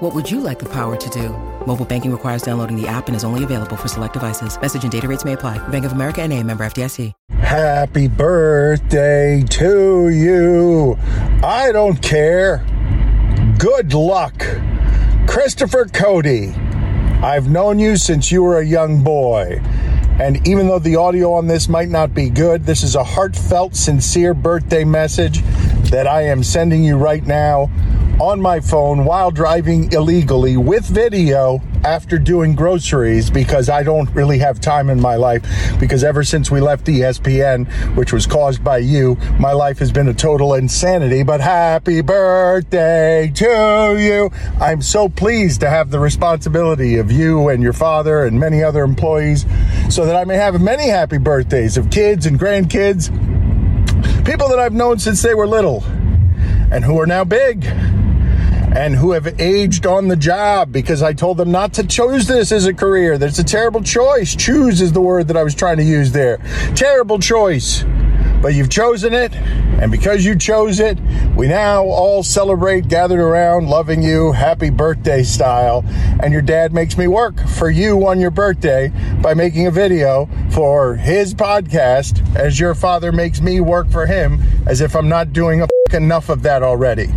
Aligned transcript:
What 0.00 0.14
would 0.14 0.30
you 0.30 0.38
like 0.38 0.60
the 0.60 0.68
power 0.68 0.94
to 0.96 1.10
do? 1.10 1.30
Mobile 1.66 1.84
banking 1.84 2.12
requires 2.12 2.42
downloading 2.42 2.80
the 2.80 2.86
app 2.86 3.08
and 3.08 3.16
is 3.16 3.24
only 3.24 3.42
available 3.42 3.76
for 3.76 3.88
select 3.88 4.12
devices. 4.12 4.56
Message 4.60 4.84
and 4.84 4.92
data 4.92 5.08
rates 5.08 5.24
may 5.24 5.32
apply. 5.32 5.58
Bank 5.70 5.84
of 5.84 5.90
America 5.90 6.22
and 6.22 6.32
a 6.32 6.40
member 6.40 6.64
FDIC. 6.64 7.12
Happy 7.40 8.06
birthday 8.06 9.42
to 9.50 10.08
you. 10.10 10.96
I 11.42 11.72
don't 11.72 12.00
care. 12.00 12.64
Good 13.58 13.92
luck. 13.92 14.40
Christopher 15.26 15.86
Cote. 15.86 16.54
I've 17.20 17.48
known 17.50 17.80
you 17.80 17.96
since 17.96 18.30
you 18.30 18.44
were 18.44 18.60
a 18.60 18.64
young 18.64 19.02
boy. 19.02 19.60
And 20.20 20.46
even 20.46 20.68
though 20.68 20.78
the 20.78 20.94
audio 20.94 21.32
on 21.32 21.48
this 21.48 21.68
might 21.68 21.88
not 21.88 22.14
be 22.14 22.30
good, 22.30 22.62
this 22.62 22.84
is 22.84 22.94
a 22.94 23.02
heartfelt, 23.02 23.74
sincere 23.74 24.32
birthday 24.32 24.84
message 24.84 25.42
that 25.90 26.06
I 26.06 26.22
am 26.22 26.44
sending 26.44 26.84
you 26.84 26.96
right 26.96 27.26
now 27.26 27.68
on 28.20 28.40
my 28.40 28.58
phone 28.58 29.04
while 29.04 29.30
driving 29.30 29.92
illegally 29.92 30.56
with 30.56 30.84
video 30.84 31.62
after 31.84 32.18
doing 32.18 32.54
groceries 32.56 33.30
because 33.30 33.68
I 33.68 33.84
don't 33.84 34.10
really 34.10 34.38
have 34.38 34.60
time 34.60 34.90
in 34.90 35.00
my 35.00 35.14
life. 35.14 35.44
Because 35.78 36.02
ever 36.02 36.24
since 36.24 36.50
we 36.50 36.60
left 36.60 36.86
ESPN, 36.86 37.68
which 37.96 38.12
was 38.12 38.26
caused 38.26 38.64
by 38.64 38.78
you, 38.78 39.16
my 39.38 39.52
life 39.52 39.78
has 39.78 39.92
been 39.92 40.08
a 40.08 40.14
total 40.14 40.54
insanity. 40.54 41.22
But 41.22 41.40
happy 41.40 42.00
birthday 42.00 43.30
to 43.36 43.96
you. 43.98 44.30
I'm 44.60 44.82
so 44.82 45.08
pleased 45.08 45.60
to 45.60 45.70
have 45.70 45.90
the 45.90 46.00
responsibility 46.00 46.96
of 46.96 47.12
you 47.12 47.48
and 47.48 47.62
your 47.62 47.72
father 47.72 48.24
and 48.24 48.38
many 48.38 48.64
other 48.64 48.82
employees 48.82 49.46
so 49.90 50.04
that 50.04 50.16
I 50.16 50.24
may 50.24 50.36
have 50.36 50.60
many 50.60 50.88
happy 50.88 51.18
birthdays 51.18 51.76
of 51.76 51.90
kids 51.90 52.26
and 52.26 52.38
grandkids, 52.38 53.14
people 54.26 54.48
that 54.48 54.58
I've 54.58 54.74
known 54.74 54.98
since 54.98 55.22
they 55.22 55.34
were 55.34 55.46
little 55.46 55.84
and 56.70 56.84
who 56.84 57.00
are 57.00 57.06
now 57.06 57.24
big 57.24 57.64
and 58.74 58.94
who 58.94 59.12
have 59.12 59.40
aged 59.40 59.86
on 59.86 60.08
the 60.08 60.16
job 60.16 60.72
because 60.72 61.02
I 61.02 61.12
told 61.12 61.36
them 61.36 61.50
not 61.50 61.72
to 61.74 61.86
choose 61.86 62.26
this 62.26 62.52
as 62.52 62.66
a 62.66 62.74
career. 62.74 63.18
That's 63.18 63.38
a 63.38 63.44
terrible 63.44 63.82
choice. 63.82 64.34
Choose 64.34 64.80
is 64.80 64.92
the 64.92 65.00
word 65.00 65.28
that 65.28 65.36
I 65.36 65.42
was 65.42 65.54
trying 65.54 65.78
to 65.78 65.84
use 65.84 66.12
there. 66.12 66.38
Terrible 66.74 67.18
choice. 67.18 67.84
But 68.40 68.54
you've 68.54 68.70
chosen 68.70 69.14
it, 69.14 69.34
and 69.34 69.90
because 69.90 70.24
you 70.24 70.36
chose 70.36 70.78
it, 70.78 70.96
we 71.36 71.48
now 71.48 71.84
all 71.84 72.22
celebrate 72.22 72.86
gathered 72.86 73.18
around, 73.18 73.68
loving 73.68 74.00
you, 74.00 74.30
happy 74.30 74.70
birthday 74.70 75.24
style. 75.24 75.84
And 76.22 76.32
your 76.32 76.42
dad 76.42 76.72
makes 76.72 76.96
me 76.96 77.08
work 77.08 77.40
for 77.48 77.68
you 77.68 78.06
on 78.06 78.20
your 78.20 78.30
birthday 78.30 78.92
by 79.20 79.34
making 79.34 79.66
a 79.66 79.72
video 79.72 80.28
for 80.50 80.94
his 80.94 81.34
podcast, 81.34 82.36
as 82.36 82.60
your 82.60 82.76
father 82.76 83.10
makes 83.10 83.40
me 83.40 83.60
work 83.60 83.90
for 83.90 84.06
him, 84.06 84.40
as 84.66 84.80
if 84.80 84.94
I'm 84.94 85.08
not 85.08 85.32
doing 85.32 85.66
enough 85.92 86.28
of 86.28 86.42
that 86.42 86.62
already. 86.62 87.08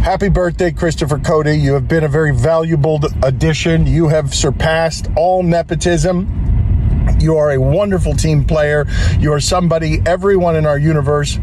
Happy 0.00 0.28
birthday, 0.30 0.70
Christopher 0.70 1.18
Cote. 1.18 1.48
You 1.48 1.74
have 1.74 1.86
been 1.86 2.04
a 2.04 2.08
very 2.08 2.34
valuable 2.34 3.00
addition. 3.22 3.86
You 3.86 4.08
have 4.08 4.34
surpassed 4.34 5.08
all 5.16 5.42
nepotism. 5.42 7.18
You 7.20 7.36
are 7.36 7.50
a 7.50 7.60
wonderful 7.60 8.14
team 8.14 8.44
player. 8.44 8.86
You 9.18 9.32
are 9.32 9.40
somebody 9.40 10.00
everyone 10.06 10.56
in 10.56 10.66
our 10.66 10.78
universe 10.78 11.38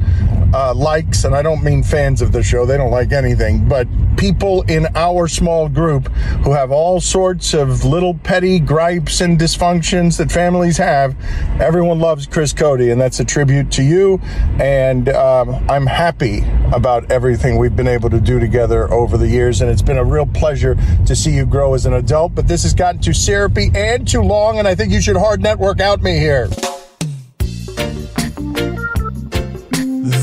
uh, 0.53 0.73
likes, 0.73 1.23
and 1.23 1.35
I 1.35 1.41
don't 1.41 1.63
mean 1.63 1.83
fans 1.83 2.21
of 2.21 2.31
the 2.31 2.43
show, 2.43 2.65
they 2.65 2.77
don't 2.77 2.91
like 2.91 3.11
anything, 3.11 3.67
but 3.67 3.87
people 4.17 4.61
in 4.63 4.87
our 4.95 5.27
small 5.27 5.67
group 5.69 6.07
who 6.43 6.51
have 6.53 6.71
all 6.71 6.99
sorts 6.99 7.53
of 7.53 7.83
little 7.83 8.13
petty 8.13 8.59
gripes 8.59 9.21
and 9.21 9.37
dysfunctions 9.37 10.17
that 10.17 10.31
families 10.31 10.77
have. 10.77 11.15
Everyone 11.59 11.99
loves 11.99 12.25
Chris 12.25 12.53
Cote, 12.53 12.81
and 12.81 12.99
that's 12.99 13.19
a 13.19 13.25
tribute 13.25 13.71
to 13.71 13.83
you. 13.83 14.19
And 14.59 15.09
um, 15.09 15.65
I'm 15.69 15.85
happy 15.85 16.43
about 16.73 17.11
everything 17.11 17.57
we've 17.57 17.75
been 17.75 17.87
able 17.87 18.09
to 18.09 18.19
do 18.19 18.39
together 18.39 18.91
over 18.93 19.17
the 19.17 19.27
years, 19.27 19.61
and 19.61 19.69
it's 19.69 19.81
been 19.81 19.97
a 19.97 20.05
real 20.05 20.25
pleasure 20.25 20.75
to 21.05 21.15
see 21.15 21.31
you 21.31 21.45
grow 21.45 21.73
as 21.73 21.85
an 21.85 21.93
adult. 21.93 22.35
But 22.35 22.47
this 22.47 22.63
has 22.63 22.73
gotten 22.73 23.01
too 23.01 23.13
syrupy 23.13 23.71
and 23.75 24.07
too 24.07 24.21
long, 24.21 24.59
and 24.59 24.67
I 24.67 24.75
think 24.75 24.91
you 24.91 25.01
should 25.01 25.17
hard 25.17 25.41
network 25.41 25.79
out 25.79 26.01
me 26.01 26.17
here. 26.17 26.49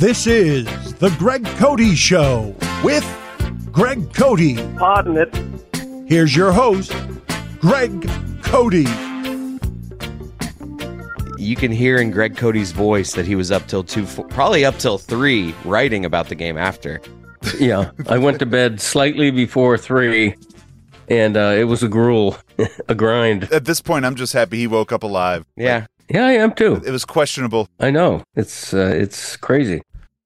This 0.02 0.26
is 0.26 0.64
the 0.94 1.10
Greg 1.16 1.44
Cote 1.58 1.96
Show 1.96 2.56
with 2.82 3.06
Greg 3.70 4.12
Cote. 4.12 4.76
Pardon 4.76 5.16
it. 5.16 6.08
Here's 6.08 6.34
your 6.34 6.50
host, 6.50 6.92
Greg 7.60 8.10
Cote. 8.42 8.74
You 11.38 11.54
can 11.54 11.70
hear 11.70 11.98
in 11.98 12.10
Greg 12.10 12.36
Cote's 12.36 12.72
voice 12.72 13.12
that 13.12 13.26
he 13.26 13.36
was 13.36 13.52
up 13.52 13.68
till 13.68 13.84
two, 13.84 14.04
four, 14.04 14.26
probably 14.26 14.64
up 14.64 14.76
till 14.80 14.98
three, 14.98 15.54
writing 15.64 16.04
about 16.04 16.28
the 16.28 16.34
game 16.34 16.58
after. 16.58 17.00
yeah, 17.60 17.92
I 18.08 18.19
went 18.19 18.40
to 18.40 18.46
bed 18.46 18.80
slightly 18.80 19.30
before 19.30 19.78
three, 19.78 20.34
and 21.06 21.36
uh, 21.36 21.54
it 21.56 21.69
was 21.69 21.84
a 21.84 21.88
gruel, 21.88 22.36
a 22.88 22.96
grind. 22.96 23.44
At 23.52 23.66
this 23.66 23.80
point, 23.80 24.04
I'm 24.04 24.16
just 24.16 24.32
happy 24.32 24.58
he 24.58 24.66
woke 24.66 24.90
up 24.90 25.04
alive. 25.04 25.46
Yeah, 25.56 25.86
yeah, 26.10 26.26
I 26.26 26.32
am 26.32 26.54
too. 26.54 26.82
It 26.84 26.90
was 26.90 27.04
questionable. 27.04 27.69
I 27.78 27.92
know 27.92 28.24
it's 28.34 28.74
uh, 28.74 28.92
it's 28.92 29.36
crazy. 29.36 29.80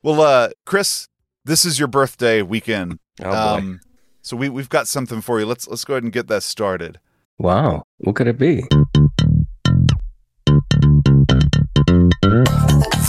Well, 0.06 0.20
uh, 0.20 0.50
Chris, 0.64 1.08
this 1.44 1.64
is 1.64 1.80
your 1.80 1.88
birthday 1.88 2.40
weekend. 2.40 3.00
Oh. 3.24 3.56
Um, 3.56 3.80
so 4.22 4.36
we 4.36 4.48
we've 4.48 4.68
got 4.68 4.86
something 4.86 5.20
for 5.20 5.40
you. 5.40 5.46
Let's 5.46 5.66
let's 5.66 5.84
go 5.84 5.94
ahead 5.94 6.04
and 6.04 6.12
get 6.12 6.28
that 6.28 6.44
started. 6.44 7.00
Wow, 7.38 7.82
what 7.98 8.14
could 8.14 8.28
it 8.28 8.38
be? 8.38 8.62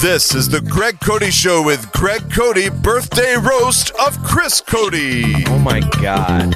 This 0.02 0.34
is 0.34 0.50
the 0.50 0.60
Greg 0.68 1.00
Cote 1.00 1.32
Show 1.32 1.62
with 1.62 1.92
Greg 1.92 2.32
Cote 2.32 2.74
birthday 2.82 3.36
roast 3.36 3.92
of 4.00 4.18
Chris 4.24 4.60
Cote 4.60 4.94
oh 4.96 5.60
my 5.60 5.82
god. 6.02 6.56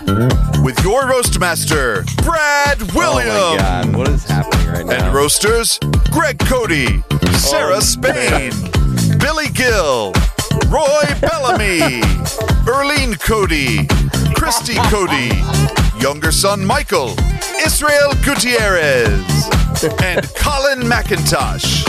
with 0.63 0.83
your 0.83 1.07
roast 1.07 1.39
master 1.39 2.03
Brad 2.23 2.81
Williams 2.93 3.31
Oh 3.31 3.55
my 3.55 3.61
god. 3.61 3.95
What 3.95 4.07
is 4.09 4.25
happening 4.25 4.67
right 4.67 4.85
now? 4.87 5.05
and 5.05 5.13
roasters 5.13 5.77
Greg 6.11 6.39
Cote, 6.39 7.03
Sarah 7.37 7.77
Oh, 7.77 7.79
Spain, 7.79 8.51
Billy 9.19 9.49
Gill, 9.49 10.13
Roy 10.67 11.03
Bellamy, 11.21 12.01
Erlene 12.65 13.19
Cote, 13.19 13.87
Christy 14.35 14.75
Cote, 14.89 16.01
younger 16.01 16.31
son 16.31 16.65
Michael, 16.65 17.15
Israel 17.65 18.13
Gutierrez, 18.23 19.49
and 20.03 20.27
Colin 20.35 20.81
McIntosh. 20.81 21.87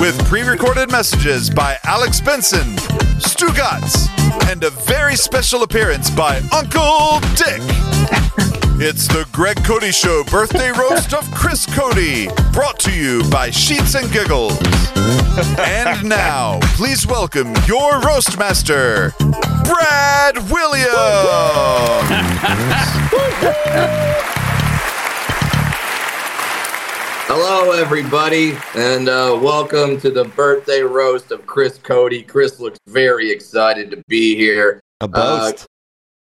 With 0.00 0.18
pre 0.26 0.42
recorded 0.42 0.90
messages 0.90 1.50
by 1.50 1.78
Alex 1.84 2.20
Benson, 2.20 2.76
Stugotz, 3.18 4.08
and 4.50 4.64
a 4.64 4.70
very 4.70 5.16
special 5.16 5.62
appearance 5.62 6.10
by 6.10 6.38
Uncle 6.52 7.20
Dick. 7.36 7.60
It's 8.82 9.06
the 9.08 9.26
Greg 9.32 9.62
Cote 9.64 9.94
Show 9.94 10.24
birthday 10.30 10.70
roast 10.72 11.12
of 11.12 11.30
Chris 11.32 11.66
Cote, 11.66 12.34
brought 12.52 12.78
to 12.80 12.92
you 12.92 13.22
by 13.30 13.50
Sheets 13.50 13.94
and 13.94 14.10
Giggles. 14.10 14.58
And 15.32 16.08
now, 16.08 16.58
please 16.74 17.06
welcome 17.06 17.54
your 17.64 18.00
roast 18.00 18.36
master, 18.36 19.14
Brad 19.64 20.50
Williams. 20.50 20.90
Hello, 27.28 27.70
everybody, 27.70 28.56
and 28.74 29.08
uh, 29.08 29.38
welcome 29.40 30.00
to 30.00 30.10
the 30.10 30.24
birthday 30.24 30.80
roast 30.80 31.30
of 31.30 31.46
Chris 31.46 31.78
Cote. 31.78 32.26
Chris 32.26 32.58
looks 32.58 32.80
very 32.88 33.30
excited 33.30 33.92
to 33.92 34.02
be 34.08 34.34
here. 34.34 34.80
a 35.00 35.06
boast. 35.06 35.66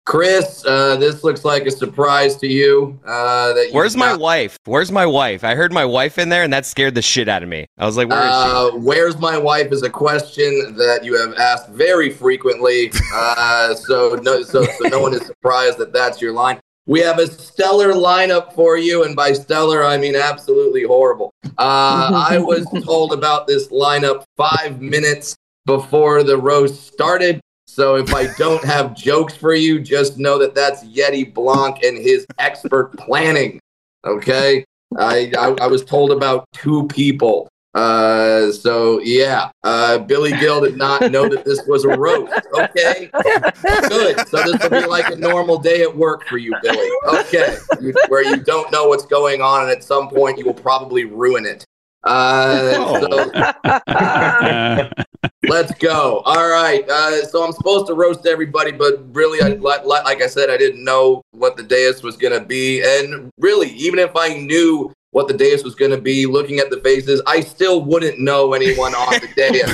Chris, 0.10 0.66
uh, 0.66 0.96
this 0.96 1.24
looks 1.24 1.46
like 1.46 1.68
a 1.68 1.72
surprise 1.72 2.36
to 2.38 2.48
you. 2.48 3.00
Uh, 3.06 3.54
that 3.54 3.68
you 3.68 3.74
Where's 3.76 3.96
my 3.96 4.08
got- 4.14 4.20
wife? 4.20 4.58
Where's 4.66 4.92
my 4.92 5.06
wife? 5.06 5.44
I 5.44 5.54
heard 5.54 5.72
my 5.72 5.86
wife 5.86 6.18
in 6.18 6.30
there, 6.30 6.42
and 6.44 6.52
that 6.52 6.66
scared 6.66 6.96
the 6.96 7.02
shit 7.04 7.30
out 7.30 7.44
of 7.44 7.50
me. 7.50 7.68
I 7.78 7.86
was 7.86 7.96
like, 7.96 8.10
"Where 8.10 8.18
is 8.26 8.26
Uh, 8.34 8.72
where's 8.74 9.20
my 9.20 9.38
wife 9.38 9.72
is 9.72 9.84
a 9.84 9.90
question 9.90 10.76
that 10.78 11.06
you 11.06 11.16
have 11.16 11.36
asked 11.36 11.70
very 11.70 12.10
frequently. 12.10 12.92
Uh, 13.14 13.76
so 13.76 14.18
no, 14.24 14.42
so, 14.42 14.64
so 14.64 14.88
no 14.88 15.00
one 15.00 15.14
is 15.14 15.22
surprised 15.28 15.78
that 15.78 15.94
that's 15.94 16.20
your 16.20 16.34
line. 16.34 16.60
We 16.88 17.02
have 17.02 17.20
a 17.20 17.28
stellar 17.28 17.94
lineup 17.94 18.54
for 18.54 18.80
you, 18.80 19.04
and 19.04 19.16
by 19.16 19.34
stellar 19.34 19.84
I 19.86 19.98
mean 19.98 20.16
absolutely 20.16 20.86
horrible. 20.86 21.32
Uh, 21.60 22.26
I 22.32 22.40
was 22.40 22.66
told 22.84 23.14
about 23.14 23.46
this 23.46 23.68
lineup 23.68 24.24
five 24.38 24.82
minutes 24.82 25.36
before 25.68 26.24
the 26.24 26.36
roast 26.36 26.88
started. 26.92 27.40
So 27.80 27.96
if 27.96 28.14
I 28.14 28.28
don't 28.36 28.62
have 28.66 28.94
jokes 28.94 29.38
for 29.38 29.54
you, 29.54 29.80
just 29.80 30.18
know 30.18 30.38
that 30.38 30.54
that's 30.54 30.84
Yeti 30.84 31.34
Blanc 31.34 31.82
and 31.82 31.98
his 31.98 32.26
expert 32.38 32.92
planning. 32.98 33.58
Okay, 34.04 34.66
I, 34.98 35.32
I 35.38 35.56
I 35.62 35.68
was 35.68 35.86
told 35.86 36.12
about 36.12 36.46
two 36.52 36.88
people 36.88 37.48
Uh, 37.76 38.52
so 38.52 39.00
yeah, 39.02 39.52
uh, 39.64 40.00
Billy 40.00 40.32
Gill 40.32 40.62
did 40.62 40.76
not 40.76 41.12
know 41.12 41.30
that 41.30 41.46
this 41.46 41.62
was 41.68 41.86
a 41.86 41.90
roast. 41.90 42.34
Okay, 42.54 43.10
good. 43.24 44.28
So 44.28 44.44
this 44.44 44.62
will 44.62 44.82
be 44.82 44.88
like 44.88 45.10
a 45.12 45.16
normal 45.16 45.60
day 45.60 45.84
at 45.84 45.96
work 45.96 46.26
for 46.26 46.38
you, 46.38 46.54
Billy. 46.64 46.90
Okay, 47.08 47.58
you, 47.80 47.94
where 48.08 48.24
you 48.24 48.38
don't 48.38 48.72
know 48.72 48.88
what's 48.88 49.06
going 49.06 49.42
on, 49.42 49.64
and 49.64 49.72
at 49.72 49.84
some 49.84 50.10
point 50.10 50.38
you 50.40 50.46
will 50.46 50.54
probably 50.54 51.06
ruin 51.06 51.46
it. 51.46 51.64
Uh, 52.04 52.74
so 53.00 54.90
let's 55.50 55.74
go. 55.80 56.20
All 56.26 56.50
right. 56.50 56.88
Uh, 56.88 57.26
so 57.26 57.44
I'm 57.44 57.52
supposed 57.52 57.88
to 57.88 57.94
roast 57.94 58.26
everybody, 58.26 58.72
but 58.72 59.04
really, 59.14 59.42
I, 59.42 59.56
like, 59.56 59.86
like 59.86 60.22
I 60.22 60.28
said, 60.28 60.50
I 60.50 60.58
didn't 60.58 60.84
know 60.84 61.22
what 61.32 61.58
the 61.58 61.64
dais 61.64 62.04
was 62.04 62.18
going 62.18 62.40
to 62.40 62.46
be, 62.46 62.82
and 62.82 63.30
really, 63.38 63.70
even 63.72 64.00
if 64.00 64.12
I 64.16 64.36
knew 64.36 64.94
what 65.12 65.28
the 65.28 65.34
dais 65.34 65.64
was 65.64 65.76
going 65.76 65.92
to 65.92 66.00
be, 66.00 66.26
looking 66.26 66.60
at 66.60 66.70
the 66.70 66.80
faces, 66.82 67.22
I 67.26 67.42
still 67.42 67.84
wouldn't 67.84 68.20
know 68.20 68.54
anyone 68.54 68.94
on 68.94 69.14
the 69.14 69.28
dais. 69.36 69.70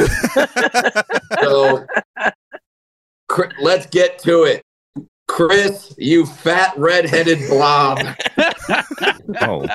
so 1.43 1.85
cr- 3.27 3.51
let's 3.59 3.85
get 3.87 4.17
to 4.19 4.43
it. 4.43 4.61
Chris, 5.27 5.93
you 5.97 6.25
fat 6.25 6.77
red-headed 6.77 7.49
blob. 7.49 7.99
Oh, 9.41 9.65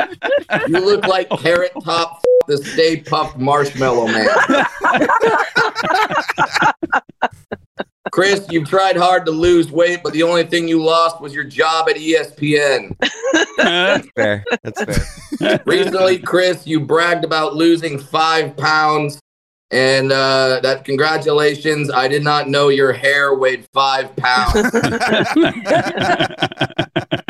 You 0.69 0.79
look 0.79 1.07
like 1.07 1.29
Carrot 1.31 1.73
Top 1.85 2.23
the 2.51 2.59
Stay 2.59 3.01
Puft 3.01 3.37
Marshmallow 3.37 4.07
Man. 4.07 4.29
Chris, 8.11 8.45
you've 8.51 8.69
tried 8.69 8.97
hard 8.97 9.25
to 9.27 9.31
lose 9.31 9.71
weight, 9.71 10.01
but 10.03 10.13
the 10.13 10.25
only 10.25 10.43
thing 10.43 10.67
you 10.67 10.83
lost 10.83 11.21
was 11.21 11.33
your 11.33 11.45
job 11.45 11.89
at 11.89 11.95
ESPN. 11.95 12.97
That's 13.57 14.09
fair. 14.17 14.45
That's 14.65 14.83
fair. 15.39 15.63
Recently, 15.65 16.19
Chris, 16.19 16.67
you 16.67 16.81
bragged 16.81 17.25
about 17.25 17.55
losing 17.55 18.01
five 18.01 18.57
pounds. 18.57 19.21
And 19.71 20.11
uh, 20.11 20.59
that 20.65 20.85
congratulations. 20.85 21.93
I 21.93 22.09
did 22.09 22.25
not 22.25 22.49
know 22.49 22.71
your 22.71 22.93
hair 22.93 23.37
weighed 23.37 23.65
five 23.73 24.17
pounds. 24.17 24.73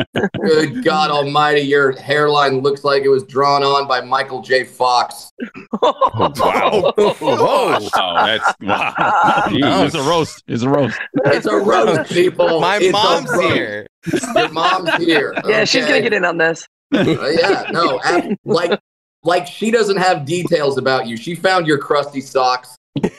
Good 0.13 0.83
God 0.83 1.09
Almighty, 1.09 1.61
your 1.61 1.93
hairline 1.93 2.59
looks 2.59 2.83
like 2.83 3.03
it 3.03 3.07
was 3.09 3.23
drawn 3.23 3.63
on 3.63 3.87
by 3.87 4.01
Michael 4.01 4.41
J. 4.41 4.65
Fox. 4.65 5.31
wow. 5.81 6.93
Whoa. 6.97 7.79
Wow, 7.95 8.25
that's 8.25 8.53
wow. 8.61 8.93
Jeez. 9.47 9.85
It's 9.85 9.95
a 9.95 10.01
roast. 10.03 10.43
It's 10.47 10.63
a 10.63 10.69
roast. 10.69 10.99
It's 11.25 11.45
a 11.45 11.55
roast, 11.57 12.11
people. 12.13 12.59
My 12.59 12.77
It's 12.81 12.91
mom's 12.91 13.29
roast. 13.31 13.53
here. 13.53 13.87
Your 14.35 14.49
mom's 14.49 14.93
here. 14.95 15.33
Yeah, 15.47 15.63
she's 15.63 15.85
gonna 15.85 16.01
get 16.01 16.13
in 16.13 16.25
on 16.25 16.37
this. 16.37 16.67
Uh, 16.93 17.03
yeah, 17.39 17.67
no, 17.71 18.01
ab- 18.03 18.37
like, 18.43 18.77
like 19.23 19.47
she 19.47 19.71
doesn't 19.71 19.97
have 19.97 20.25
details 20.25 20.77
about 20.77 21.07
you. 21.07 21.15
She 21.15 21.35
found 21.35 21.65
your 21.65 21.77
crusty 21.77 22.19
socks. 22.19 22.75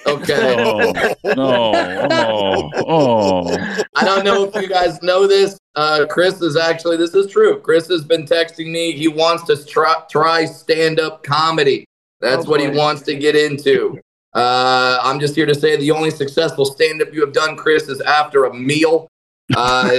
Okay. 0.07 0.55
Oh, 0.63 0.93
no. 1.25 1.73
Oh, 2.11 2.71
oh. 2.87 3.83
I 3.97 4.05
don't 4.05 4.23
know 4.25 4.45
if 4.45 4.55
you 4.57 4.69
guys 4.69 5.01
know 5.03 5.27
this. 5.27 5.59
Uh, 5.75 6.07
Chris 6.09 6.41
is 6.43 6.57
actually, 6.57 6.97
this 6.97 7.15
is 7.15 7.31
true. 7.31 7.59
Chris 7.61 7.89
has 7.89 8.05
been 8.05 8.25
texting 8.25 8.71
me. 8.71 8.93
He 8.93 9.09
wants 9.09 9.45
to 9.45 9.65
try, 9.65 9.95
try 10.11 10.45
stand 10.45 11.01
up 11.01 11.23
comedy. 11.23 11.85
That's 12.21 12.47
Oh, 12.47 12.51
what 12.51 12.61
he 12.61 12.69
wants 12.69 13.03
to 13.03 13.15
get 13.17 13.35
into. 13.35 13.99
Uh, 14.35 14.99
I'm 15.03 15.19
just 15.21 15.35
here 15.35 15.47
to 15.47 15.55
say 15.55 15.77
the 15.77 15.91
only 15.91 16.11
successful 16.11 16.65
stand 16.65 17.03
up 17.03 17.13
you 17.13 17.21
have 17.21 17.33
done, 17.33 17.57
Chris, 17.57 17.89
is 17.89 18.01
after 18.03 18.45
a 18.45 18.55
meal. 18.55 19.09
Uh, 19.57 19.91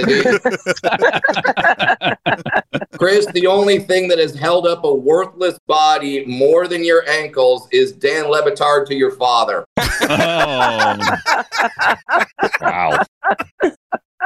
Chris, 2.98 3.26
the 3.32 3.46
only 3.46 3.78
thing 3.78 4.08
that 4.08 4.18
has 4.18 4.34
held 4.34 4.66
up 4.66 4.84
a 4.84 4.92
worthless 4.92 5.58
body 5.66 6.24
more 6.26 6.66
than 6.66 6.84
your 6.84 7.08
ankles 7.08 7.68
is 7.70 7.92
Dan 7.92 8.28
Le 8.30 8.42
Batard 8.42 8.86
to 8.86 8.94
your 8.94 9.12
father. 9.12 9.64
Oh. 9.78 10.96
Wow. 12.60 12.98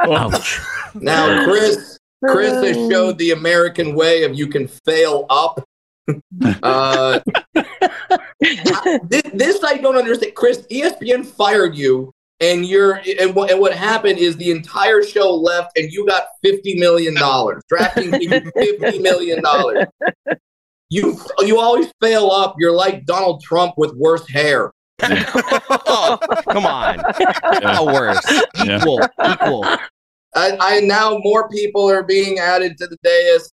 Ouch. 0.07 0.59
Now, 0.95 1.43
Chris, 1.45 1.99
Chris 2.25 2.53
has 2.63 2.75
showed 2.89 3.17
the 3.17 3.31
American 3.31 3.95
way 3.95 4.23
of 4.23 4.35
you 4.35 4.47
can 4.47 4.67
fail 4.67 5.25
up. 5.29 5.63
Uh, 6.63 7.19
this, 8.41 9.21
this 9.33 9.63
I 9.63 9.77
don't 9.77 9.95
understand. 9.95 10.33
Chris, 10.35 10.65
ESPN 10.71 11.25
fired 11.25 11.75
you, 11.75 12.11
and 12.39 12.65
you're 12.65 13.01
and 13.19 13.35
what, 13.35 13.51
and 13.51 13.59
what 13.59 13.73
happened 13.73 14.17
is 14.17 14.35
the 14.37 14.49
entire 14.51 15.03
show 15.03 15.33
left, 15.33 15.77
and 15.77 15.91
you 15.91 16.07
got 16.07 16.27
fifty 16.43 16.79
million 16.79 17.13
dollars. 17.13 17.61
Drafting 17.69 18.11
fifty 18.11 18.99
million 18.99 19.43
dollars. 19.43 19.85
You 20.89 21.19
you 21.39 21.59
always 21.59 21.91
fail 22.01 22.31
up. 22.31 22.55
You're 22.57 22.73
like 22.73 23.05
Donald 23.05 23.43
Trump 23.43 23.75
with 23.77 23.93
worse 23.93 24.27
hair. 24.27 24.71
Oh, 25.91 26.17
come 26.49 26.65
on. 26.65 26.99
How 27.63 27.85
worse? 27.85 28.19
Yeah. 28.63 28.79
Equal. 28.79 28.99
Equal. 29.25 29.63
I, 30.35 30.57
I 30.59 30.79
now 30.81 31.19
more 31.23 31.49
people 31.49 31.89
are 31.89 32.03
being 32.03 32.39
added 32.39 32.77
to 32.77 32.87
the 32.87 32.97
dais. 33.03 33.51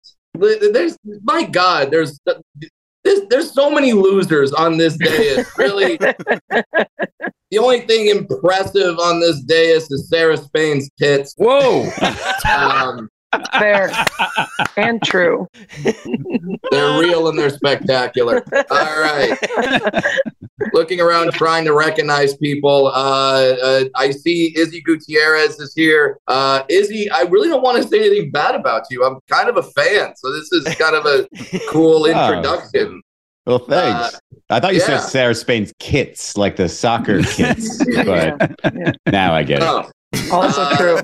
There's 0.74 0.98
my 1.24 1.44
God, 1.44 1.92
there's 1.92 2.20
there's, 3.04 3.22
there's 3.30 3.52
so 3.52 3.70
many 3.70 3.94
losers 3.94 4.52
on 4.52 4.78
this 4.78 4.98
dais. 4.98 5.48
Really, 5.58 5.98
the 5.98 7.58
only 7.58 7.82
thing 7.82 8.08
impressive 8.08 9.00
on 9.00 9.20
this 9.20 9.42
dais 9.42 9.90
is 9.92 10.10
Sarah 10.10 10.38
Spain's 10.38 10.90
tits. 10.98 11.34
Whoa. 11.38 11.90
Um, 12.50 13.10
Fair 13.60 13.92
and 14.77 15.01
true. 15.04 15.48
they're 16.72 17.00
real 17.00 17.27
and 17.27 17.38
they're 17.38 17.50
spectacular. 17.50 18.44
All 18.72 19.01
right. 19.01 19.38
Looking 20.74 21.01
around, 21.01 21.31
trying 21.33 21.66
to 21.66 21.74
recognize 21.74 22.36
people. 22.38 22.88
Uh, 22.88 23.56
uh, 23.62 23.83
I 23.95 24.12
see 24.12 24.54
Izzy 24.57 24.81
Gutierrez 24.81 25.60
is 25.60 25.74
here. 25.75 26.18
Uh, 26.27 26.63
Izzy, 26.69 27.10
I 27.12 27.22
really 27.24 27.50
don't 27.50 27.62
want 27.62 27.81
to 27.81 27.88
say 27.88 28.00
anything 28.06 28.31
bad 28.31 28.56
about 28.56 28.83
you. 28.89 29.04
I'm 29.04 29.19
kind 29.30 29.50
of 29.50 29.57
a 29.57 29.63
fan, 29.63 30.16
so 30.16 30.31
this 30.31 30.51
is 30.54 30.63
kind 30.75 30.95
of 30.95 31.06
a 31.06 31.27
cool 31.69 32.06
introduction. 32.07 33.01
Well, 33.45 33.60
thanks. 33.60 34.19
I 34.50 34.60
thought 34.60 34.74
you 34.74 34.80
yeah. 34.80 34.86
said 34.86 35.00
Sarah 35.01 35.36
Spain's 35.36 35.72
kits, 35.80 36.36
like 36.38 36.56
the 36.56 36.68
soccer 36.69 37.22
kits, 37.24 37.83
but 38.06 38.56
Yeah. 38.74 38.92
now 39.12 39.33
I 39.36 39.44
get 39.44 39.62
it. 39.62 39.66
Oh, 39.66 39.89
Also 40.32 40.62
Uh, 40.62 40.78
true. 40.78 40.98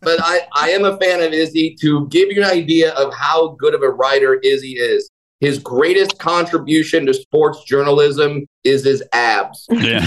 but 0.00 0.18
I, 0.22 0.40
I 0.54 0.70
am 0.70 0.84
a 0.84 0.96
fan 0.98 1.22
of 1.22 1.32
Izzy. 1.32 1.76
To 1.80 2.06
give 2.08 2.30
you 2.30 2.42
an 2.42 2.50
idea 2.50 2.92
of 2.94 3.12
how 3.14 3.48
good 3.58 3.74
of 3.74 3.82
a 3.82 3.90
writer 3.90 4.34
Izzy 4.42 4.72
is, 4.72 5.10
his 5.40 5.58
greatest 5.58 6.18
contribution 6.18 7.06
to 7.06 7.14
sports 7.14 7.64
journalism 7.64 8.46
is 8.64 8.84
his 8.84 9.02
abs. 9.12 9.66
Yeah. 9.74 10.00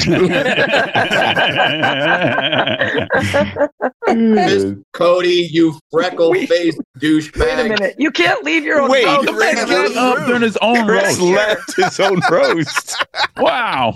Miss 4.16 4.74
Cote, 4.94 5.26
you 5.26 5.78
freckle 5.92 6.34
faced 6.34 6.80
douchebag. 7.00 7.40
Wait 7.40 7.60
a 7.60 7.64
minute. 7.70 7.96
You 7.98 8.12
can't 8.12 8.44
leave 8.44 8.64
your 8.64 8.82
own 8.82 8.90
Wait, 8.90 9.06
house. 9.06 9.26
the 9.26 9.34
man 9.34 9.56
got 9.56 9.96
up 9.96 10.28
during 10.28 10.42
his 10.42 10.58
own 10.58 10.86
Chris 10.86 11.20
roast. 11.20 11.22
left 11.36 11.76
his 11.76 12.00
own 12.00 12.22
roast. 12.32 13.06
Wow. 13.38 13.94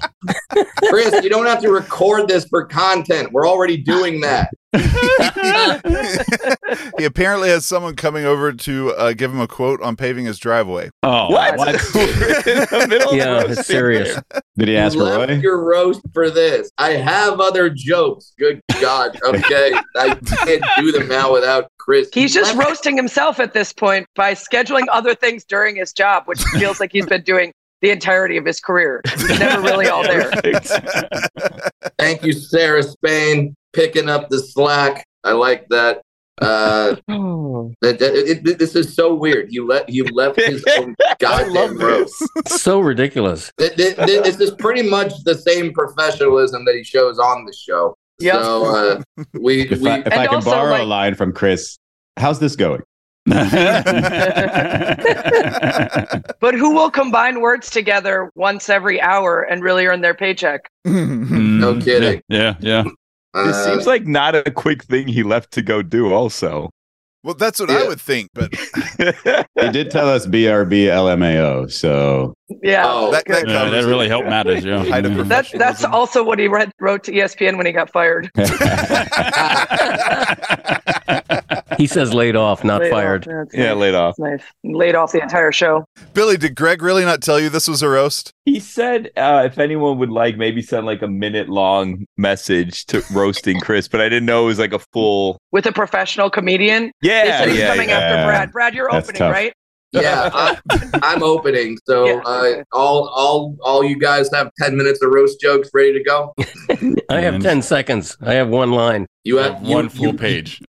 Chris, 0.89 1.23
you 1.23 1.29
don't 1.29 1.45
have 1.45 1.61
to 1.61 1.71
record 1.71 2.27
this 2.27 2.45
for 2.45 2.65
content. 2.65 3.31
We're 3.31 3.47
already 3.47 3.77
doing 3.77 4.21
that. 4.21 4.49
he 6.97 7.03
apparently 7.03 7.49
has 7.49 7.65
someone 7.65 7.95
coming 7.95 8.25
over 8.25 8.53
to 8.53 8.93
uh, 8.93 9.13
give 9.13 9.31
him 9.31 9.41
a 9.41 9.47
quote 9.47 9.81
on 9.81 9.95
paving 9.97 10.25
his 10.25 10.39
driveway. 10.39 10.89
Oh, 11.03 11.29
What? 11.29 11.57
what? 11.57 11.75
Yeah, 13.13 13.43
it's 13.47 13.67
serious. 13.67 14.17
Did 14.57 14.67
he 14.67 14.75
ask 14.77 14.95
you 14.95 14.99
for 15.01 15.05
left 15.05 15.29
Roy? 15.29 15.35
your 15.37 15.63
roast 15.63 16.01
for 16.13 16.29
this. 16.29 16.69
I 16.77 16.91
have 16.91 17.39
other 17.39 17.69
jokes. 17.69 18.33
Good 18.37 18.59
God. 18.81 19.17
Okay. 19.25 19.73
I 19.95 20.15
can't 20.15 20.63
do 20.77 20.91
them 20.91 21.07
now 21.07 21.31
without 21.31 21.69
Chris. 21.79 22.09
He's 22.13 22.33
just 22.33 22.55
Left- 22.55 22.67
roasting 22.69 22.95
himself 22.97 23.39
at 23.39 23.53
this 23.53 23.71
point 23.71 24.05
by 24.15 24.33
scheduling 24.33 24.85
other 24.91 25.15
things 25.15 25.45
during 25.45 25.75
his 25.77 25.93
job, 25.93 26.23
which 26.25 26.41
feels 26.43 26.79
like 26.81 26.91
he's 26.91 27.05
been 27.05 27.23
doing 27.23 27.53
the 27.81 27.89
entirety 27.91 28.37
of 28.37 28.45
his 28.45 28.59
career. 28.59 29.01
He's 29.09 29.39
never 29.39 29.61
really 29.61 29.87
all 29.87 30.03
there. 30.03 30.29
Thank 31.97 32.23
you, 32.23 32.33
Sarah 32.33 32.83
Spain, 32.83 33.55
picking 33.73 34.09
up 34.09 34.29
the 34.29 34.39
slack. 34.39 35.05
I 35.23 35.31
like 35.31 35.67
that. 35.69 36.01
Uh, 36.41 36.95
that- 37.81 37.99
that- 37.99 38.13
it- 38.15 38.47
it- 38.47 38.57
this 38.59 38.75
is 38.75 38.95
so 38.95 39.13
weird. 39.13 39.47
You 39.53 39.67
let 39.67 39.87
you 39.89 40.03
left 40.05 40.39
his 40.41 40.63
own 40.77 40.95
goddamn 41.19 41.77
roast. 41.77 42.15
So 42.47 42.79
ridiculous. 42.79 43.51
Th- 43.59 43.75
th- 43.75 43.95
th- 43.95 44.23
This 44.23 44.39
is 44.39 44.51
pretty 44.51 44.81
much 44.89 45.13
the 45.23 45.35
same 45.35 45.71
professionalism 45.73 46.65
that 46.65 46.75
he 46.75 46.83
shows 46.83 47.19
on 47.19 47.45
the 47.45 47.53
show. 47.53 47.95
Yep. 48.19 48.33
So 48.41 48.65
uh, 48.75 49.23
we 49.39 49.67
If 49.69 49.79
we 49.81 49.89
I, 49.89 49.97
if 49.99 50.07
I 50.13 50.25
can 50.27 50.35
also, 50.35 50.51
borrow 50.51 50.71
like- 50.71 50.81
a 50.81 50.85
line 50.85 51.15
from 51.15 51.31
Chris, 51.33 51.77
how's 52.17 52.39
this 52.39 52.55
going? 52.55 52.81
But 56.39 56.55
who 56.55 56.73
will 56.73 56.89
combine 56.89 57.39
words 57.41 57.69
together 57.69 58.31
once 58.35 58.67
every 58.69 58.99
hour 58.99 59.43
and 59.43 59.61
really 59.63 59.85
earn 59.85 60.01
their 60.01 60.15
paycheck? 60.15 60.69
No 60.85 61.79
kidding. 61.79 62.21
Yeah, 62.29 62.55
yeah. 62.59 62.83
Uh, 63.33 63.45
This 63.45 63.65
seems 63.65 63.87
like 63.87 64.05
not 64.05 64.35
a 64.35 64.51
quick 64.51 64.83
thing 64.83 65.07
he 65.07 65.23
left 65.23 65.51
to 65.51 65.61
go 65.61 65.81
do, 65.81 66.13
also. 66.13 66.69
Well, 67.23 67.35
that's 67.35 67.59
what 67.59 67.69
I 67.69 67.87
would 67.87 68.01
think, 68.01 68.29
but 68.33 68.51
he 69.59 69.69
did 69.69 69.91
tell 69.91 70.09
us 70.09 70.25
BRB 70.25 70.85
LMAO, 70.85 71.71
so 71.71 72.33
Yeah. 72.63 72.83
Oh, 72.87 73.11
that, 73.11 73.25
that, 73.27 73.47
Yeah, 73.47 73.69
that 73.69 73.85
really 73.85 74.07
helped 74.07 74.27
matters. 74.27 74.65
Yeah. 74.65 74.83
Height 74.83 75.05
of 75.05 75.15
Yeah. 75.15 75.23
That's 75.23 75.51
that's 75.51 75.83
also 75.83 76.23
what 76.23 76.39
he 76.39 76.47
read, 76.47 76.71
wrote 76.79 77.03
to 77.03 77.11
ESPN 77.11 77.57
when 77.57 77.67
he 77.67 77.73
got 77.73 77.91
fired. 77.91 78.31
He 81.81 81.87
says 81.87 82.13
laid 82.13 82.35
off, 82.35 82.63
not 82.63 82.81
Laid 82.81 82.91
fired. 82.91 83.23
That's 83.27 83.53
Yeah, 83.55 83.69
nice. 83.69 83.77
laid 83.77 83.95
off. 83.95 84.15
That's 84.17 84.43
nice. 84.43 84.51
Laid 84.63 84.93
off 84.95 85.11
the 85.11 85.21
entire 85.21 85.51
show. 85.51 85.83
Billy, 86.13 86.37
did 86.37 86.55
Greg 86.55 86.83
really 86.83 87.03
not 87.03 87.21
tell 87.23 87.39
you 87.39 87.49
this 87.49 87.67
was 87.67 87.81
a 87.81 87.89
roast? 87.89 88.31
He 88.45 88.59
said 88.59 89.09
uh, 89.17 89.41
if 89.45 89.57
anyone 89.57 89.97
would 89.97 90.11
like, 90.11 90.37
maybe 90.37 90.61
send 90.61 90.85
like 90.85 91.01
a 91.01 91.07
minute 91.07 91.49
long 91.49 92.05
message 92.17 92.85
to 92.87 93.03
roasting 93.11 93.59
Chris, 93.59 93.87
but 93.87 93.99
I 93.99 94.09
didn't 94.09 94.25
know 94.27 94.43
it 94.43 94.47
was 94.47 94.59
like 94.59 94.73
a 94.73 94.79
full. 94.93 95.39
With 95.51 95.65
a 95.65 95.71
professional 95.71 96.29
comedian. 96.29 96.91
Yeah, 97.01 97.23
They 97.23 97.29
said 97.31 97.49
he's 97.49 97.57
yeah, 97.59 97.67
coming 97.71 97.89
yeah. 97.89 97.97
after 97.99 98.25
Brad. 98.27 98.51
Brad, 98.51 98.73
you're 98.75 98.89
That's 98.91 99.07
opening, 99.09 99.19
tough. 99.19 99.31
right? 99.33 99.53
Yeah, 99.93 100.29
I, 100.33 100.57
I'm 101.03 101.21
opening. 101.21 101.77
So 101.85 102.05
Yeah, 102.05 102.21
uh, 102.23 102.63
all 102.71 103.09
all 103.09 103.57
all 103.61 103.83
you 103.83 103.97
guys 103.99 104.29
have 104.33 104.49
ten 104.57 104.77
minutes 104.77 105.01
of 105.03 105.11
roast 105.11 105.41
jokes 105.41 105.69
ready 105.73 105.91
to 105.91 106.01
go. 106.03 106.33
I 107.09 107.19
have 107.19 107.41
10 107.41 107.61
seconds. 107.61 108.15
I 108.21 108.35
have 108.35 108.47
one 108.47 108.71
line. 108.71 109.05
You 109.25 109.35
have 109.37 109.61
you- 109.61 109.73
one 109.75 109.89
full 109.89 110.07
you- 110.07 110.13
page. 110.13 110.61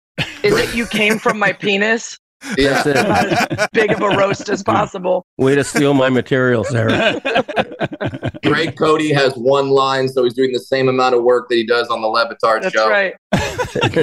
Is 0.42 0.56
it 0.56 0.74
you 0.74 0.86
came 0.86 1.18
from 1.18 1.38
my 1.38 1.52
penis? 1.52 2.16
Yeah. 2.56 2.82
That's 2.82 2.86
it. 2.86 3.58
As 3.58 3.68
big 3.74 3.92
of 3.92 4.00
a 4.00 4.08
roast 4.16 4.48
as 4.48 4.62
possible. 4.62 5.26
Way 5.36 5.56
to 5.56 5.62
steal 5.62 5.92
my 5.92 6.08
material, 6.08 6.64
Sarah. 6.64 7.20
Greg 8.42 8.78
Cote 8.78 9.02
has 9.12 9.34
one 9.34 9.68
line, 9.68 10.08
so 10.08 10.24
he's 10.24 10.32
doing 10.32 10.50
the 10.52 10.58
same 10.58 10.88
amount 10.88 11.14
of 11.14 11.22
work 11.22 11.50
that 11.50 11.56
he 11.56 11.66
does 11.66 11.88
on 11.88 12.00
the 12.00 12.08
Le 12.08 12.26
Batard 12.26 12.62
That's 12.62 12.74
show. 12.74 12.88
right. 12.88 13.12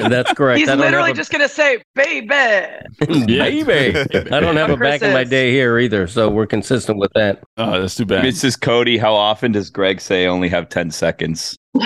That's 0.09 0.31
correct. 0.33 0.59
He's 0.59 0.69
I 0.69 0.73
don't 0.75 0.81
literally 0.81 1.07
have 1.07 1.15
a- 1.15 1.19
just 1.19 1.31
going 1.31 1.41
to 1.41 1.49
say, 1.49 1.81
baby. 1.95 2.27
baby. 2.27 3.99
I 4.31 4.39
don't 4.39 4.55
have 4.55 4.69
a 4.69 4.77
Chris 4.77 4.99
back 4.99 5.01
in 5.01 5.13
my 5.13 5.21
is. 5.23 5.29
day 5.31 5.51
here 5.51 5.79
either, 5.79 6.05
so 6.05 6.29
we're 6.29 6.45
consistent 6.45 6.99
with 6.99 7.11
that. 7.15 7.43
Oh, 7.57 7.81
that's 7.81 7.95
too 7.95 8.05
bad. 8.05 8.23
Mrs. 8.23 8.59
Cote, 8.59 8.99
how 8.99 9.13
often 9.15 9.51
does 9.51 9.69
Greg 9.69 9.99
say 9.99 10.27
only 10.27 10.49
have 10.49 10.69
10 10.69 10.91
seconds? 10.91 11.57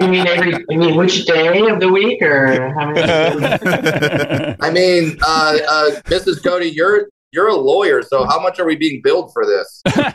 You 0.00 0.08
mean 0.08 0.26
every? 0.26 0.54
I 0.54 0.76
mean, 0.76 0.96
which 0.96 1.24
day 1.26 1.60
of 1.68 1.80
the 1.80 1.90
week, 1.90 2.20
or 2.22 2.72
how 2.72 2.90
many? 2.90 3.02
I 4.60 4.70
mean, 4.70 5.18
uh, 5.22 5.58
uh, 5.68 5.90
Mrs. 6.02 6.42
Cote, 6.42 6.64
you're 6.64 7.08
you're 7.32 7.48
a 7.48 7.56
lawyer, 7.56 8.02
so 8.02 8.24
how 8.24 8.40
much 8.40 8.58
are 8.58 8.64
we 8.64 8.76
being 8.76 9.00
billed 9.02 9.32
for 9.32 9.44
this? 9.46 9.82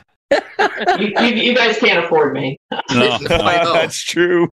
you, 1.00 1.08
you, 1.20 1.36
you 1.44 1.56
guys 1.56 1.78
can't 1.78 2.04
afford 2.06 2.34
me. 2.34 2.58
No. 2.72 3.18
I 3.30 3.64
know. 3.64 3.74
That's 3.74 4.02
true. 4.02 4.50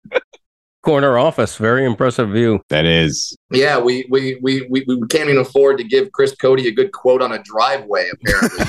Corner 0.86 1.18
office, 1.18 1.56
very 1.56 1.84
impressive 1.84 2.30
view. 2.30 2.60
that 2.68 2.84
is. 2.84 3.36
Yeah, 3.50 3.76
we 3.80 4.06
we, 4.08 4.38
we, 4.40 4.68
we 4.70 4.84
we 4.86 5.00
can't 5.08 5.28
even 5.28 5.38
afford 5.38 5.78
to 5.78 5.84
give 5.84 6.12
Chris 6.12 6.32
Cote 6.36 6.60
a 6.60 6.70
good 6.70 6.92
quote 6.92 7.20
on 7.22 7.32
a 7.32 7.42
driveway. 7.42 8.08
Apparently, 8.14 8.64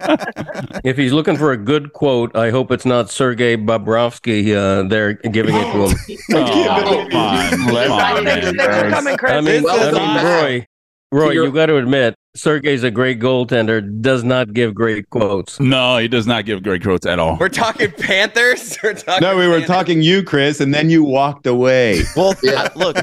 If 0.84 0.96
he's 0.96 1.12
looking 1.12 1.36
for 1.36 1.52
a 1.52 1.56
good 1.58 1.92
quote, 1.92 2.34
I 2.34 2.48
hope 2.50 2.70
it's 2.70 2.86
not 2.86 3.10
Sergey 3.10 3.58
Bobrovsky. 3.58 4.54
Uh, 4.56 4.88
they're 4.88 5.12
giving 5.14 5.54
it 5.54 5.70
to 5.72 5.88
him. 5.88 5.96
Oh, 6.32 7.06
come 7.10 7.20
on. 7.20 7.50
Come 7.50 7.92
on, 7.92 8.24
Thanks, 8.24 8.52
man. 8.56 8.90
coming, 8.90 9.16
Chris. 9.18 9.32
I 9.32 9.40
mean, 9.42 9.62
Welcome 9.64 9.98
I 10.02 10.14
mean. 10.16 10.24
Roy, 10.24 10.66
Roy, 11.12 11.30
your- 11.32 11.44
you 11.46 11.52
got 11.52 11.66
to 11.66 11.76
admit, 11.76 12.14
Sergei's 12.36 12.82
a 12.84 12.90
great 12.90 13.18
goaltender. 13.18 13.82
Does 14.00 14.22
not 14.24 14.52
give 14.52 14.74
great 14.74 15.08
quotes. 15.10 15.58
No, 15.58 15.98
he 15.98 16.06
does 16.08 16.26
not 16.26 16.44
give 16.44 16.62
great 16.62 16.82
quotes 16.82 17.06
at 17.06 17.18
all. 17.18 17.36
We're 17.38 17.48
talking 17.48 17.90
Panthers. 17.92 18.78
We're 18.82 18.94
talking 18.94 19.22
No, 19.22 19.36
we 19.36 19.46
were 19.46 19.54
Panthers. 19.54 19.66
talking 19.68 20.02
you, 20.02 20.22
Chris, 20.22 20.60
and 20.60 20.72
then 20.74 20.90
you 20.90 21.02
walked 21.04 21.46
away. 21.46 22.02
Well, 22.16 22.34
Yeah. 22.42 22.68
look, 22.76 22.96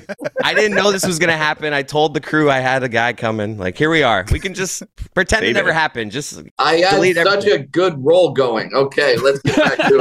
I 0.44 0.54
didn't 0.54 0.76
know 0.76 0.92
this 0.92 1.06
was 1.06 1.20
gonna 1.20 1.38
happen. 1.38 1.74
I 1.74 1.84
told 1.84 2.14
the 2.14 2.22
crew 2.22 2.50
I 2.50 2.60
had 2.60 2.84
a 2.84 2.90
guy 2.90 3.14
coming. 3.14 3.58
Like, 3.58 3.78
here 3.78 3.90
we 3.90 4.02
are. 4.04 4.26
We 4.32 4.40
can 4.40 4.54
just 4.54 4.84
pretend 5.14 5.46
it 5.46 5.54
never 5.54 5.68
there. 5.68 5.74
happened. 5.74 6.12
Just 6.12 6.42
I 6.60 6.76
had 6.78 6.90
such 7.16 7.46
everything. 7.46 7.52
a 7.54 7.60
good 7.60 7.96
roll 8.04 8.32
going. 8.32 8.74
Okay, 8.74 9.18
let's 9.18 9.40
get 9.40 9.56
back 9.58 9.78
to 9.90 10.00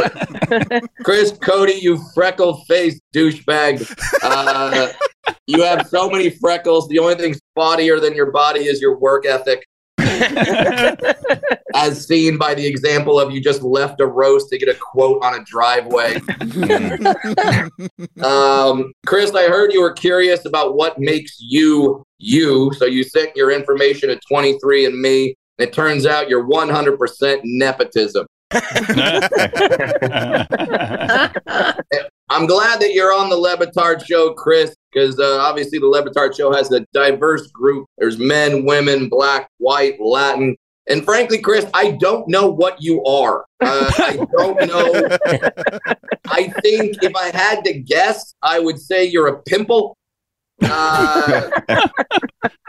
it. 0.71 0.85
Chris 1.05 1.33
Cote, 1.33 1.75
you 1.77 1.99
freckle 2.15 2.63
faced 2.69 3.03
douchebag. 3.15 3.87
Uh, 4.23 4.93
you 5.47 5.63
have 5.63 5.87
so 5.89 6.11
many 6.11 6.31
freckles. 6.31 6.89
The 6.89 6.99
only 6.99 7.15
thing 7.15 7.35
spottier 7.57 8.01
than 8.01 8.15
your 8.15 8.31
body 8.31 8.61
is 8.61 8.81
your 8.81 8.99
work 8.99 9.27
ethic, 9.27 9.67
as 11.75 12.07
seen 12.07 12.39
by 12.39 12.55
the 12.55 12.67
example 12.67 13.21
of 13.21 13.33
you 13.33 13.41
just 13.41 13.63
left 13.63 14.01
a 14.01 14.07
roast 14.07 14.49
to 14.51 14.59
get 14.59 14.69
a 14.69 14.75
quote 14.75 15.23
on 15.23 15.41
a 15.41 15.45
driveway. 15.45 16.15
um, 18.23 18.93
Chris, 19.07 19.35
I 19.35 19.49
heard 19.49 19.73
you 19.73 19.81
were 19.81 19.93
curious 19.93 20.45
about 20.45 20.77
what 20.77 20.99
makes 20.99 21.37
you 21.41 22.05
you. 22.19 22.73
So 22.75 22.87
you 22.87 23.05
sent 23.05 23.37
your 23.37 23.51
information 23.51 24.09
to 24.09 24.19
23andMe. 24.31 25.35
It 25.59 25.73
turns 25.73 26.07
out 26.07 26.29
you're 26.29 26.47
100% 26.47 27.41
nepotism. 27.45 28.27
I'm 32.33 32.47
glad 32.47 32.81
that 32.81 32.95
you're 32.95 33.13
on 33.13 33.29
the 33.29 33.37
Le 33.37 33.59
Batard 33.59 34.07
show, 34.07 34.33
Chris, 34.33 34.75
because 34.91 35.21
uh, 35.21 35.39
obviously 35.41 35.79
the 35.79 35.87
Le 35.87 36.03
Batard 36.03 36.35
show 36.35 36.51
has 36.51 36.73
a 36.73 36.81
diverse 36.95 37.49
group. 37.49 37.87
There's 37.99 38.19
men, 38.19 38.65
women, 38.65 39.11
black, 39.11 39.51
white, 39.59 40.01
Latin. 40.01 40.57
And 40.89 41.05
frankly, 41.05 41.39
Chris, 41.39 41.67
I 41.75 41.91
don't 41.91 42.27
know 42.29 42.49
what 42.49 42.83
you 42.83 43.05
are. 43.05 43.45
Uh, 43.61 43.93
I 43.99 44.27
don't 44.39 44.67
know. 44.67 45.17
I 46.27 46.49
think 46.63 47.03
if 47.03 47.15
I 47.15 47.37
had 47.37 47.65
to 47.65 47.75
guess, 47.75 48.35
I 48.41 48.59
would 48.59 48.81
say 48.81 49.05
you're 49.05 49.29
a 49.29 49.43
pimple. 49.43 49.99
Uh, 50.63 51.51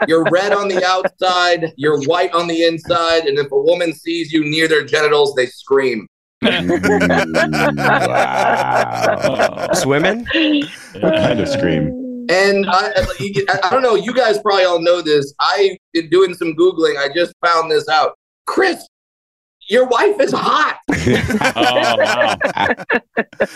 you're 0.06 0.24
red 0.24 0.52
on 0.52 0.68
the 0.68 0.84
outside, 0.84 1.72
you're 1.76 2.02
white 2.02 2.32
on 2.32 2.48
the 2.48 2.64
inside, 2.64 3.24
and 3.24 3.38
if 3.38 3.50
a 3.50 3.58
woman 3.58 3.94
sees 3.94 4.30
you 4.30 4.44
near 4.44 4.68
their 4.68 4.84
genitals, 4.84 5.34
they 5.34 5.46
scream. 5.46 6.06
Wow. 7.76 9.68
swimming. 9.74 10.26
What 11.00 11.14
kind 11.14 11.40
of 11.40 11.48
scream? 11.48 12.26
And 12.30 12.66
I, 12.68 12.92
I, 12.96 13.58
I 13.64 13.70
don't 13.70 13.82
know, 13.82 13.96
you 13.96 14.14
guys 14.14 14.38
probably 14.38 14.64
all 14.64 14.80
know 14.80 15.02
this. 15.02 15.34
I've 15.40 15.76
been 15.92 16.08
doing 16.08 16.34
some 16.34 16.54
Googling. 16.54 16.96
I 16.96 17.08
just 17.14 17.34
found 17.44 17.70
this 17.70 17.88
out. 17.88 18.16
Chris, 18.46 18.86
your 19.68 19.86
wife 19.86 20.20
is 20.20 20.32
hot. 20.32 20.78
oh, 20.90 21.96
wow. 21.98 22.36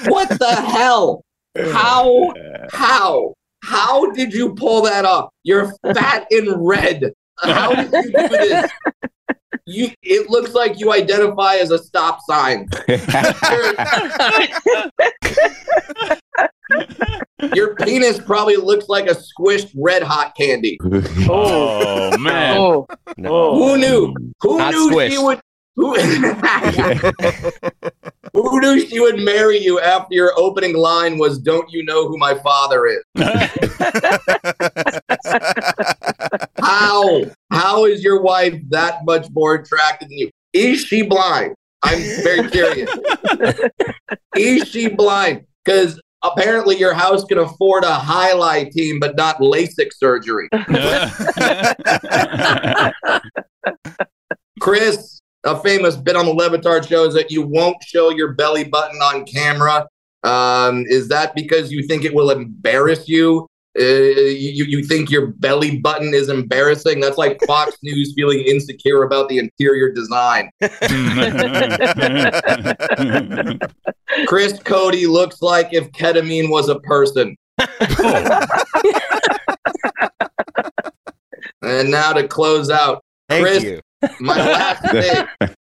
What 0.07 0.29
the 0.39 0.55
hell? 0.55 1.23
How? 1.57 2.33
How? 2.73 3.35
How 3.63 4.11
did 4.13 4.33
you 4.33 4.55
pull 4.55 4.83
that 4.83 5.05
off? 5.05 5.31
You're 5.43 5.73
fat 5.95 6.27
and 6.31 6.55
red. 6.67 7.13
How 7.43 7.75
did 7.75 7.93
you 7.93 8.13
do 8.13 8.29
this? 8.29 8.71
You, 9.67 9.89
it 10.03 10.31
looks 10.31 10.55
like 10.55 10.81
you 10.81 10.93
identify 10.93 11.57
as 11.57 11.71
a 11.71 11.79
stop 11.79 12.21
sign. 12.29 12.67
Your 17.55 17.75
penis 17.77 18.19
probably 18.19 18.57
looks 18.57 18.89
like 18.89 19.09
a 19.09 19.15
squished 19.15 19.71
red 19.77 20.03
hot 20.03 20.35
candy. 20.37 20.79
Oh, 21.31 22.17
man. 22.19 22.57
Oh, 22.59 22.87
Who 23.19 23.77
knew? 23.79 24.15
Who 24.41 24.59
Not 24.59 24.73
knew 24.73 24.91
squished. 24.91 25.11
she 25.11 25.19
would? 25.19 25.41
Who, 25.79 25.95
who 28.33 28.61
knew 28.61 28.81
she 28.81 28.99
would 28.99 29.21
marry 29.21 29.59
you 29.59 29.79
after 29.79 30.13
your 30.13 30.33
opening 30.37 30.75
line 30.77 31.19
was 31.19 31.39
"Don't 31.39 31.71
you 31.71 31.85
know 31.85 32.09
who 32.09 32.19
my 32.19 32.35
father 32.35 32.89
is?" 32.89 33.05
How? 36.61 37.23
How 37.53 37.85
is 37.85 38.03
your 38.03 38.21
wife 38.21 38.61
that 38.71 39.05
much 39.05 39.29
more 39.31 39.55
attractive 39.55 40.09
than 40.09 40.19
you? 40.19 40.31
Is 40.53 40.81
she 40.81 41.03
blind? 41.03 41.55
I'm 41.85 42.01
very 42.25 42.51
curious. 42.51 42.91
is 44.37 44.69
she 44.69 44.89
blind? 44.89 45.47
Because 45.65 46.01
apparently 46.25 46.77
your 46.77 46.93
house 46.93 47.25
can 47.25 47.39
afford 47.39 47.85
a 47.85 47.95
highlight 47.95 48.73
team, 48.73 48.99
but 48.99 49.15
not 49.17 49.39
LASIK 49.39 49.93
surgery. 49.93 50.49
Chris, 54.61 55.18
a 55.45 55.59
famous 55.61 55.97
bit 55.97 56.17
on 56.17 56.27
the 56.27 56.33
Le 56.33 56.51
Batard 56.51 56.89
show 56.89 57.05
is 57.05 57.15
that 57.15 57.31
you 57.31 57.43
won't 57.43 57.83
show 57.83 58.11
your 58.11 58.33
belly 58.33 58.65
button 58.65 58.99
on 58.99 59.25
camera. 59.25 59.87
Um, 60.25 60.85
is 60.89 61.09
that 61.09 61.35
because 61.35 61.71
you 61.71 61.87
think 61.87 62.05
it 62.05 62.13
will 62.13 62.31
embarrass 62.31 63.09
you? 63.09 63.47
Uh, 63.79 63.85
you, 63.85 64.65
you 64.65 64.83
think 64.83 65.11
your 65.11 65.29
belly 65.29 65.79
button 65.79 66.13
is 66.13 66.29
embarrassing? 66.29 66.99
That's 66.99 67.17
like 67.17 67.39
Fox 67.47 67.77
News 67.83 68.13
feeling 68.17 68.41
insecure 68.41 69.05
about 69.05 69.29
the 69.29 69.39
interior 69.39 69.93
design. 69.93 70.51
Chris 74.27 74.59
Cote 74.65 74.95
looks 74.95 75.43
like 75.43 75.69
if 75.73 75.91
ketamine 75.93 76.51
was 76.51 76.69
a 76.69 76.81
person. 76.81 77.37
and 81.63 81.91
now 81.91 82.13
to 82.13 82.27
close 82.27 82.71
out, 82.71 83.05
Thank 83.29 83.47
Chris, 83.47 83.63
you. 83.63 83.81
My 84.21 84.37
last 84.53 84.91
thing. 84.91 85.27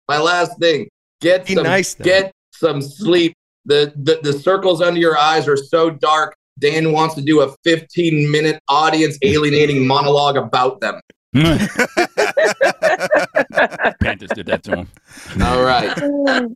My 0.07 0.19
last 0.19 0.57
thing. 0.59 0.87
Get 1.21 1.45
Be 1.45 1.55
some 1.55 1.63
nice, 1.63 1.93
though. 1.95 2.03
get 2.05 2.31
some 2.51 2.81
sleep. 2.81 3.33
The, 3.65 3.91
the 3.95 4.19
the 4.23 4.33
circles 4.33 4.81
under 4.81 4.99
your 4.99 5.17
eyes 5.17 5.47
are 5.47 5.57
so 5.57 5.89
dark. 5.89 6.35
Dan 6.59 6.91
wants 6.91 7.15
to 7.15 7.21
do 7.21 7.41
a 7.41 7.55
15 7.63 8.29
minute 8.31 8.59
audience 8.67 9.17
alienating 9.21 9.85
monologue 9.87 10.37
about 10.37 10.81
them. 10.81 10.99
Panthers 14.01 14.29
did 14.33 14.47
that 14.47 14.61
to 14.63 14.77
him. 14.77 14.87
All 15.43 15.61
right, 15.63 15.95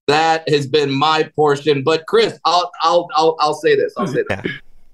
that 0.07 0.49
has 0.49 0.65
been 0.67 0.91
my 0.91 1.29
portion. 1.35 1.83
But 1.83 2.05
Chris, 2.07 2.39
I'll 2.45 2.71
I'll 2.81 3.07
I'll, 3.15 3.35
I'll 3.39 3.53
say 3.53 3.75
this. 3.75 3.93
I'll 3.97 4.07
say 4.07 4.23
this. 4.27 4.39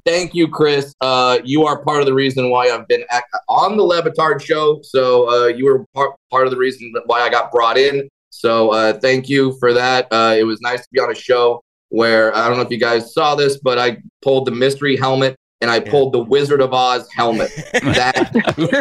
Thank 0.05 0.33
you, 0.33 0.47
Chris. 0.47 0.93
Uh, 1.01 1.39
you 1.43 1.65
are 1.65 1.83
part 1.83 1.99
of 1.99 2.05
the 2.05 2.13
reason 2.13 2.49
why 2.49 2.69
I've 2.69 2.87
been 2.87 3.03
at, 3.09 3.23
on 3.47 3.77
the 3.77 3.83
Le 3.83 4.01
Batard 4.01 4.41
show. 4.41 4.79
So 4.83 5.29
uh, 5.29 5.47
you 5.47 5.65
were 5.65 5.85
part 5.93 6.15
part 6.31 6.45
of 6.45 6.51
the 6.51 6.57
reason 6.57 6.93
why 7.05 7.21
I 7.21 7.29
got 7.29 7.51
brought 7.51 7.77
in. 7.77 8.07
So 8.29 8.71
uh, 8.71 8.93
thank 8.99 9.27
you 9.27 9.57
for 9.59 9.73
that. 9.73 10.07
Uh, 10.11 10.35
it 10.37 10.43
was 10.43 10.61
nice 10.61 10.81
to 10.81 10.87
be 10.91 10.99
on 10.99 11.11
a 11.11 11.15
show 11.15 11.61
where 11.89 12.35
I 12.35 12.47
don't 12.47 12.57
know 12.57 12.63
if 12.63 12.69
you 12.69 12.79
guys 12.79 13.13
saw 13.13 13.35
this, 13.35 13.59
but 13.59 13.77
I 13.77 13.97
pulled 14.21 14.45
the 14.45 14.51
mystery 14.51 14.95
helmet 14.95 15.35
and 15.61 15.69
I 15.69 15.79
pulled 15.79 16.13
the 16.13 16.19
Wizard 16.19 16.61
of 16.61 16.73
Oz 16.73 17.09
helmet. 17.11 17.51
That 17.73 18.29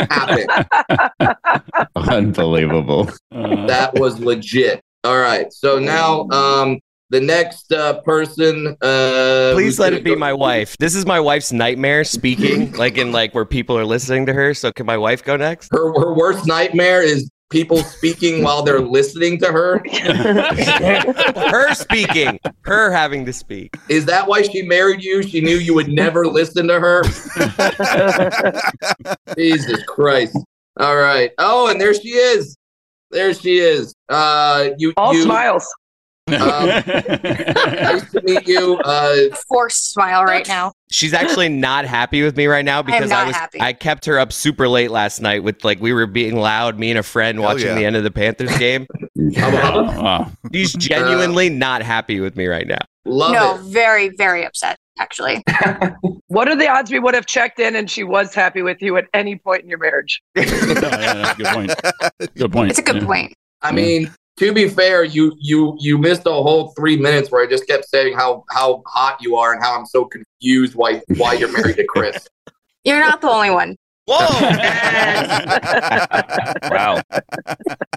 happened. 1.19 1.37
Unbelievable. 1.97 3.11
that 3.31 3.99
was 3.99 4.21
legit. 4.21 4.81
All 5.05 5.19
right. 5.19 5.53
So 5.53 5.79
now 5.79 6.29
um 6.31 6.79
the 7.11 7.21
next 7.21 7.73
uh, 7.73 8.01
person 8.03 8.77
uh 8.83 9.53
Please 9.55 9.79
let 9.79 9.93
it 9.93 10.05
be 10.05 10.11
go- 10.11 10.17
my 10.17 10.33
wife. 10.33 10.77
This 10.79 10.95
is 10.95 11.07
my 11.07 11.21
wife's 11.21 11.53
nightmare 11.53 12.05
speaking, 12.05 12.73
like 12.77 12.99
in 12.99 13.13
like 13.13 13.35
where 13.35 13.45
people 13.45 13.79
are 13.79 13.85
listening 13.85 14.27
to 14.27 14.33
her. 14.33 14.55
So 14.55 14.73
can 14.73 14.87
my 14.87 14.99
wife 14.99 15.25
go 15.25 15.37
next? 15.37 15.71
her 15.73 15.93
her 15.99 16.15
worst 16.15 16.47
nightmare 16.47 17.03
is 17.03 17.31
people 17.51 17.79
speaking 17.79 18.43
while 18.43 18.63
they're 18.63 18.81
listening 18.81 19.39
to 19.39 19.51
her. 19.51 19.83
her 21.51 21.73
speaking, 21.75 22.39
her 22.63 22.91
having 22.91 23.25
to 23.25 23.33
speak. 23.33 23.79
Is 23.89 24.05
that 24.07 24.27
why 24.27 24.43
she 24.43 24.63
married 24.63 25.03
you? 25.03 25.23
She 25.23 25.41
knew 25.41 25.57
you 25.57 25.75
would 25.75 25.89
never 25.89 26.27
listen 26.27 26.69
to 26.69 26.79
her. 26.79 27.03
Jesus 29.39 29.83
Christ. 29.85 30.37
All 30.79 30.97
right. 30.97 31.31
Oh, 31.39 31.69
and 31.69 31.81
there 31.81 31.95
she 31.95 32.11
is. 32.11 32.57
There 33.11 33.33
she 33.33 33.59
is. 33.59 33.95
Uh 34.09 34.71
you 34.79 34.93
All 34.97 35.15
you, 35.15 35.23
smiles. 35.23 35.67
Um, 36.35 36.67
nice 36.69 38.11
to 38.13 38.21
meet 38.25 38.47
you. 38.47 38.79
Uh 38.85 39.35
Forced 39.49 39.93
smile 39.93 40.25
right 40.25 40.47
now. 40.47 40.73
She's 40.91 41.13
actually 41.13 41.49
not 41.49 41.85
happy 41.85 42.23
with 42.23 42.37
me 42.37 42.47
right 42.47 42.65
now 42.65 42.83
because 42.83 43.11
I, 43.11 43.15
not 43.17 43.27
was 43.29 43.37
happy. 43.37 43.61
I 43.61 43.73
kept 43.73 44.07
her 44.07 44.19
up 44.19 44.33
super 44.33 44.69
late 44.69 44.91
last 44.91 45.21
night 45.21 45.43
with 45.43 45.65
like 45.65 45.81
we 45.81 45.93
were 45.93 46.07
being 46.07 46.37
loud, 46.37 46.79
me 46.79 46.91
and 46.91 46.99
a 46.99 47.03
friend 47.03 47.41
watching 47.41 47.67
yeah. 47.69 47.75
the 47.75 47.85
end 47.85 47.97
of 47.97 48.05
the 48.05 48.11
Panthers 48.11 48.57
game. 48.59 48.87
Wow. 49.37 50.31
She's 50.53 50.73
genuinely 50.75 51.49
not 51.51 51.83
happy 51.83 52.21
with 52.21 52.37
me 52.37 52.47
right 52.47 52.67
now. 52.67 52.79
love 53.05 53.33
no, 53.33 53.57
it. 53.57 53.73
very, 53.73 54.11
very 54.11 54.45
upset, 54.47 54.79
actually. 54.99 55.43
What 56.29 56.47
are 56.47 56.57
the 56.57 56.69
odds 56.69 56.91
we 56.91 56.99
would 56.99 57.15
have 57.15 57.25
checked 57.27 57.59
in 57.59 57.75
and 57.75 57.91
she 57.91 58.05
was 58.05 58.35
happy 58.35 58.61
with 58.63 58.83
you 58.83 58.97
at 58.99 59.07
any 59.15 59.37
point 59.37 59.63
in 59.63 59.69
your 59.69 59.79
marriage? 59.79 60.23
Oh, 60.37 60.43
yeah, 60.43 61.35
good 61.35 61.47
point. 61.47 61.75
Good 62.37 62.53
point. 62.53 62.71
It's 62.71 62.79
a 62.79 62.83
good 62.83 62.97
Yeah. 62.97 63.07
point. 63.07 63.35
I 63.63 63.73
mean, 63.73 64.15
to 64.39 64.53
be 64.53 64.69
fair, 64.69 65.05
you 65.05 65.35
you 65.39 65.77
you 65.81 65.99
missed 65.99 66.23
a 66.27 66.31
whole 66.31 66.73
three 66.77 66.97
minutes 66.97 67.31
where 67.31 67.43
I 67.43 67.49
just 67.49 67.67
kept 67.67 67.89
saying 67.89 68.17
how 68.17 68.45
how 68.51 68.83
hot 68.87 69.19
you 69.21 69.37
are 69.37 69.53
and 69.53 69.63
how 69.63 69.79
I'm 69.79 69.87
so 69.87 70.05
confused 70.05 70.75
why 70.75 71.03
why 71.17 71.35
you're 71.35 71.53
married 71.53 71.77
to 71.77 71.85
Chris. 71.85 72.27
You're 72.85 73.01
not 73.01 73.21
the 73.21 73.29
only 73.29 73.51
one. 73.51 73.77
Whoa! 74.07 74.17
wow. 76.71 77.03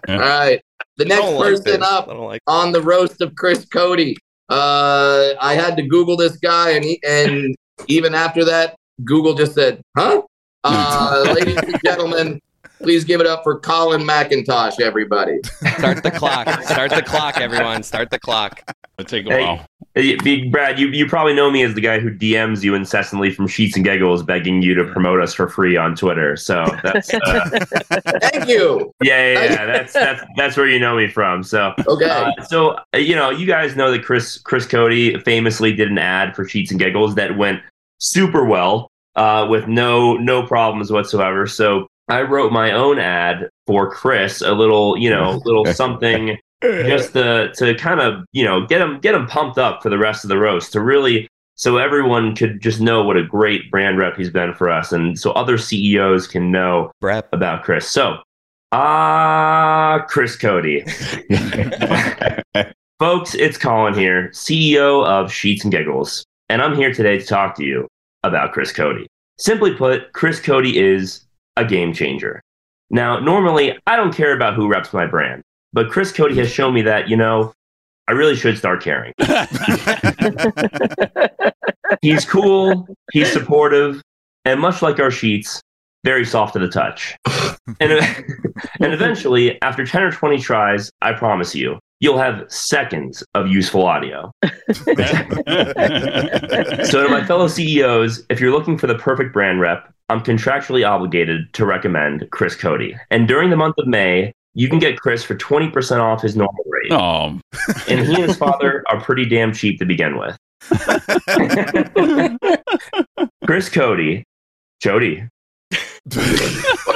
All 0.09 0.19
right, 0.19 0.61
the 0.97 1.05
next 1.05 1.21
don't 1.21 1.35
like 1.35 1.51
person 1.51 1.79
this. 1.79 1.81
up 1.81 2.09
I 2.09 2.13
don't 2.13 2.25
like 2.25 2.41
on 2.47 2.73
the 2.73 2.81
roast 2.81 3.21
of 3.21 3.33
Chris 3.35 3.63
Cote. 3.65 4.17
Uh, 4.49 5.33
I 5.39 5.53
had 5.53 5.77
to 5.77 5.83
Google 5.83 6.17
this 6.17 6.35
guy, 6.37 6.71
and 6.71 6.83
he, 6.83 6.99
and 7.07 7.55
even 7.87 8.13
after 8.13 8.43
that, 8.43 8.75
Google 9.05 9.33
just 9.33 9.53
said, 9.53 9.81
"Huh." 9.97 10.23
Uh, 10.63 11.33
ladies 11.33 11.57
and 11.57 11.81
gentlemen, 11.83 12.39
please 12.83 13.03
give 13.03 13.21
it 13.21 13.27
up 13.27 13.43
for 13.43 13.59
Colin 13.59 14.01
McIntosh, 14.01 14.79
everybody. 14.81 15.39
Start 15.77 16.03
the 16.03 16.11
clock. 16.11 16.47
Start 16.63 16.91
the 16.91 17.01
clock, 17.03 17.39
everyone. 17.39 17.83
Start 17.83 18.09
the 18.09 18.19
clock. 18.19 18.61
It'll 18.97 19.07
take 19.09 19.25
a 19.25 19.29
Hey. 19.29 19.43
while. 19.43 19.65
Hey, 19.93 20.47
Brad, 20.49 20.79
you, 20.79 20.87
you 20.87 21.05
probably 21.05 21.33
know 21.33 21.51
me 21.51 21.63
as 21.63 21.73
the 21.73 21.81
guy 21.81 21.99
who 21.99 22.09
DMs 22.09 22.63
you 22.63 22.75
incessantly 22.75 23.29
from 23.29 23.45
Sheets 23.45 23.75
and 23.75 23.83
Giggles, 23.83 24.23
begging 24.23 24.61
you 24.61 24.73
to 24.75 24.85
promote 24.85 25.19
us 25.19 25.33
for 25.33 25.49
free 25.49 25.75
on 25.75 25.95
Twitter. 25.97 26.37
So 26.37 26.63
that's 26.81 27.13
uh, 27.13 27.49
Thank 28.21 28.47
you. 28.47 28.93
yeah, 29.03 29.33
yeah, 29.33 29.43
yeah. 29.43 29.65
That's 29.65 29.91
that's 29.91 30.23
that's 30.37 30.55
where 30.55 30.67
you 30.69 30.79
know 30.79 30.95
me 30.95 31.07
from. 31.07 31.43
So 31.43 31.73
Okay. 31.87 32.05
uh, 32.09 32.31
so 32.45 32.77
uh, 32.93 32.97
you 32.97 33.15
know, 33.15 33.31
you 33.31 33.45
guys 33.45 33.75
know 33.75 33.91
that 33.91 34.03
Chris 34.05 34.37
Chris 34.37 34.65
Cote 34.65 35.21
famously 35.25 35.73
did 35.73 35.89
an 35.91 35.97
ad 35.97 36.35
for 36.35 36.47
Sheets 36.47 36.71
and 36.71 36.79
Giggles 36.79 37.15
that 37.15 37.37
went 37.37 37.59
super 37.97 38.45
well, 38.45 38.89
uh, 39.17 39.45
with 39.49 39.67
no 39.67 40.15
no 40.15 40.43
problems 40.47 40.89
whatsoever. 40.89 41.47
So 41.47 41.87
I 42.11 42.23
wrote 42.23 42.51
my 42.51 42.73
own 42.73 42.99
ad 42.99 43.49
for 43.65 43.89
Chris, 43.89 44.41
a 44.41 44.51
little 44.51 44.97
you 44.97 45.09
know 45.09 45.41
little 45.45 45.65
something 45.65 46.37
just 46.61 47.13
to 47.13 47.53
to 47.55 47.73
kind 47.75 48.01
of 48.01 48.25
you 48.33 48.43
know 48.43 48.67
get 48.67 48.81
him 48.81 48.99
get 48.99 49.15
him 49.15 49.27
pumped 49.27 49.57
up 49.57 49.81
for 49.81 49.89
the 49.89 49.97
rest 49.97 50.25
of 50.25 50.29
the 50.29 50.37
roast 50.37 50.73
to 50.73 50.81
really 50.81 51.29
so 51.55 51.77
everyone 51.77 52.35
could 52.35 52.59
just 52.59 52.81
know 52.81 53.03
what 53.03 53.17
a 53.17 53.23
great 53.23 53.71
brand 53.71 53.97
rep 53.97 54.17
he's 54.17 54.29
been 54.29 54.53
for 54.53 54.69
us 54.69 54.91
and 54.91 55.17
so 55.17 55.31
other 55.31 55.57
CEOs 55.57 56.27
can 56.27 56.51
know 56.51 56.91
Brep. 56.99 57.33
about 57.33 57.63
Chris. 57.63 57.89
So 57.89 58.17
ah 58.73 60.05
Chris 60.09 60.35
Cote. 60.35 60.65
Folks, 62.99 63.33
it's 63.33 63.57
Colin 63.57 63.95
here, 63.95 64.29
CEO 64.29 65.03
of 65.05 65.31
Sheets 65.31 65.63
and 65.63 65.71
Giggles, 65.71 66.23
and 66.49 66.61
I'm 66.61 66.75
here 66.75 66.93
today 66.93 67.17
to 67.17 67.25
talk 67.25 67.55
to 67.55 67.63
you 67.63 67.87
about 68.23 68.51
Chris 68.51 68.71
Cote. 68.71 69.07
Simply 69.39 69.73
put, 69.73 70.13
Chris 70.13 70.39
Cote 70.39 70.67
is 70.67 71.25
a 71.57 71.65
game 71.65 71.93
changer. 71.93 72.41
Now, 72.89 73.19
normally, 73.19 73.77
I 73.87 73.95
don't 73.95 74.13
care 74.13 74.35
about 74.35 74.55
who 74.55 74.67
reps 74.67 74.93
my 74.93 75.05
brand, 75.05 75.43
but 75.73 75.89
Chris 75.89 76.11
Cote 76.11 76.33
has 76.33 76.51
shown 76.51 76.73
me 76.73 76.81
that, 76.83 77.09
you 77.09 77.15
know, 77.15 77.53
I 78.07 78.13
really 78.13 78.35
should 78.35 78.57
start 78.57 78.83
caring. 78.83 79.13
he's 82.01 82.25
cool, 82.25 82.87
he's 83.13 83.31
supportive, 83.31 84.01
and 84.43 84.59
much 84.59 84.81
like 84.81 84.99
our 84.99 85.11
sheets, 85.11 85.61
very 86.03 86.25
soft 86.25 86.53
to 86.53 86.59
the 86.59 86.67
touch. 86.67 87.15
and, 87.79 87.91
and 88.79 88.93
eventually, 88.93 89.61
after 89.61 89.85
10 89.85 90.03
or 90.03 90.11
20 90.11 90.39
tries, 90.39 90.91
I 91.01 91.13
promise 91.13 91.55
you, 91.55 91.79
you'll 92.01 92.17
have 92.17 92.51
seconds 92.51 93.23
of 93.35 93.47
useful 93.47 93.85
audio. 93.85 94.33
so, 94.43 94.93
to 97.03 97.07
my 97.09 97.23
fellow 97.25 97.47
CEOs, 97.47 98.25
if 98.29 98.41
you're 98.41 98.51
looking 98.51 98.77
for 98.77 98.87
the 98.87 98.95
perfect 98.95 99.31
brand 99.31 99.61
rep, 99.61 99.93
I'm 100.11 100.21
contractually 100.21 100.85
obligated 100.87 101.53
to 101.53 101.65
recommend 101.65 102.29
Chris 102.31 102.53
Cote. 102.55 102.91
And 103.09 103.27
during 103.27 103.49
the 103.49 103.55
month 103.55 103.75
of 103.77 103.87
May, 103.87 104.33
you 104.53 104.67
can 104.67 104.77
get 104.77 104.99
Chris 104.99 105.23
for 105.23 105.35
20% 105.35 105.99
off 106.01 106.21
his 106.21 106.35
normal 106.35 106.63
rate. 106.67 106.91
Oh, 106.91 107.39
And 107.87 107.99
he 108.05 108.15
and 108.15 108.23
his 108.23 108.35
father 108.35 108.83
are 108.89 108.99
pretty 108.99 109.25
damn 109.25 109.53
cheap 109.53 109.79
to 109.79 109.85
begin 109.85 110.17
with. 110.17 110.37
Chris 113.45 113.69
Cote, 113.69 114.23
Jody. 114.81 115.23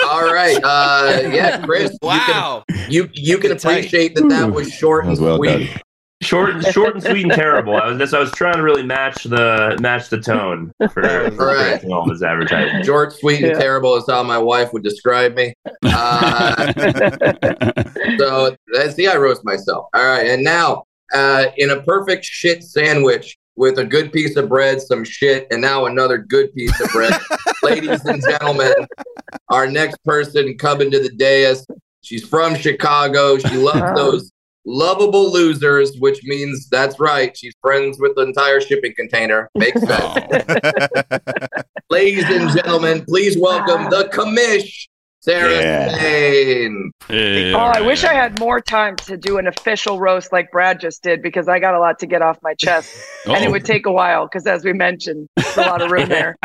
All 0.10 0.26
right. 0.34 0.58
Uh, 0.62 1.22
yeah, 1.32 1.66
Chris. 1.66 1.98
Wow. 2.02 2.64
You 2.68 2.76
can, 2.76 2.92
you, 2.92 3.10
you 3.14 3.38
can 3.38 3.52
appreciate 3.54 4.16
that 4.16 4.28
that 4.28 4.52
was 4.52 4.70
short 4.72 5.06
That 5.06 5.12
and 5.12 5.22
well 5.22 5.38
sweet. 5.38 5.70
done. 5.70 5.82
Short, 6.22 6.64
short 6.72 6.96
and 6.96 7.04
sweet 7.04 7.24
and 7.24 7.34
terrible. 7.34 7.76
I 7.76 7.88
was 7.90 7.98
just, 7.98 8.14
I 8.14 8.20
was 8.20 8.32
trying 8.32 8.56
to 8.56 8.64
really 8.64 8.84
match 8.84 9.24
the 9.26 9.78
match 9.82 10.10
the 10.10 10.20
tone 10.20 10.72
for, 10.80 10.90
for 11.32 11.48
Right. 11.48 11.80
Chris 11.80 11.92
all 11.92 12.06
this 12.08 12.24
advertising. 12.24 12.84
Short, 12.84 13.14
sweet, 13.14 13.42
and 13.44 13.52
Yeah. 13.52 13.60
terrible 13.60 13.96
is 13.96 14.06
how 14.08 14.24
my 14.24 14.38
wife 14.38 14.72
would 14.74 14.84
describe 14.84 15.36
me. 15.36 15.54
Uh, 15.86 16.74
so 18.18 18.56
see, 18.92 19.08
I 19.08 19.16
roast 19.18 19.44
myself. 19.46 19.88
All 19.94 20.04
right, 20.06 20.28
and 20.28 20.44
now 20.44 20.84
uh, 21.14 21.46
in 21.58 21.70
a 21.72 21.82
perfect 21.84 22.26
shit 22.26 22.64
sandwich 22.64 23.38
with 23.56 23.78
a 23.80 23.86
good 23.86 24.12
piece 24.12 24.36
of 24.36 24.50
bread, 24.50 24.82
some 24.82 25.04
shit, 25.04 25.48
and 25.52 25.62
now 25.62 25.86
another 25.86 26.18
good 26.18 26.54
piece 26.54 26.78
of 26.82 26.90
bread. 26.92 27.14
Ladies 27.64 28.04
and 28.06 28.22
gentlemen, 28.22 28.74
our 29.50 29.68
next 29.68 30.04
person 30.04 30.58
coming 30.58 30.92
to 30.92 31.00
the 31.00 31.10
dais. 31.10 31.66
She's 32.02 32.28
from 32.28 32.56
Chicago. 32.56 33.38
She 33.38 33.56
loves 33.58 33.96
those 33.96 34.32
lovable 34.66 35.32
losers, 35.32 35.96
which 36.00 36.20
means 36.24 36.68
that's 36.70 37.00
right. 37.00 37.36
She's 37.38 37.54
friends 37.62 37.98
with 38.00 38.16
the 38.16 38.22
entire 38.24 38.60
shipping 38.62 38.94
container. 38.96 39.50
Makes 39.56 39.82
sense. 39.82 40.20
Ladies 41.90 42.26
and 42.26 42.50
gentlemen, 42.52 43.06
please 43.08 43.38
welcome 43.38 43.90
the 43.90 44.10
commish, 44.12 44.88
Sarah 45.22 45.52
Yeah. 45.54 45.90
Spain. 45.96 46.92
Yeah, 47.10 47.54
Oh, 47.56 47.60
I 47.60 47.72
right. 47.74 47.86
wish 47.86 48.04
I 48.04 48.14
had 48.14 48.40
more 48.40 48.60
time 48.60 48.96
to 48.98 49.18
do 49.18 49.38
an 49.38 49.48
official 49.48 50.00
roast 50.00 50.32
like 50.34 50.52
Brad 50.52 50.80
just 50.80 51.04
did 51.04 51.22
because 51.22 51.48
I 51.48 51.60
got 51.60 51.76
a 51.76 51.80
lot 51.80 52.00
to 52.00 52.08
get 52.08 52.22
off 52.22 52.38
my 52.42 52.54
chest. 52.56 52.96
And 53.28 53.44
it 53.44 53.48
oh. 53.48 53.52
would 53.52 53.66
take 53.66 53.88
a 53.88 53.92
while 53.92 54.28
because, 54.28 54.46
as 54.46 54.64
we 54.64 54.72
mentioned, 54.74 55.28
there's 55.36 55.58
a 55.58 55.62
lot 55.62 55.82
of 55.82 55.90
room 55.90 56.10
there. 56.10 56.38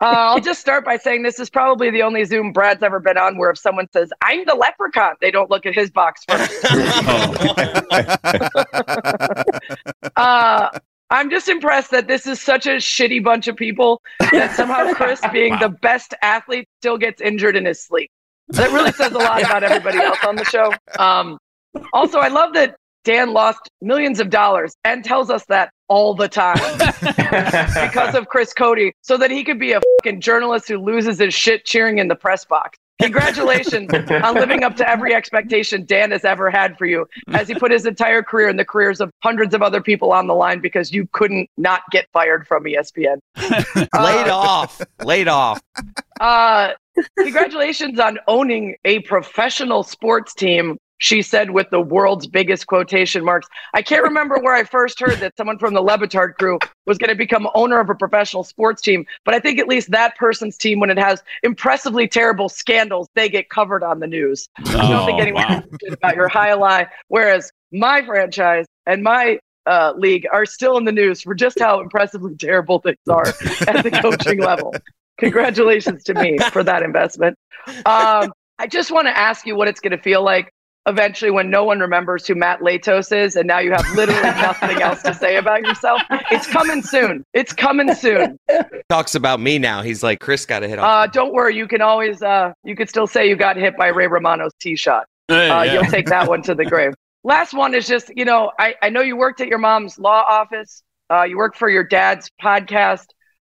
Uh, 0.00 0.04
I'll 0.04 0.40
just 0.40 0.60
start 0.60 0.84
by 0.84 0.96
saying 0.96 1.22
this 1.22 1.38
is 1.38 1.48
probably 1.48 1.90
the 1.90 2.02
only 2.02 2.24
Zoom 2.24 2.52
Brad's 2.52 2.82
ever 2.82 3.00
been 3.00 3.16
on 3.16 3.38
where 3.38 3.50
if 3.50 3.58
someone 3.58 3.88
says, 3.92 4.10
I'm 4.22 4.44
the 4.44 4.54
leprechaun, 4.54 5.14
they 5.20 5.30
don't 5.30 5.50
look 5.50 5.66
at 5.66 5.74
his 5.74 5.90
box 5.90 6.24
first. 6.28 6.66
Uh, 10.16 10.70
I'm 11.10 11.30
just 11.30 11.48
impressed 11.48 11.90
that 11.92 12.08
this 12.08 12.26
is 12.26 12.40
such 12.40 12.66
a 12.66 12.76
shitty 12.76 13.22
bunch 13.22 13.48
of 13.48 13.56
people 13.56 14.02
that 14.32 14.56
somehow 14.56 14.92
Chris, 14.94 15.20
being 15.32 15.56
the 15.60 15.68
best 15.68 16.14
athlete, 16.22 16.68
still 16.80 16.98
gets 16.98 17.20
injured 17.20 17.54
in 17.54 17.64
his 17.64 17.82
sleep. 17.82 18.10
That 18.48 18.72
really 18.72 18.92
says 18.92 19.12
a 19.12 19.18
lot 19.18 19.42
about 19.42 19.62
everybody 19.62 19.98
else 19.98 20.18
on 20.26 20.36
the 20.36 20.44
show. 20.44 20.72
Um, 20.98 21.38
also, 21.92 22.18
I 22.18 22.28
love 22.28 22.54
that 22.54 22.76
Dan 23.06 23.32
lost 23.32 23.70
millions 23.80 24.18
of 24.18 24.30
dollars 24.30 24.74
and 24.82 25.04
tells 25.04 25.30
us 25.30 25.44
that 25.46 25.70
all 25.86 26.12
the 26.12 26.26
time 26.26 26.58
because 27.00 28.16
of 28.16 28.26
Chris 28.26 28.52
Cote, 28.52 28.92
so 29.00 29.16
that 29.16 29.30
he 29.30 29.44
could 29.44 29.60
be 29.60 29.70
a 29.72 29.80
fucking 30.02 30.20
journalist 30.20 30.66
who 30.66 30.78
loses 30.78 31.20
his 31.20 31.32
shit 31.32 31.64
cheering 31.64 31.98
in 31.98 32.08
the 32.08 32.16
press 32.16 32.44
box. 32.44 32.76
Congratulations 33.00 33.92
on 33.92 34.34
living 34.34 34.64
up 34.64 34.74
to 34.74 34.88
every 34.88 35.14
expectation 35.14 35.84
Dan 35.84 36.10
has 36.10 36.24
ever 36.24 36.50
had 36.50 36.76
for 36.76 36.86
you 36.86 37.06
as 37.28 37.46
he 37.46 37.54
put 37.54 37.70
his 37.70 37.86
entire 37.86 38.24
career 38.24 38.48
and 38.48 38.58
the 38.58 38.64
careers 38.64 39.00
of 39.00 39.12
hundreds 39.22 39.54
of 39.54 39.62
other 39.62 39.80
people 39.80 40.12
on 40.12 40.26
the 40.26 40.34
line 40.34 40.60
because 40.60 40.90
you 40.90 41.06
couldn't 41.12 41.48
not 41.56 41.82
get 41.92 42.08
fired 42.12 42.48
from 42.48 42.64
ESPN. 42.64 43.18
Laid 43.36 44.28
off. 44.28 44.80
Laid 45.04 45.28
off. 45.28 45.60
Uh, 46.20 46.70
congratulations 47.18 48.00
on 48.00 48.18
owning 48.26 48.74
a 48.84 48.98
professional 49.00 49.84
sports 49.84 50.34
team. 50.34 50.78
She 50.98 51.20
said 51.22 51.50
with 51.50 51.68
the 51.70 51.80
world's 51.80 52.26
biggest 52.26 52.66
quotation 52.66 53.24
marks. 53.24 53.46
I 53.74 53.82
can't 53.82 54.02
remember 54.02 54.38
where 54.40 54.54
I 54.54 54.64
first 54.64 54.98
heard 54.98 55.18
that 55.20 55.36
someone 55.36 55.58
from 55.58 55.74
the 55.74 55.82
Le 55.82 55.98
Batard 55.98 56.34
crew 56.36 56.58
was 56.86 56.96
going 56.98 57.10
to 57.10 57.14
become 57.16 57.48
owner 57.54 57.78
of 57.80 57.90
a 57.90 57.94
professional 57.94 58.44
sports 58.44 58.80
team, 58.80 59.04
but 59.24 59.34
I 59.34 59.40
think 59.40 59.58
at 59.58 59.68
least 59.68 59.90
that 59.90 60.16
person's 60.16 60.56
team, 60.56 60.80
when 60.80 60.88
it 60.90 60.98
has 60.98 61.22
impressively 61.42 62.08
terrible 62.08 62.48
scandals, 62.48 63.08
they 63.14 63.28
get 63.28 63.50
covered 63.50 63.82
on 63.82 64.00
the 64.00 64.06
news. 64.06 64.48
I 64.58 64.62
don't 64.88 65.06
think 65.06 65.18
Oh, 65.18 65.22
anyone 65.22 65.42
wow. 65.44 65.62
about 65.92 66.16
your 66.16 66.28
high 66.28 66.54
lie. 66.54 66.88
Whereas 67.08 67.50
my 67.72 68.04
franchise 68.04 68.64
and 68.86 69.02
my 69.02 69.38
uh, 69.66 69.92
league 69.96 70.26
are 70.32 70.46
still 70.46 70.76
in 70.78 70.84
the 70.84 70.92
news 70.92 71.20
for 71.20 71.34
just 71.34 71.58
how 71.58 71.80
impressively 71.80 72.34
terrible 72.36 72.78
things 72.78 72.96
are 73.10 73.26
at 73.66 73.82
the 73.82 73.90
coaching 74.02 74.40
level. 74.40 74.74
Congratulations 75.18 76.04
to 76.04 76.14
me 76.14 76.38
for 76.52 76.62
that 76.62 76.82
investment. 76.82 77.36
Um, 77.84 78.32
I 78.58 78.66
just 78.68 78.90
want 78.90 79.06
to 79.08 79.18
ask 79.18 79.44
you 79.46 79.56
what 79.56 79.66
it's 79.68 79.80
going 79.80 79.96
to 79.96 80.02
feel 80.02 80.22
like 80.22 80.50
eventually 80.86 81.30
when 81.30 81.50
no 81.50 81.64
one 81.64 81.80
remembers 81.80 82.26
who 82.26 82.34
Matt 82.34 82.60
Latos 82.60 83.10
is, 83.16 83.36
and 83.36 83.46
now 83.46 83.58
you 83.58 83.72
have 83.72 83.84
literally 83.94 84.20
nothing 84.22 84.80
else 84.82 85.02
to 85.02 85.12
say 85.14 85.36
about 85.36 85.62
yourself. 85.62 86.00
It's 86.30 86.46
coming 86.46 86.82
soon. 86.82 87.24
It's 87.32 87.52
coming 87.52 87.94
soon. 87.94 88.38
Talks 88.88 89.14
about 89.14 89.40
me 89.40 89.58
now. 89.58 89.82
He's 89.82 90.02
like, 90.02 90.20
Chris 90.20 90.46
got 90.46 90.60
to 90.60 90.68
hit 90.68 90.78
off. 90.78 91.08
Uh, 91.08 91.10
don't 91.10 91.32
worry, 91.32 91.56
you 91.56 91.66
can 91.68 91.80
always 91.82 92.22
uh, 92.22 92.52
you 92.64 92.76
could 92.76 92.88
still 92.88 93.06
say 93.06 93.28
you 93.28 93.36
got 93.36 93.56
hit 93.56 93.76
by 93.76 93.88
Ray 93.88 94.06
Romano's 94.06 94.52
tee 94.60 94.76
shot. 94.76 95.06
Hey, 95.28 95.48
Uh, 95.50 95.62
yeah. 95.62 95.72
You'll 95.74 95.90
take 95.90 96.06
that 96.06 96.28
one 96.28 96.42
to 96.42 96.54
the 96.54 96.64
grave. 96.64 96.92
Last 97.24 97.52
one 97.54 97.74
is 97.74 97.86
just 97.88 98.10
you 98.16 98.24
know 98.24 98.52
I, 98.58 98.74
I 98.82 98.88
know 98.88 99.00
you 99.00 99.16
worked 99.16 99.40
at 99.40 99.48
your 99.48 99.58
mom's 99.58 99.98
law 99.98 100.22
office. 100.28 100.82
Uh, 101.10 101.24
you 101.24 101.36
work 101.36 101.56
for 101.56 101.68
your 101.68 101.82
dad's 101.84 102.30
podcast. 102.40 103.06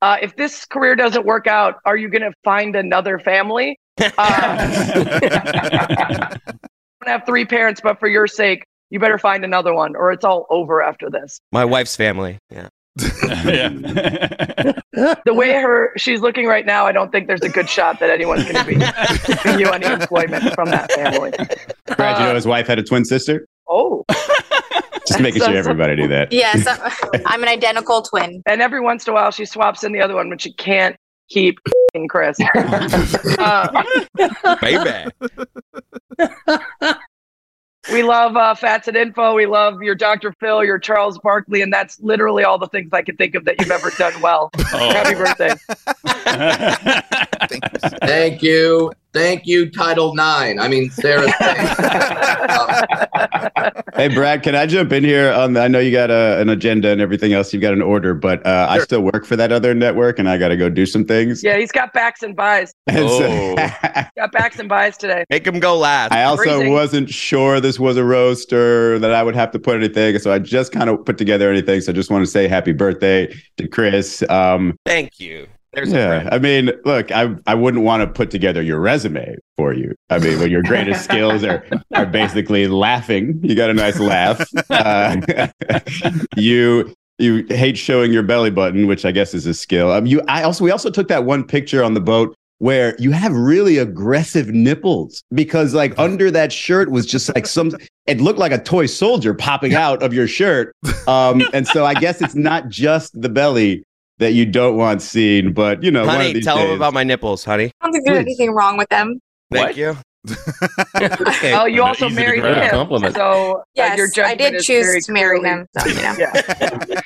Uh, 0.03 0.17
if 0.21 0.35
this 0.37 0.65
career 0.67 0.97
doesn't 0.97 1.25
work 1.25 1.47
out, 1.47 1.77
are 1.87 1.97
you 1.97 2.09
going 2.09 2.23
to 2.23 2.33
find 2.45 2.75
another 2.77 3.19
family? 3.19 3.79
Uh, 4.19 4.69
don't 5.79 6.72
have 7.09 7.25
three 7.27 7.45
parents, 7.45 7.81
but 7.83 7.99
for 7.99 8.09
your 8.09 8.27
sake, 8.27 8.65
you 8.91 8.99
better 8.99 9.19
find 9.19 9.45
another 9.45 9.75
one, 9.75 9.97
or 9.97 10.13
it's 10.13 10.25
all 10.25 10.47
over 10.51 10.83
after 10.83 11.09
this. 11.11 11.41
My 11.51 11.65
wife's 11.65 11.97
family. 11.97 12.39
Yeah. 12.51 12.69
The 15.25 15.33
way 15.33 15.53
her 15.55 15.93
she's 15.97 16.21
looking 16.21 16.47
right 16.47 16.67
now, 16.67 16.85
I 16.87 16.93
don't 16.93 17.11
think 17.11 17.27
there's 17.27 17.41
a 17.41 17.49
good 17.49 17.69
shot 17.69 17.99
that 18.01 18.11
anyone's 18.11 18.43
going 18.45 18.57
to 18.57 18.65
be 18.65 18.75
giving 19.35 19.59
you 19.59 19.69
any 19.71 19.87
employment 19.87 20.53
from 20.55 20.69
that 20.69 20.93
family. 20.93 21.31
Brad, 21.97 22.19
you 22.19 22.25
know 22.27 22.33
uh, 22.33 22.35
his 22.35 22.47
wife 22.47 22.67
had 22.67 22.79
a 22.79 22.83
twin 22.83 23.05
sister? 23.07 23.47
Oh, 23.69 24.05
Just 25.09 25.21
making 25.21 25.41
sure 25.43 25.57
everybody 25.57 25.97
knew 25.97 26.09
that. 26.09 26.31
Yes, 26.31 26.67
I'm- 26.67 27.23
I'm 27.25 27.43
an 27.43 27.49
identical 27.49 28.03
twin. 28.03 28.43
and 28.47 28.61
every 28.61 28.81
once 28.83 29.07
in 29.07 29.13
a 29.13 29.15
while 29.15 29.31
she 29.31 29.47
swaps 29.47 29.83
in 29.83 29.93
the 29.93 30.01
other 30.03 30.15
one, 30.15 30.29
but 30.29 30.43
she 30.43 30.53
can't 30.53 30.95
keep 31.31 31.59
f***ing 31.95 32.09
Chris. 32.09 32.39
Uh, 33.39 33.83
Baby. 34.61 35.11
we 37.93 38.03
love 38.03 38.37
uh, 38.37 38.55
Fats 38.55 38.87
and 38.89 38.97
Info. 38.97 39.35
We 39.35 39.47
love 39.47 39.83
your 39.83 39.95
Dr. 39.95 40.33
Phil, 40.39 40.65
your 40.65 40.79
Charles 40.79 41.19
Barkley, 41.19 41.63
and 41.63 41.73
that's 41.73 41.99
literally 42.01 42.45
all 42.45 42.59
the 42.59 42.69
things 42.69 42.91
I 42.93 43.03
can 43.03 43.17
think 43.17 43.35
of 43.35 43.45
that 43.47 43.61
you've 43.61 43.71
ever 43.71 43.91
done 43.99 44.21
well. 44.21 44.51
Happy 44.59 45.15
birthday. 45.15 45.55
Thank 48.07 48.43
you. 48.43 48.93
Thank 49.13 49.47
you, 49.47 49.71
Title 49.71 50.15
Nine. 50.15 50.61
I 50.61 50.69
mean, 50.69 50.91
Sarah. 50.91 51.27
Hey, 53.95 54.09
Brad, 54.09 54.43
can 54.43 54.55
I 54.55 54.65
jump 54.67 54.91
in 54.93 55.05
here? 55.05 55.31
On 55.33 55.53
the, 55.53 55.61
I 55.61 55.69
know 55.69 55.79
you 55.79 55.93
got 55.93 56.11
a, 56.11 56.41
an 56.41 56.49
agenda 56.49 56.89
and 56.89 57.01
everything 57.01 57.35
else. 57.35 57.53
You've 57.53 57.61
got 57.61 57.75
an 57.75 57.83
order, 57.83 58.15
but 58.15 58.45
uh, 58.47 58.67
I 58.71 58.79
still 58.81 59.03
work 59.03 59.27
for 59.27 59.37
that 59.37 59.53
other 59.53 59.75
network, 59.75 60.19
and 60.19 60.29
I 60.29 60.39
got 60.39 60.49
to 60.49 60.57
go 60.57 60.71
do 60.71 60.87
some 60.87 61.05
things. 61.05 61.45
Yeah, 61.45 61.59
he's 61.59 61.73
got 61.73 61.93
backs 61.93 62.23
and 62.23 62.35
buys. 62.35 62.73
And 62.87 63.09
so- 63.09 63.55
Got 64.17 64.33
backs 64.33 64.59
and 64.59 64.69
buys 64.69 64.97
today. 64.97 65.25
Make 65.31 65.47
him 65.47 65.59
go 65.61 65.77
last. 65.77 66.13
I 66.13 66.25
also 66.25 66.43
Freezing. 66.43 66.73
wasn't 66.73 67.11
sure 67.11 67.61
this 67.61 67.79
was 67.79 67.97
a 67.97 68.05
roast 68.05 68.53
or 68.53 68.99
that 68.99 69.13
I 69.13 69.23
would 69.23 69.35
have 69.35 69.51
to 69.53 69.59
put 69.59 69.77
anything, 69.77 70.19
so 70.19 70.33
I 70.33 70.39
just 70.39 70.73
kind 70.73 70.89
of 70.91 71.05
put 71.05 71.19
together 71.19 71.51
anything. 71.51 71.81
So 71.81 71.93
I 71.93 71.95
just 71.95 72.11
want 72.11 72.25
to 72.25 72.31
say 72.31 72.49
happy 72.49 72.73
birthday 72.73 73.35
to 73.59 73.69
Chris. 73.69 74.23
Um, 74.29 74.77
Thank 74.85 75.21
you. 75.21 75.49
There's 75.73 75.93
yeah. 75.93 76.29
I 76.31 76.39
mean, 76.39 76.71
look, 76.85 77.11
I 77.11 77.35
I 77.47 77.55
wouldn't 77.55 77.83
want 77.83 78.03
to 78.03 78.07
put 78.07 78.31
together 78.31 78.61
your 78.61 78.79
resume 78.79 79.37
for 79.57 79.73
you. 79.73 79.95
I 80.11 80.19
mean, 80.19 80.39
when 80.39 80.51
your 80.51 80.63
greatest 80.63 81.05
skills 81.05 81.45
are 81.45 81.65
are 81.95 82.07
basically 82.07 82.67
laughing, 82.69 83.41
you 83.43 83.55
got 83.55 83.71
a 83.71 83.75
nice 83.75 83.99
laugh. 83.99 84.47
Uh, 84.71 85.49
you 86.37 86.95
you 87.19 87.45
hate 87.51 87.77
showing 87.77 88.13
your 88.13 88.23
belly 88.23 88.51
button, 88.51 88.87
which 88.87 89.05
I 89.05 89.13
guess 89.13 89.35
is 89.35 89.47
a 89.47 89.55
skill. 89.55 89.93
Um, 89.93 90.07
you 90.07 90.23
I 90.29 90.43
also 90.43 90.65
we 90.65 90.71
also 90.71 90.91
took 90.91 91.09
that 91.09 91.25
one 91.25 91.45
picture 91.45 91.85
on 91.85 91.95
the 91.95 92.01
boat 92.01 92.35
where 92.63 92.95
you 92.99 93.11
have 93.11 93.33
really 93.33 93.79
aggressive 93.79 94.49
nipples 94.49 95.25
because 95.35 95.75
like 95.75 95.93
under 95.99 96.31
that 96.31 96.53
shirt 96.53 96.93
was 96.93 97.05
just 97.05 97.35
like 97.35 97.45
some 97.45 97.73
it 98.07 98.21
looked 98.21 98.39
like 98.39 98.53
a 98.53 98.63
toy 98.63 98.87
soldier 98.87 99.35
popping 99.35 99.75
out 99.75 100.01
of 100.01 100.15
your 100.15 100.29
shirt 100.29 100.73
um 101.09 101.43
and 101.53 101.67
so 101.67 101.85
i 101.85 101.93
guess 101.93 102.23
it's 102.23 102.37
not 102.37 102.69
just 102.69 103.21
the 103.21 103.29
belly 103.29 103.83
that 104.23 104.33
you 104.33 104.47
don't 104.47 104.77
want 104.77 105.03
seen 105.03 105.53
but 105.53 105.83
you 105.83 105.91
know 105.91 106.07
one 106.07 106.17
of 106.17 106.21
honey, 106.23 106.33
these 106.35 106.45
tell 106.45 106.57
him 106.59 106.69
days- 106.69 106.77
about 106.77 106.95
my 106.95 107.05
nipples, 107.05 107.45
honey. 107.45 107.71
I 107.81 107.87
don't 107.87 107.93
think 107.93 108.07
there's 108.07 108.19
Please. 108.19 108.23
anything 108.23 108.53
wrong 108.55 108.77
with 108.77 108.89
them. 108.89 109.21
Thank 109.51 109.77
you. 109.77 109.97
Okay. 110.97 111.53
Oh, 111.53 111.65
you 111.65 111.83
also 111.83 112.07
Easy 112.07 112.15
to 112.15 112.21
married 112.23 112.45
him. 112.45 112.71
Compliment. 112.71 113.17
So 113.17 113.59
uh, 113.59 113.63
Yes, 113.75 114.17
your 114.17 114.25
I 114.25 114.37
did 114.37 114.63
choose 114.63 115.05
to 115.07 115.13
marry 115.13 115.41
clearly- 115.41 115.63
him. 115.63 115.67
So, 115.77 115.89
you 115.89 115.95
know. 115.97 116.15
Yeah. 116.19 117.01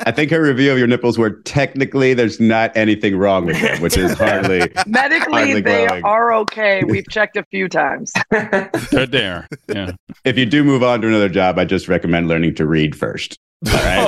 i 0.06 0.10
think 0.10 0.30
her 0.30 0.40
review 0.42 0.72
of 0.72 0.78
your 0.78 0.86
nipples 0.86 1.18
were 1.18 1.30
technically 1.42 2.14
there's 2.14 2.40
not 2.40 2.74
anything 2.76 3.16
wrong 3.16 3.44
with 3.46 3.60
them 3.60 3.80
which 3.82 3.96
is 3.96 4.12
hardly 4.14 4.60
Medically, 4.86 5.32
Hardly 5.32 5.60
they 5.60 5.86
glowing. 5.86 6.04
are 6.04 6.32
okay. 6.34 6.82
We've 6.84 7.08
checked 7.10 7.36
a 7.36 7.44
few 7.50 7.68
times. 7.68 8.12
Good 8.90 9.10
there. 9.12 9.46
Yeah. 9.68 9.92
if 10.24 10.38
you 10.38 10.46
do 10.46 10.64
move 10.64 10.82
on 10.82 11.00
to 11.02 11.08
another 11.08 11.28
job 11.28 11.58
i 11.58 11.64
just 11.64 11.88
recommend 11.88 12.26
learning 12.28 12.54
to 12.56 12.66
read 12.66 12.96
first 12.96 13.38
all 13.66 13.72
right 13.72 14.04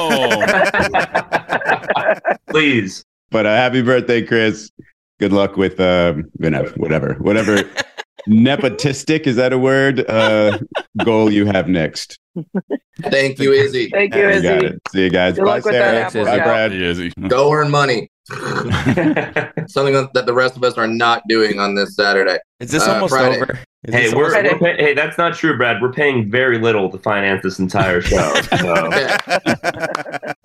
Oh, 2.12 2.24
Please. 2.50 3.04
But 3.30 3.46
uh, 3.46 3.54
happy 3.54 3.82
birthday, 3.82 4.22
Chris. 4.22 4.70
Good 5.18 5.32
luck 5.32 5.56
with 5.56 5.78
um, 5.80 6.24
you 6.40 6.50
know, 6.50 6.64
whatever, 6.76 7.14
whatever 7.14 7.58
nepotistic 8.28 9.26
is 9.26 9.36
that 9.36 9.52
a 9.52 9.58
word? 9.58 10.08
Uh, 10.08 10.58
goal 11.04 11.30
you 11.30 11.46
have 11.46 11.68
next. 11.68 12.18
Thank 13.02 13.38
you, 13.38 13.52
Izzy. 13.52 13.88
Thank 13.90 14.14
you, 14.14 14.22
You 14.30 14.42
got 14.42 14.56
Izzy. 14.64 14.66
it. 14.66 14.80
See 14.92 15.02
you 15.04 15.10
guys. 15.10 15.34
Good 15.36 15.44
Bye, 15.44 15.56
luck 15.56 15.64
with 15.64 15.74
that 15.74 15.90
Sarah. 15.92 16.06
apple 16.06 16.24
Bye, 16.24 16.36
shot. 16.38 16.44
Brad. 16.46 16.72
easy. 16.72 17.12
Go 17.28 17.52
earn 17.52 17.70
money. 17.70 18.08
Something 18.30 19.94
that 19.94 20.10
that 20.14 20.26
the 20.26 20.32
rest 20.34 20.56
of 20.56 20.64
us 20.64 20.76
are 20.78 20.86
not 20.88 21.22
doing 21.28 21.58
on 21.58 21.74
this 21.74 21.94
Saturday. 21.96 22.38
Is 22.60 22.70
this 22.70 22.86
Uh, 22.86 22.94
almost 22.94 23.12
Friday. 23.12 23.36
over? 23.42 23.58
Is 23.84 23.94
Hey, 23.94 24.14
we're, 24.14 24.30
we're 24.42 24.58
pay- 24.58 24.76
hey, 24.76 24.94
that's 24.94 25.16
not 25.16 25.34
true, 25.34 25.56
Brad. 25.56 25.80
We're 25.80 25.92
paying 25.92 26.30
very 26.30 26.58
little 26.58 26.90
to 26.90 26.98
finance 26.98 27.42
this 27.42 27.58
entire 27.58 28.02
show. 28.02 28.34
So. 28.58 28.90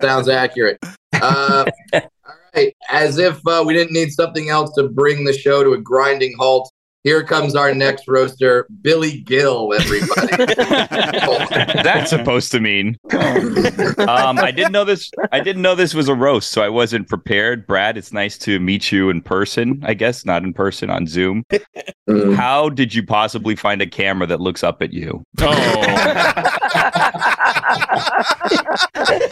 Sounds 0.02 0.28
accurate. 0.28 0.78
Uh, 1.12 1.66
all 1.92 2.00
right. 2.54 2.74
As 2.88 3.18
if 3.18 3.46
uh, 3.46 3.62
we 3.66 3.74
didn't 3.74 3.92
need 3.92 4.10
something 4.10 4.48
else 4.48 4.74
to 4.76 4.88
bring 4.88 5.24
the 5.24 5.34
show 5.34 5.62
to 5.62 5.74
a 5.74 5.78
grinding 5.78 6.34
halt, 6.38 6.70
here 7.06 7.22
comes 7.22 7.54
our 7.54 7.72
next 7.72 8.08
roaster, 8.08 8.66
Billy 8.82 9.18
Gill, 9.18 9.72
everybody. 9.72 10.26
That's 11.84 12.10
supposed 12.10 12.50
to 12.50 12.58
mean. 12.58 12.98
um, 13.12 14.40
I 14.40 14.52
didn't 14.52 14.72
know 14.72 14.84
this. 14.84 15.12
I 15.30 15.38
didn't 15.38 15.62
know 15.62 15.76
this 15.76 15.94
was 15.94 16.08
a 16.08 16.16
roast, 16.16 16.50
so 16.50 16.62
I 16.62 16.68
wasn't 16.68 17.08
prepared. 17.08 17.64
Brad, 17.64 17.96
it's 17.96 18.12
nice 18.12 18.36
to 18.38 18.58
meet 18.58 18.90
you 18.90 19.08
in 19.08 19.22
person. 19.22 19.80
I 19.84 19.94
guess 19.94 20.24
not 20.24 20.42
in 20.42 20.52
person 20.52 20.90
on 20.90 21.06
Zoom. 21.06 21.44
Mm. 22.08 22.34
How 22.34 22.70
did 22.70 22.92
you 22.92 23.06
possibly 23.06 23.54
find 23.54 23.80
a 23.80 23.86
camera 23.86 24.26
that 24.26 24.40
looks 24.40 24.64
up 24.64 24.82
at 24.82 24.92
you? 24.92 25.22
Oh. 25.40 27.32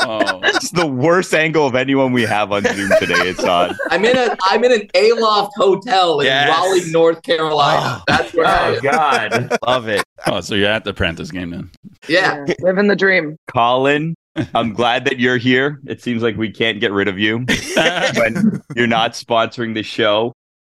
Oh. 0.06 0.40
It's 0.44 0.70
the 0.70 0.86
worst 0.86 1.34
angle 1.34 1.66
of 1.66 1.74
anyone 1.74 2.12
we 2.12 2.22
have 2.22 2.52
on 2.52 2.62
Zoom 2.64 2.90
today. 2.98 3.14
It's 3.28 3.42
on. 3.44 3.76
I'm 3.90 4.04
in 4.04 4.16
a 4.16 4.36
I'm 4.44 4.62
in 4.64 4.72
an 4.72 4.88
Aloft 4.94 5.52
hotel 5.56 6.20
in 6.20 6.26
Yes. 6.26 6.48
Raleigh, 6.56 6.90
North 6.90 7.22
Carolina. 7.22 7.98
Oh, 8.00 8.02
That's 8.06 8.32
where 8.34 8.46
I 8.46 8.70
Oh 8.70 8.74
am. 8.74 8.80
God. 8.82 9.58
Love 9.66 9.88
it. 9.88 10.04
oh, 10.26 10.40
so 10.40 10.54
you're 10.54 10.70
at 10.70 10.84
the 10.84 10.94
Prentice 10.94 11.30
game 11.30 11.50
then? 11.50 11.70
Yeah. 12.08 12.44
Living 12.60 12.88
the 12.88 12.96
dream. 12.96 13.36
Colin, 13.48 14.14
I'm 14.54 14.72
glad 14.74 15.04
that 15.06 15.18
you're 15.18 15.38
here. 15.38 15.80
It 15.86 16.02
seems 16.02 16.22
like 16.22 16.36
we 16.36 16.50
can't 16.50 16.80
get 16.80 16.92
rid 16.92 17.08
of 17.08 17.18
you 17.18 17.38
when 18.16 18.62
you're 18.76 18.86
not 18.86 19.12
sponsoring 19.12 19.74
the 19.74 19.82
show. 19.82 20.32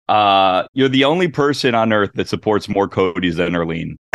Uh, 0.08 0.66
you're 0.72 0.88
the 0.88 1.04
only 1.04 1.28
person 1.28 1.74
on 1.74 1.92
earth 1.92 2.10
that 2.14 2.28
supports 2.28 2.68
more 2.68 2.88
Cote's 2.88 3.36
than 3.36 3.52
Erlene. 3.52 3.96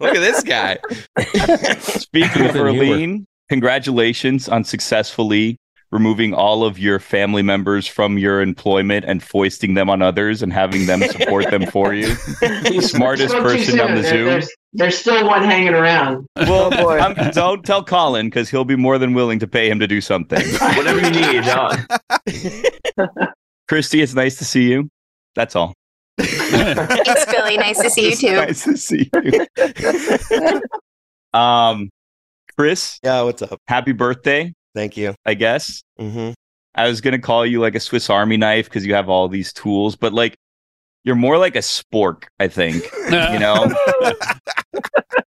Look 0.00 0.14
at 0.14 0.20
this 0.20 0.42
guy. 0.42 0.78
Speaking 1.78 2.46
of 2.46 2.52
Good. 2.52 2.62
Erlene, 2.62 3.26
congratulations 3.48 4.48
on 4.48 4.64
successfully 4.64 5.56
removing 5.92 6.34
all 6.34 6.64
of 6.64 6.78
your 6.78 6.98
family 6.98 7.42
members 7.42 7.86
from 7.86 8.18
your 8.18 8.42
employment 8.42 9.04
and 9.06 9.22
foisting 9.22 9.74
them 9.74 9.88
on 9.88 10.02
others 10.02 10.42
and 10.42 10.52
having 10.52 10.86
them 10.86 11.00
support 11.02 11.50
them 11.50 11.66
for 11.66 11.94
you. 11.94 12.14
Smartest 12.80 13.34
person 13.34 13.80
on 13.80 13.94
the 13.94 14.02
Zoom. 14.02 14.26
There's, 14.26 14.50
there's 14.76 14.96
still 14.98 15.26
one 15.26 15.42
hanging 15.42 15.74
around. 15.74 16.26
Well, 16.36 16.72
I'm- 16.90 17.30
don't 17.32 17.64
tell 17.64 17.82
Colin 17.82 18.26
because 18.26 18.48
he'll 18.50 18.64
be 18.64 18.76
more 18.76 18.98
than 18.98 19.14
willing 19.14 19.38
to 19.40 19.46
pay 19.46 19.68
him 19.68 19.80
to 19.80 19.86
do 19.86 20.00
something. 20.00 20.40
Whatever 20.76 21.00
you 21.00 21.10
need. 21.10 21.44
huh? 21.44 23.26
Christy, 23.68 24.00
it's 24.02 24.14
nice 24.14 24.36
to 24.36 24.44
see 24.44 24.70
you. 24.70 24.88
That's 25.34 25.56
all. 25.56 25.74
Thanks, 26.18 27.24
Billy. 27.26 27.56
Nice 27.58 27.80
to 27.80 27.90
see 27.90 28.10
you 28.10 28.16
too. 28.16 28.32
Nice 28.36 28.64
to 28.64 28.76
see 28.76 29.10
you. 29.12 29.46
um, 31.38 31.90
Chris. 32.56 32.98
Yeah, 33.02 33.22
what's 33.22 33.42
up? 33.42 33.58
Happy 33.68 33.92
birthday. 33.92 34.52
Thank 34.74 34.96
you. 34.96 35.14
I 35.24 35.34
guess. 35.34 35.82
Mm-hmm. 35.98 36.32
I 36.74 36.88
was 36.88 37.00
gonna 37.00 37.18
call 37.18 37.44
you 37.46 37.60
like 37.60 37.74
a 37.74 37.80
Swiss 37.80 38.08
Army 38.10 38.36
knife 38.36 38.66
because 38.66 38.86
you 38.86 38.94
have 38.94 39.08
all 39.08 39.28
these 39.28 39.52
tools, 39.52 39.96
but 39.96 40.12
like 40.12 40.36
you're 41.06 41.14
more 41.16 41.38
like 41.38 41.56
a 41.56 41.60
spork, 41.60 42.24
I 42.38 42.48
think. 42.48 42.84
you 43.10 43.38
know? 43.38 43.72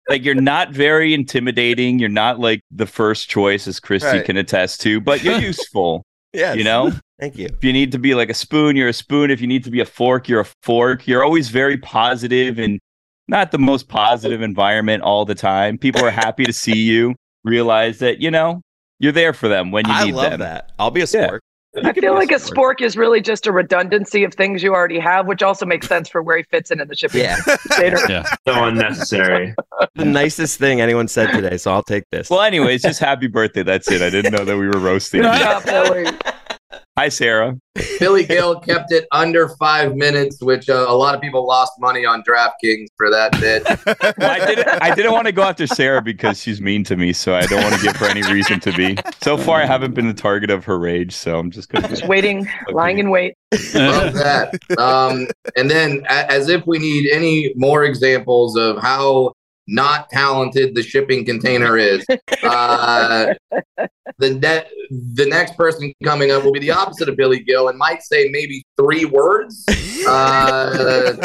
like 0.09 0.25
you're 0.25 0.35
not 0.35 0.71
very 0.71 1.13
intimidating. 1.13 1.99
You're 1.99 2.09
not 2.09 2.39
like 2.39 2.61
the 2.71 2.85
first 2.85 3.29
choice, 3.29 3.67
as 3.67 3.79
Christy 3.79 4.07
Right. 4.17 4.25
can 4.25 4.35
attest 4.37 4.81
to, 4.81 4.99
but 4.99 5.23
you're 5.23 5.39
useful. 5.53 6.03
yeah. 6.33 6.53
You 6.53 6.63
know? 6.63 6.91
Thank 7.19 7.37
you. 7.37 7.45
If 7.45 7.63
you 7.63 7.73
need 7.73 7.91
to 7.93 7.99
be 7.99 8.13
like 8.15 8.29
a 8.29 8.33
spoon, 8.33 8.75
you're 8.75 8.89
a 8.89 8.93
spoon. 8.93 9.31
If 9.31 9.39
you 9.39 9.47
need 9.47 9.63
to 9.63 9.71
be 9.71 9.79
a 9.79 9.85
fork, 9.85 10.27
you're 10.27 10.41
a 10.41 10.47
fork. 10.63 11.07
You're 11.07 11.23
always 11.23 11.49
very 11.49 11.77
positive 11.77 12.59
and 12.59 12.79
not 13.27 13.51
the 13.51 13.57
most 13.59 13.87
positive 13.87 14.41
environment 14.41 15.03
all 15.03 15.25
the 15.25 15.35
time. 15.35 15.77
People 15.77 16.03
are 16.05 16.11
happy 16.11 16.45
to 16.45 16.53
see 16.53 16.77
you, 16.77 17.15
realize 17.43 17.99
that, 17.99 18.19
you 18.21 18.29
know, 18.31 18.61
you're 18.99 19.11
there 19.11 19.33
for 19.33 19.47
them 19.47 19.71
when 19.71 19.85
you 19.87 19.93
I 19.93 20.05
need 20.05 20.13
love 20.15 20.39
that. 20.39 20.71
I'll 20.79 20.91
be 20.91 21.01
a 21.01 21.05
spork. 21.05 21.39
I 21.83 21.93
feel 21.93 22.13
like 22.13 22.31
a 22.31 22.35
spork 22.35 22.81
is 22.81 22.97
really 22.97 23.21
just 23.21 23.45
a 23.45 23.51
redundancy 23.51 24.23
of 24.23 24.33
things 24.33 24.63
you 24.63 24.73
already 24.73 24.99
have, 24.99 25.27
which 25.27 25.43
also 25.43 25.65
makes 25.65 25.87
sense 25.87 26.09
for 26.09 26.23
where 26.23 26.37
he 26.37 26.43
fits 26.43 26.71
in 26.71 26.79
in 26.81 26.87
the 26.87 26.95
shipping 26.95 27.21
Yeah. 27.21 27.37
container. 27.67 27.97
So 27.97 28.63
unnecessary. 28.63 29.53
the 29.95 30.05
nicest 30.05 30.57
thing 30.59 30.81
anyone 30.81 31.07
said 31.07 31.31
today, 31.31 31.57
so 31.57 31.71
I'll 31.71 31.83
take 31.83 32.05
this. 32.11 32.29
Well, 32.29 32.41
anyways, 32.41 32.81
just 32.81 32.99
happy 32.99 33.27
birthday. 33.27 33.63
That's 33.63 33.91
it. 33.91 34.01
I 34.01 34.09
didn't 34.09 34.31
know 34.31 34.45
that 34.45 34.57
we 34.57 34.67
were 34.67 34.79
roasting. 34.79 35.21
you. 36.77 36.83
Yeah, 36.83 36.83
Billy. 36.83 36.83
Hi, 36.97 37.09
Sarah. 37.09 37.57
Billy 37.99 38.25
Gill 38.25 38.59
kept 38.59 38.91
it 38.91 39.07
under 39.11 39.49
five 39.59 39.95
minutes, 39.95 40.41
which 40.41 40.69
uh, 40.69 40.85
a 40.87 40.93
lot 40.93 41.15
of 41.15 41.21
people 41.21 41.45
lost 41.45 41.73
money 41.79 42.05
on 42.05 42.23
DraftKings 42.23 42.87
for 42.97 43.09
that 43.09 43.31
bit. 43.39 43.67
Well, 44.17 44.31
I 44.31 44.45
didn't. 44.45 44.67
I 44.81 44.95
didn't 44.95 45.11
want 45.11 45.27
to 45.27 45.31
go 45.31 45.43
after 45.43 45.67
Sarah 45.67 46.01
because 46.01 46.41
she's 46.41 46.61
mean 46.61 46.83
to 46.85 46.95
me, 46.95 47.13
so 47.13 47.35
I 47.35 47.45
don't 47.45 47.61
want 47.61 47.75
to 47.75 47.81
give 47.81 47.95
her 47.97 48.05
any 48.07 48.21
reason 48.31 48.59
to 48.61 48.71
be. 48.73 48.97
So 49.21 49.37
far, 49.37 49.61
I 49.61 49.65
haven't 49.65 49.93
been 49.93 50.07
the 50.07 50.13
target 50.13 50.49
of 50.49 50.65
her 50.65 50.79
rage, 50.79 51.13
so 51.13 51.37
I'm 51.37 51.51
just 51.51 51.69
gonna. 51.69 51.87
Just 51.87 52.07
waiting, 52.07 52.47
lying 52.69 52.99
in 52.99 53.09
wait. 53.09 53.35
Love 53.73 54.13
that. 54.13 54.57
Um, 54.77 55.27
and 55.55 55.69
then, 55.69 56.05
as 56.09 56.49
if 56.49 56.65
we 56.65 56.79
need 56.79 57.09
any 57.11 57.53
more 57.55 57.83
examples 57.83 58.55
of 58.55 58.77
how 58.79 59.33
not 59.67 60.09
talented 60.09 60.73
the 60.75 60.83
shipping 60.83 61.25
container 61.25 61.77
is, 61.77 62.05
uh, 62.43 63.33
the 64.17 64.65
the 65.13 65.25
next 65.27 65.55
person 65.57 65.93
coming 66.03 66.31
up 66.31 66.43
will 66.43 66.51
be 66.53 66.59
the 66.59 66.71
opposite 66.71 67.09
of 67.09 67.17
Billy 67.17 67.39
Gill 67.39 67.67
and 67.69 67.77
might 67.77 68.01
say 68.01 68.29
maybe 68.31 68.63
three 68.77 69.05
words. 69.05 69.65
Uh, 70.07 71.17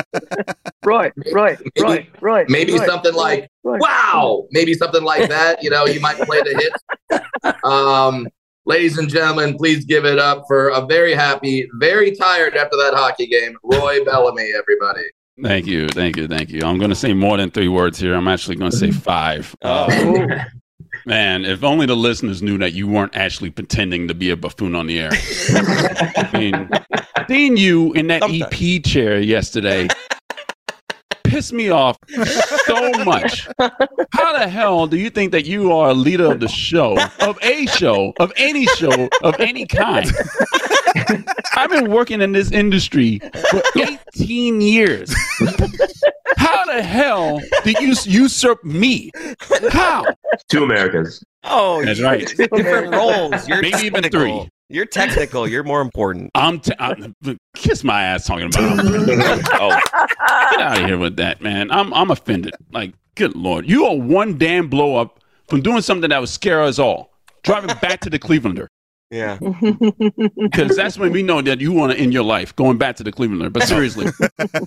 right, 0.84 1.12
Roy, 1.32 1.56
right, 1.80 2.08
Roy. 2.20 2.44
maybe 2.48 2.72
Roy, 2.72 2.86
something 2.86 3.12
Roy, 3.14 3.20
like 3.20 3.48
Roy. 3.62 3.78
wow 3.78 4.46
maybe 4.50 4.74
something 4.74 5.02
like 5.04 5.28
that 5.28 5.62
you 5.62 5.70
know 5.70 5.86
you 5.86 6.00
might 6.00 6.16
play 6.16 6.40
the 6.42 6.70
hit. 7.10 7.54
um 7.64 8.26
ladies 8.66 8.98
and 8.98 9.08
gentlemen 9.08 9.56
please 9.56 9.84
give 9.84 10.04
it 10.04 10.18
up 10.18 10.42
for 10.48 10.68
a 10.70 10.80
very 10.86 11.14
happy 11.14 11.68
very 11.74 12.10
tired 12.14 12.56
after 12.56 12.76
that 12.76 12.92
hockey 12.94 13.26
game 13.26 13.56
roy 13.62 14.04
bellamy 14.04 14.50
everybody 14.56 15.04
Thank 15.40 15.66
you, 15.66 15.88
thank 15.88 16.16
you, 16.16 16.28
thank 16.28 16.50
you. 16.50 16.60
I'm 16.64 16.78
going 16.78 16.90
to 16.90 16.96
say 16.96 17.14
more 17.14 17.36
than 17.36 17.50
three 17.50 17.68
words 17.68 17.98
here. 17.98 18.14
I'm 18.14 18.28
actually 18.28 18.56
going 18.56 18.70
to 18.70 18.76
say 18.76 18.90
five. 18.90 19.54
Uh, 19.62 20.44
man, 21.06 21.44
if 21.44 21.64
only 21.64 21.86
the 21.86 21.96
listeners 21.96 22.42
knew 22.42 22.58
that 22.58 22.72
you 22.72 22.86
weren't 22.86 23.16
actually 23.16 23.50
pretending 23.50 24.08
to 24.08 24.14
be 24.14 24.30
a 24.30 24.36
buffoon 24.36 24.74
on 24.74 24.86
the 24.86 25.00
air. 25.00 25.10
I 25.12 26.30
mean, 26.34 26.70
seeing 27.28 27.56
you 27.56 27.92
in 27.94 28.08
that 28.08 28.22
EP 28.24 28.84
chair 28.84 29.20
yesterday 29.20 29.88
pissed 31.32 31.54
me 31.54 31.70
off 31.70 31.96
so 32.66 32.90
much. 33.04 33.48
How 34.12 34.38
the 34.38 34.46
hell 34.48 34.86
do 34.86 34.98
you 34.98 35.08
think 35.08 35.32
that 35.32 35.46
you 35.46 35.72
are 35.72 35.88
a 35.88 35.94
leader 35.94 36.30
of 36.30 36.40
the 36.40 36.48
show, 36.48 36.98
of 37.20 37.38
a 37.42 37.64
show, 37.66 38.12
of 38.20 38.32
any 38.36 38.66
show, 38.66 39.08
of 39.22 39.34
any 39.40 39.64
kind? 39.66 40.10
I've 41.56 41.70
been 41.70 41.90
working 41.90 42.20
in 42.20 42.32
this 42.32 42.52
industry 42.52 43.20
for 43.50 43.62
18 44.14 44.60
years. 44.60 45.14
How 46.36 46.66
the 46.66 46.82
hell 46.82 47.40
did 47.64 47.78
you 47.80 47.94
usurp 48.04 48.62
me? 48.62 49.10
How? 49.70 50.04
Two 50.50 50.64
Americans. 50.64 51.24
Oh, 51.44 51.82
That's 51.82 52.02
right. 52.02 52.26
Different 52.36 52.94
roles. 52.94 53.48
You're 53.48 53.62
Maybe 53.62 53.86
even 53.86 54.04
three. 54.04 54.50
You're 54.72 54.86
technical. 54.86 55.46
You're 55.46 55.64
more 55.64 55.80
important. 55.80 56.30
I'm, 56.34 56.60
t- 56.60 56.72
I'm 56.78 57.14
kiss 57.54 57.84
my 57.84 58.02
ass 58.02 58.26
talking 58.26 58.46
about. 58.46 58.78
oh, 59.60 59.80
get 60.50 60.60
out 60.60 60.78
of 60.80 60.86
here 60.86 60.98
with 60.98 61.16
that, 61.16 61.40
man. 61.40 61.70
I'm 61.70 61.92
I'm 61.92 62.10
offended. 62.10 62.54
Like, 62.70 62.94
good 63.14 63.36
lord, 63.36 63.68
you 63.68 63.86
are 63.86 63.96
one 63.96 64.38
damn 64.38 64.68
blow 64.68 64.96
up 64.96 65.20
from 65.48 65.60
doing 65.60 65.82
something 65.82 66.08
that 66.10 66.18
would 66.18 66.28
scare 66.28 66.62
us 66.62 66.78
all. 66.78 67.12
Driving 67.42 67.76
back 67.80 68.00
to 68.00 68.10
the 68.10 68.18
Clevelander. 68.18 68.68
Yeah. 69.10 69.36
Because 70.36 70.74
that's 70.74 70.96
when 70.96 71.12
we 71.12 71.22
know 71.22 71.42
that 71.42 71.60
you 71.60 71.72
want 71.72 71.92
to 71.92 71.98
end 71.98 72.14
your 72.14 72.22
life 72.22 72.56
going 72.56 72.78
back 72.78 72.96
to 72.96 73.04
the 73.04 73.12
Clevelander. 73.12 73.52
But 73.52 73.64
seriously, 73.64 74.06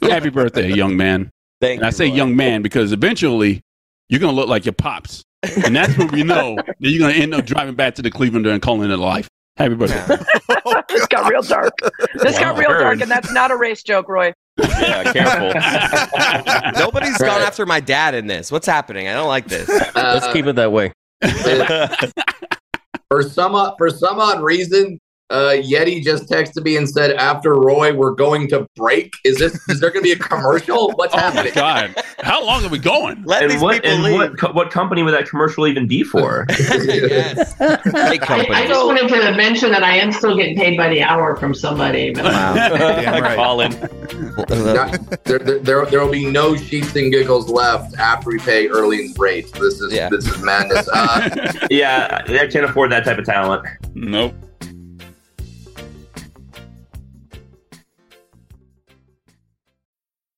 happy 0.03 0.29
birthday, 0.29 0.71
young 0.71 0.95
man. 0.95 1.31
Thank 1.61 1.79
and 1.79 1.87
I 1.87 1.89
say 1.89 2.05
young 2.05 2.35
man 2.35 2.61
because 2.61 2.91
eventually 2.91 3.61
you're 4.07 4.19
going 4.19 4.35
to 4.35 4.39
look 4.39 4.49
like 4.49 4.65
your 4.65 4.73
pops. 4.73 5.23
And 5.65 5.75
that's 5.75 5.97
when 5.97 6.09
we 6.09 6.23
know 6.23 6.57
that 6.57 6.75
you're 6.79 6.99
going 6.99 7.15
to 7.15 7.19
end 7.19 7.33
up 7.33 7.45
driving 7.45 7.73
back 7.75 7.95
to 7.95 8.01
the 8.03 8.11
Clevelander 8.11 8.51
and 8.51 8.61
calling 8.61 8.89
it 8.89 8.93
a 8.93 9.01
life. 9.01 9.27
Happy 9.57 9.75
birthday. 9.75 10.17
Oh, 10.67 10.81
this 10.89 11.05
got 11.07 11.29
real 11.29 11.43
dark. 11.43 11.73
This 12.15 12.39
got 12.39 12.57
real 12.57 12.69
dark, 12.69 12.99
and 12.99 13.09
that's 13.09 13.31
not 13.31 13.51
a 13.51 13.55
race 13.55 13.83
joke, 13.83 14.09
Roy. 14.09 14.33
Yeah, 14.57 15.13
careful. 15.13 16.71
Nobody's 16.79 17.19
gone 17.19 17.41
after 17.43 17.67
my 17.67 17.79
dad 17.79 18.15
in 18.15 18.25
this. 18.25 18.51
What's 18.51 18.65
happening? 18.65 19.07
I 19.07 19.13
don't 19.13 19.27
like 19.27 19.47
this. 19.47 19.69
Let's 19.93 20.27
keep 20.33 20.47
it 20.47 20.55
that 20.55 20.71
way. 20.71 20.91
for 23.09 23.21
some 23.21 23.75
for 23.77 23.91
some 23.91 24.19
odd 24.19 24.41
reason 24.41 24.99
uh, 25.31 25.53
Yeti 25.55 26.03
just 26.03 26.29
texted 26.29 26.63
me 26.63 26.77
and 26.77 26.87
said, 26.87 27.11
"After 27.13 27.55
Roy, 27.55 27.93
we're 27.93 28.11
going 28.13 28.47
to 28.49 28.67
break." 28.75 29.11
Is 29.23 29.39
this? 29.39 29.55
Is 29.69 29.79
there 29.79 29.89
going 29.89 30.03
to 30.03 30.07
be 30.07 30.11
a 30.11 30.17
commercial? 30.19 30.91
What's 30.95 31.15
happening? 31.15 31.51
Oh 31.53 31.55
God, 31.55 31.95
how 32.19 32.45
long 32.45 32.63
are 32.63 32.69
we 32.69 32.77
going? 32.77 33.23
Let 33.23 33.41
and 33.41 33.51
these 33.51 33.61
what 33.61 33.75
people 33.81 33.89
and 33.89 34.03
leave. 34.03 34.13
what 34.13 34.37
co- 34.37 34.51
what 34.51 34.69
company 34.69 35.01
would 35.01 35.15
that 35.15 35.27
commercial 35.27 35.65
even 35.65 35.87
be 35.87 36.03
for? 36.03 36.45
yes. 36.59 37.55
I. 37.59 38.19
I 38.51 38.67
just 38.67 38.85
wanted 38.85 39.07
to 39.09 39.35
mention 39.35 39.71
that 39.71 39.83
I 39.83 39.97
am 39.97 40.11
still 40.11 40.37
getting 40.37 40.55
paid 40.57 40.77
by 40.77 40.89
the 40.89 41.01
hour 41.01 41.35
from 41.35 41.55
somebody. 41.55 42.13
But 42.13 43.35
Colin. 43.35 43.71
Not- 43.71 45.23
there, 45.23 45.39
there, 45.39 45.59
there, 45.59 45.85
there 45.87 46.05
will 46.05 46.11
be 46.11 46.25
no 46.25 46.55
sheets 46.55 46.95
and 46.95 47.11
giggles 47.11 47.49
left 47.49 47.97
after 47.97 48.29
we 48.29 48.37
pay 48.37 48.67
Erlene's 48.67 49.17
rate. 49.17 49.51
This 49.53 49.81
is 49.81 49.91
Yeah. 49.91 50.09
this 50.09 50.27
is 50.27 50.39
madness. 50.43 50.87
Uh, 50.93 51.51
yeah, 51.71 52.21
I 52.27 52.47
can't 52.47 52.65
afford 52.65 52.91
that 52.91 53.05
type 53.05 53.17
of 53.17 53.25
talent. 53.25 53.65
Nope. 53.95 54.35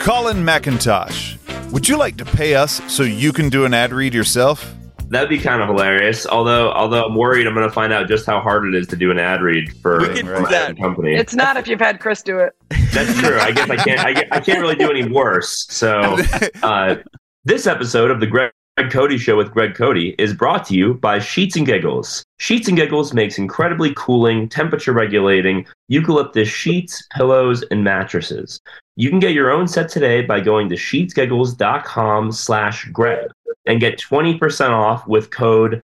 Colin 0.00 0.38
McIntosh, 0.38 1.36
would 1.72 1.86
you 1.86 1.98
like 1.98 2.16
to 2.16 2.24
pay 2.24 2.54
us 2.54 2.80
so 2.90 3.02
you 3.02 3.34
can 3.34 3.50
do 3.50 3.66
an 3.66 3.74
ad 3.74 3.92
read 3.92 4.14
yourself? 4.14 4.74
That'd 5.10 5.28
be 5.28 5.38
kind 5.38 5.60
of 5.60 5.68
hilarious. 5.68 6.26
Although, 6.26 6.72
although 6.72 7.04
I'm 7.04 7.14
worried, 7.14 7.46
I'm 7.46 7.52
going 7.52 7.68
to 7.68 7.72
find 7.72 7.92
out 7.92 8.08
just 8.08 8.24
how 8.24 8.40
hard 8.40 8.64
it 8.64 8.74
is 8.74 8.86
to 8.88 8.96
do 8.96 9.10
an 9.10 9.18
ad 9.18 9.42
read 9.42 9.76
for, 9.82 10.00
for 10.00 10.40
my 10.40 10.72
company. 10.80 11.16
It's 11.16 11.34
not 11.34 11.58
if 11.58 11.68
you've 11.68 11.80
had 11.80 12.00
Chris 12.00 12.22
do 12.22 12.38
it. 12.38 12.54
That's 12.92 13.14
true. 13.20 13.38
I 13.38 13.50
guess 13.50 13.68
I 13.68 13.76
can't. 13.76 14.00
I, 14.00 14.26
I 14.32 14.40
can't 14.40 14.60
really 14.60 14.74
do 14.74 14.90
any 14.90 15.06
worse. 15.06 15.66
So, 15.68 16.16
uh, 16.62 16.96
this 17.44 17.66
episode 17.66 18.10
of 18.10 18.20
the 18.20 18.26
Greg 18.26 18.52
Cote 18.88 19.18
Show 19.18 19.36
with 19.36 19.50
Greg 19.50 19.74
Cote 19.74 20.14
is 20.16 20.32
brought 20.32 20.64
to 20.66 20.74
you 20.74 20.94
by 20.94 21.18
Sheets 21.18 21.56
and 21.56 21.66
Giggles. 21.66 22.24
Sheets 22.38 22.68
and 22.68 22.76
Giggles 22.76 23.12
makes 23.12 23.36
incredibly 23.36 23.92
cooling, 23.96 24.48
temperature 24.48 24.92
regulating 24.92 25.66
eucalyptus 25.88 26.48
sheets, 26.48 27.04
pillows, 27.12 27.64
and 27.72 27.82
mattresses. 27.82 28.60
You 28.94 29.10
can 29.10 29.18
get 29.18 29.32
your 29.32 29.50
own 29.50 29.66
set 29.66 29.88
today 29.88 30.22
by 30.22 30.38
going 30.38 30.68
to 30.68 30.76
sheetsgiggles.com 30.76 32.32
slash 32.32 32.84
Greg 32.86 33.28
and 33.66 33.80
get 33.80 33.98
20% 33.98 34.70
off 34.70 35.06
with 35.06 35.30
code 35.30 35.82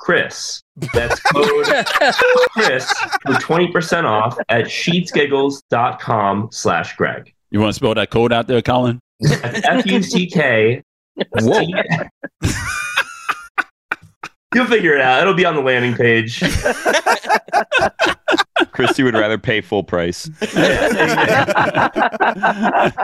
Chris. 0.00 0.62
That's 0.94 1.20
code 1.20 1.66
Chris 2.54 2.90
for 3.26 3.34
20% 3.34 4.04
off 4.04 4.38
at 4.48 4.64
sheetsgiggles.com 4.64 6.48
slash 6.50 6.96
Greg. 6.96 7.34
You 7.50 7.60
want 7.60 7.70
to 7.70 7.74
spell 7.74 7.94
that 7.94 8.10
code 8.10 8.32
out 8.32 8.46
there, 8.46 8.62
Colin? 8.62 8.98
F 9.22 9.84
U 9.86 10.02
C 10.02 10.26
K. 10.26 10.82
Whoa. 11.40 11.62
You'll 14.54 14.64
figure 14.66 14.94
it 14.94 15.00
out. 15.02 15.20
It'll 15.20 15.34
be 15.34 15.44
on 15.44 15.54
the 15.56 15.60
landing 15.60 15.94
page. 15.94 16.40
Christy 18.72 19.02
would 19.02 19.12
rather 19.14 19.36
pay 19.36 19.60
full 19.60 19.84
price. 19.84 20.26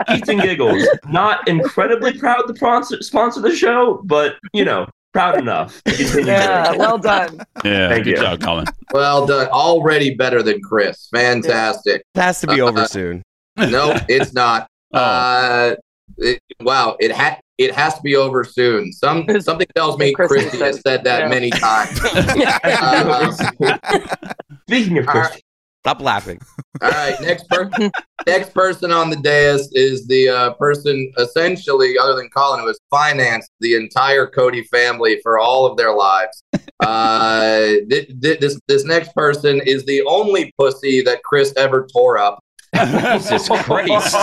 Eats 0.09 0.29
and 0.29 0.41
giggles. 0.41 0.87
Not 1.07 1.47
incredibly 1.47 2.17
proud 2.17 2.43
to 2.47 2.55
sponsor, 2.55 2.99
sponsor 3.03 3.41
the 3.41 3.55
show, 3.55 4.01
but 4.05 4.37
you 4.53 4.65
know, 4.65 4.87
proud 5.13 5.37
enough. 5.37 5.81
Yeah, 5.85 6.75
well 6.75 6.97
done. 6.97 7.39
Yeah, 7.63 7.89
Thank 7.89 8.05
good 8.05 8.11
you. 8.11 8.15
job, 8.17 8.41
Colin. 8.41 8.65
Well 8.91 9.27
done. 9.27 9.47
Already 9.49 10.15
better 10.15 10.41
than 10.41 10.59
Chris. 10.61 11.07
Fantastic. 11.13 12.01
It 12.15 12.19
has 12.19 12.41
to 12.41 12.47
be 12.47 12.59
over 12.61 12.79
Uh, 12.81 12.87
soon. 12.87 13.21
No, 13.57 13.95
it's 14.09 14.33
not. 14.33 14.67
Uh, 14.93 15.75
it- 16.17 16.39
wow, 16.61 16.97
it 16.99 17.11
had 17.11 17.39
it 17.57 17.73
has 17.73 17.93
to 17.95 18.01
be 18.01 18.15
over 18.15 18.43
soon. 18.43 18.91
Some 18.91 19.25
something 19.39 19.67
tells 19.75 19.97
me 19.97 20.11
Christy 20.13 20.41
Christy 20.41 20.57
has 20.59 20.75
said- 20.77 20.83
said 20.83 21.03
that 21.05 21.21
yeah. 21.21 21.27
many 21.29 21.49
times. 21.51 21.99
Uh, 22.03 23.31
Speaking 24.67 24.97
of 24.99 25.07
all 25.07 25.13
Chris, 25.13 25.29
right, 25.29 25.41
Stop 25.83 26.01
laughing. 26.01 26.39
all 26.81 26.89
right, 26.89 27.15
next 27.21 27.47
person, 27.47 27.91
next 28.25 28.53
person 28.55 28.91
on 28.91 29.11
the 29.11 29.17
dais 29.17 29.69
is 29.73 30.07
the 30.07 30.27
uh, 30.27 30.53
person 30.53 31.11
essentially, 31.19 31.95
other 31.99 32.15
than 32.15 32.27
Colin, 32.29 32.61
who 32.61 32.67
has 32.67 32.79
financed 32.89 33.51
the 33.59 33.75
entire 33.75 34.25
Cote 34.25 34.55
family 34.71 35.19
for 35.21 35.37
all 35.37 35.67
of 35.67 35.77
their 35.77 35.93
lives. 35.93 36.41
Uh, 36.83 37.73
thi- 37.89 38.15
thi- 38.19 38.37
this 38.41 38.59
this 38.67 38.83
next 38.83 39.13
person 39.13 39.61
is 39.65 39.85
the 39.85 40.01
only 40.07 40.51
pussy 40.59 41.03
that 41.03 41.21
Chris 41.23 41.53
ever 41.55 41.87
tore 41.93 42.17
up. 42.17 42.39
Jesus 42.75 43.47
Christ. 43.47 44.15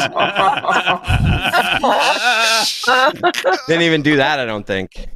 Didn't 3.69 3.83
even 3.83 4.03
do 4.03 4.17
that, 4.17 4.39
I 4.39 4.45
don't 4.45 4.67
think. 4.67 5.09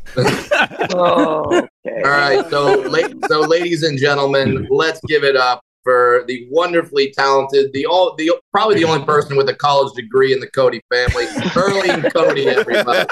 Oh, 0.94 1.44
okay. 1.48 2.02
All 2.04 2.10
right, 2.10 2.48
so 2.50 2.80
la- 2.88 3.28
so 3.28 3.40
ladies 3.40 3.82
and 3.82 3.98
gentlemen, 3.98 4.66
let's 4.70 5.00
give 5.08 5.24
it 5.24 5.36
up 5.36 5.62
for 5.86 6.24
the 6.26 6.48
wonderfully 6.50 7.12
talented, 7.16 7.72
the 7.72 7.86
all 7.86 8.12
the 8.16 8.32
probably 8.50 8.74
the 8.74 8.84
only 8.84 9.04
person 9.06 9.36
with 9.36 9.48
a 9.48 9.54
college 9.54 9.94
degree 9.94 10.32
in 10.32 10.40
the 10.40 10.50
Cote 10.50 10.74
family, 10.92 11.26
Erling 11.54 12.10
Cote. 12.10 12.36
Everybody, 12.38 13.06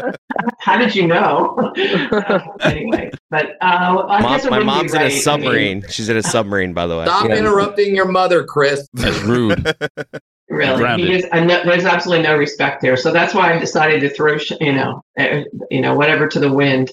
How 0.60 0.78
did 0.78 0.94
you 0.94 1.06
know? 1.06 1.74
anyway, 2.62 3.10
but 3.30 3.50
uh, 3.60 4.06
I 4.08 4.22
Mom, 4.22 4.32
guess 4.38 4.48
my 4.48 4.60
mom's 4.60 4.94
in 4.94 5.00
right. 5.00 5.02
a 5.02 5.06
I 5.06 5.08
mean, 5.10 5.22
submarine. 5.22 5.84
She's 5.90 6.08
in 6.08 6.16
a 6.16 6.22
submarine, 6.22 6.72
by 6.72 6.86
the 6.86 6.96
way. 6.96 7.04
stop 7.04 7.28
Yeah. 7.28 7.36
interrupting 7.36 7.94
your 7.94 8.08
mother, 8.08 8.44
Chris. 8.44 8.88
That's 8.94 9.20
rude. 9.20 9.62
Really, 10.48 11.02
he 11.02 11.12
is. 11.12 11.26
I 11.32 11.40
know, 11.44 11.62
there's 11.64 11.84
absolutely 11.84 12.24
no 12.24 12.34
respect 12.36 12.80
there. 12.80 12.96
So 12.96 13.12
that's 13.12 13.34
why 13.34 13.52
I 13.54 13.58
decided 13.60 14.00
to 14.00 14.08
throw, 14.08 14.36
sh- 14.38 14.52
you 14.60 14.72
know, 14.72 15.00
uh, 15.18 15.42
you 15.70 15.80
know, 15.80 15.94
whatever 15.94 16.26
to 16.26 16.40
the 16.40 16.52
wind. 16.52 16.90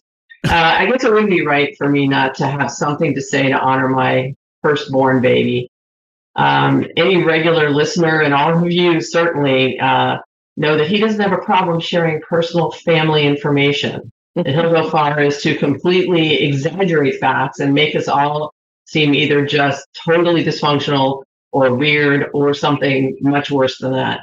Uh, 0.48 0.52
I 0.54 0.86
guess 0.86 1.04
it 1.04 1.12
wouldn't 1.12 1.32
be 1.32 1.44
right 1.44 1.76
for 1.76 1.90
me 1.90 2.08
not 2.08 2.36
to 2.36 2.46
have 2.46 2.70
something 2.70 3.16
to 3.16 3.22
say 3.22 3.48
to 3.50 3.58
honor 3.60 3.88
my 3.90 4.36
firstborn 4.68 5.22
baby. 5.22 5.70
Um, 6.36 6.86
any 6.98 7.24
regular 7.24 7.70
listener, 7.70 8.22
and 8.22 8.34
all 8.34 8.64
of 8.64 8.72
you 8.72 9.00
certainly 9.02 9.80
uh, 9.80 10.18
know 10.58 10.78
that 10.78 10.88
he 10.88 11.00
doesn't 11.00 11.22
have 11.22 11.32
a 11.32 11.44
problem 11.44 11.80
sharing 11.80 12.22
personal 12.22 12.72
family 12.72 13.26
information. 13.26 14.12
And 14.36 14.50
he'll 14.50 14.70
go 14.72 14.88
far 14.88 15.20
as 15.20 15.42
to 15.42 15.58
completely 15.58 16.44
exaggerate 16.44 17.20
facts 17.20 17.60
and 17.60 17.74
make 17.74 17.96
us 17.96 18.08
all 18.08 18.54
seem 18.86 19.16
either 19.16 19.44
just 19.48 19.88
totally 20.06 20.46
dysfunctional 20.46 21.24
or 21.52 21.74
weird 21.74 22.30
or 22.36 22.54
something 22.54 23.18
much 23.20 23.50
worse 23.50 23.80
than 23.80 23.94
that. 23.94 24.20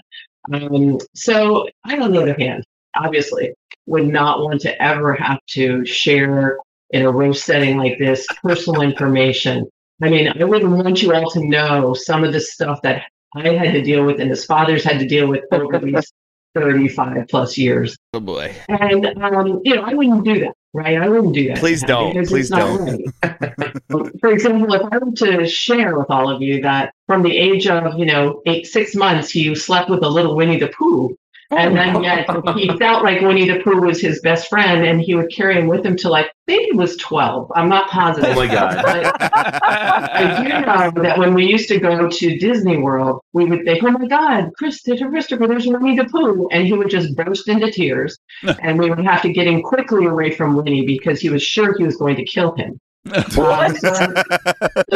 Um, 0.52 1.00
so 1.16 1.66
I, 1.84 1.98
on 1.98 2.12
the 2.12 2.22
other 2.22 2.36
hand, 2.38 2.62
obviously 2.94 3.54
would 3.86 4.06
not 4.06 4.38
want 4.38 4.60
to 4.60 4.80
ever 4.80 5.14
have 5.14 5.40
to 5.54 5.84
share 5.84 6.58
in 6.90 7.02
a 7.02 7.10
roast 7.10 7.44
setting 7.44 7.76
like 7.76 7.98
this 7.98 8.24
personal 8.40 8.82
information. 8.82 9.68
I 10.02 10.10
mean, 10.10 10.28
I 10.28 10.44
wouldn't 10.44 10.72
want 10.72 11.02
you 11.02 11.14
all 11.14 11.30
to 11.30 11.44
know 11.46 11.94
some 11.94 12.24
of 12.24 12.32
the 12.32 12.40
stuff 12.40 12.82
that 12.82 13.04
I 13.36 13.50
had 13.50 13.72
to 13.72 13.82
deal 13.82 14.04
with 14.04 14.20
and 14.20 14.30
his 14.30 14.44
father's 14.44 14.84
had 14.84 14.98
to 14.98 15.06
deal 15.06 15.28
with 15.28 15.44
over 15.52 15.78
these 15.78 16.12
35 16.54 17.26
plus 17.28 17.58
years. 17.58 17.96
Oh 18.12 18.20
boy. 18.20 18.54
And, 18.68 19.06
um, 19.22 19.60
you 19.64 19.74
know, 19.74 19.82
I 19.82 19.94
wouldn't 19.94 20.24
do 20.24 20.40
that, 20.40 20.54
right? 20.72 21.00
I 21.00 21.08
wouldn't 21.08 21.34
do 21.34 21.48
that. 21.48 21.58
Please 21.58 21.82
don't. 21.82 22.26
Please 22.26 22.48
don't. 22.48 23.12
right. 23.22 23.80
For 24.20 24.30
example, 24.30 24.72
if 24.72 24.82
I 24.82 24.98
were 24.98 25.12
to 25.12 25.46
share 25.48 25.98
with 25.98 26.10
all 26.10 26.30
of 26.30 26.42
you 26.42 26.62
that 26.62 26.94
from 27.06 27.22
the 27.22 27.36
age 27.36 27.66
of, 27.66 27.98
you 27.98 28.06
know, 28.06 28.40
eight, 28.46 28.66
six 28.66 28.94
months, 28.94 29.34
you 29.34 29.56
slept 29.56 29.90
with 29.90 30.04
a 30.04 30.08
little 30.08 30.36
Winnie 30.36 30.58
the 30.58 30.68
Pooh. 30.68 31.16
And 31.50 31.76
then 31.76 31.96
oh. 31.96 32.00
yet 32.00 32.28
he 32.56 32.76
felt 32.78 33.04
like 33.04 33.20
Winnie 33.20 33.48
the 33.48 33.60
Pooh 33.62 33.80
was 33.80 34.00
his 34.00 34.20
best 34.20 34.48
friend 34.48 34.84
and 34.84 35.00
he 35.00 35.14
would 35.14 35.30
carry 35.30 35.58
him 35.58 35.66
with 35.66 35.84
him 35.84 35.96
till 35.96 36.10
like 36.10 36.30
maybe 36.46 36.64
he 36.64 36.72
was 36.72 36.96
12. 36.96 37.52
I'm 37.54 37.68
not 37.68 37.90
positive. 37.90 38.30
Oh 38.30 38.34
my 38.34 38.46
God. 38.46 38.82
But 38.82 39.22
I 39.22 40.42
do 40.42 40.48
know 40.48 41.02
that 41.02 41.18
when 41.18 41.34
we 41.34 41.44
used 41.46 41.68
to 41.68 41.78
go 41.78 42.08
to 42.08 42.38
Disney 42.38 42.78
World, 42.78 43.20
we 43.32 43.44
would 43.44 43.64
think, 43.64 43.82
oh 43.84 43.90
my 43.90 44.06
God, 44.06 44.50
Christopher, 44.56 45.08
Christopher, 45.08 45.46
there's 45.46 45.66
Winnie 45.66 45.96
the 45.96 46.04
Pooh. 46.04 46.48
And 46.50 46.66
he 46.66 46.72
would 46.72 46.90
just 46.90 47.14
burst 47.14 47.48
into 47.48 47.70
tears. 47.70 48.18
and 48.60 48.78
we 48.78 48.90
would 48.90 49.04
have 49.04 49.22
to 49.22 49.32
get 49.32 49.46
him 49.46 49.62
quickly 49.62 50.06
away 50.06 50.30
from 50.30 50.56
Winnie 50.56 50.86
because 50.86 51.20
he 51.20 51.30
was 51.30 51.42
sure 51.42 51.76
he 51.76 51.84
was 51.84 51.96
going 51.96 52.16
to 52.16 52.24
kill 52.24 52.54
him. 52.56 52.80
Um, 53.12 53.76
so, 53.76 54.12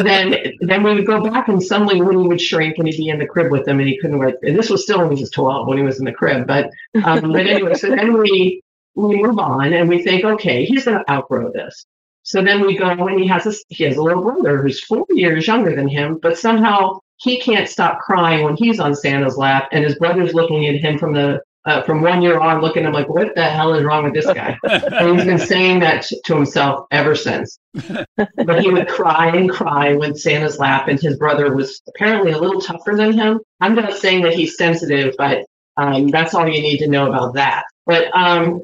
then, 0.03 0.55
then 0.61 0.83
we 0.83 0.95
would 0.95 1.07
go 1.07 1.23
back, 1.23 1.49
and 1.49 1.63
suddenly 1.63 2.01
Winnie 2.01 2.27
would 2.27 2.41
shrink, 2.41 2.79
and 2.79 2.89
he'd 2.89 2.97
be 2.97 3.11
in 3.11 3.19
the 3.19 3.27
crib 3.27 3.53
with 3.53 3.69
him, 3.69 3.81
and 3.81 3.89
he 3.89 3.99
couldn't. 3.99 4.19
Wait. 4.19 4.35
And 4.43 4.59
this 4.59 4.71
was 4.71 4.83
still 4.83 5.01
when 5.01 5.15
he 5.15 5.23
was 5.23 5.31
twelve, 5.31 5.69
when 5.69 5.79
he 5.79 5.85
was 5.85 5.99
in 5.99 6.05
the 6.07 6.13
crib. 6.13 6.47
But, 6.47 6.71
um, 7.05 7.33
but 7.33 7.47
anyway, 7.47 7.75
so 7.75 7.89
then 7.89 8.17
we 8.17 8.63
we 8.95 9.23
move 9.23 9.39
on, 9.39 9.73
and 9.73 9.89
we 9.89 10.03
think, 10.03 10.25
okay, 10.25 10.65
he's 10.65 10.87
going 10.87 10.99
to 10.99 11.11
outgrow 11.11 11.53
this. 11.53 11.85
So 12.23 12.43
then 12.43 12.61
we 12.61 12.77
go, 12.77 12.89
and 12.89 13.21
he 13.21 13.27
has 13.27 13.47
a 13.47 13.55
he 13.69 13.85
has 13.85 13.97
a 13.97 14.03
little 14.03 14.23
brother 14.23 14.63
who's 14.63 14.83
four 14.83 15.07
years 15.11 15.47
younger 15.47 15.75
than 15.77 15.89
him, 15.89 16.19
but 16.19 16.39
somehow 16.39 17.01
he 17.17 17.41
can't 17.41 17.69
stop 17.69 18.01
crying 18.01 18.45
when 18.45 18.57
he's 18.57 18.81
on 18.81 18.95
Santa's 18.95 19.37
lap, 19.37 19.69
and 19.73 19.85
his 19.85 19.97
brother's 19.97 20.35
looking 20.35 20.67
at 20.67 20.77
him 20.77 20.99
from 20.99 21.13
the 21.13 21.43
uh, 21.69 21.83
from 21.83 22.01
one 22.01 22.23
year 22.23 22.41
on, 22.41 22.63
looking 22.63 22.85
at 22.85 22.89
him 22.89 22.95
like, 22.95 23.09
what 23.11 23.35
the 23.35 23.45
hell 23.45 23.75
is 23.75 23.85
wrong 23.85 24.05
with 24.05 24.15
this 24.15 24.25
guy? 24.25 24.57
and 24.65 25.17
he's 25.17 25.27
been 25.27 25.39
saying 25.39 25.81
that 25.81 26.07
to 26.25 26.35
himself 26.35 26.87
ever 26.91 27.15
since. 27.15 27.59
but 28.17 28.63
he 28.63 28.71
would 28.71 28.89
cry 28.89 29.29
and 29.37 29.51
cry 29.51 29.95
when 29.95 30.17
Santa's 30.17 30.59
lap, 30.59 30.89
and 30.89 30.99
his 30.99 31.19
brother 31.19 31.55
was 31.55 31.83
apparently 31.89 32.33
a 32.33 32.39
little 32.39 32.61
tougher 32.61 32.97
than 32.97 33.13
him. 33.13 33.41
I'm 33.61 33.75
not 33.75 33.93
saying 33.93 34.23
that 34.23 34.33
he's 34.33 34.57
sensitive, 34.57 35.15
but 35.19 35.45
um, 35.77 36.09
that's 36.09 36.33
all 36.33 36.49
you 36.49 36.63
need 36.63 36.79
to 36.79 36.89
know 36.89 37.09
about 37.09 37.35
that. 37.35 37.65
But 37.85 38.15
um, 38.17 38.63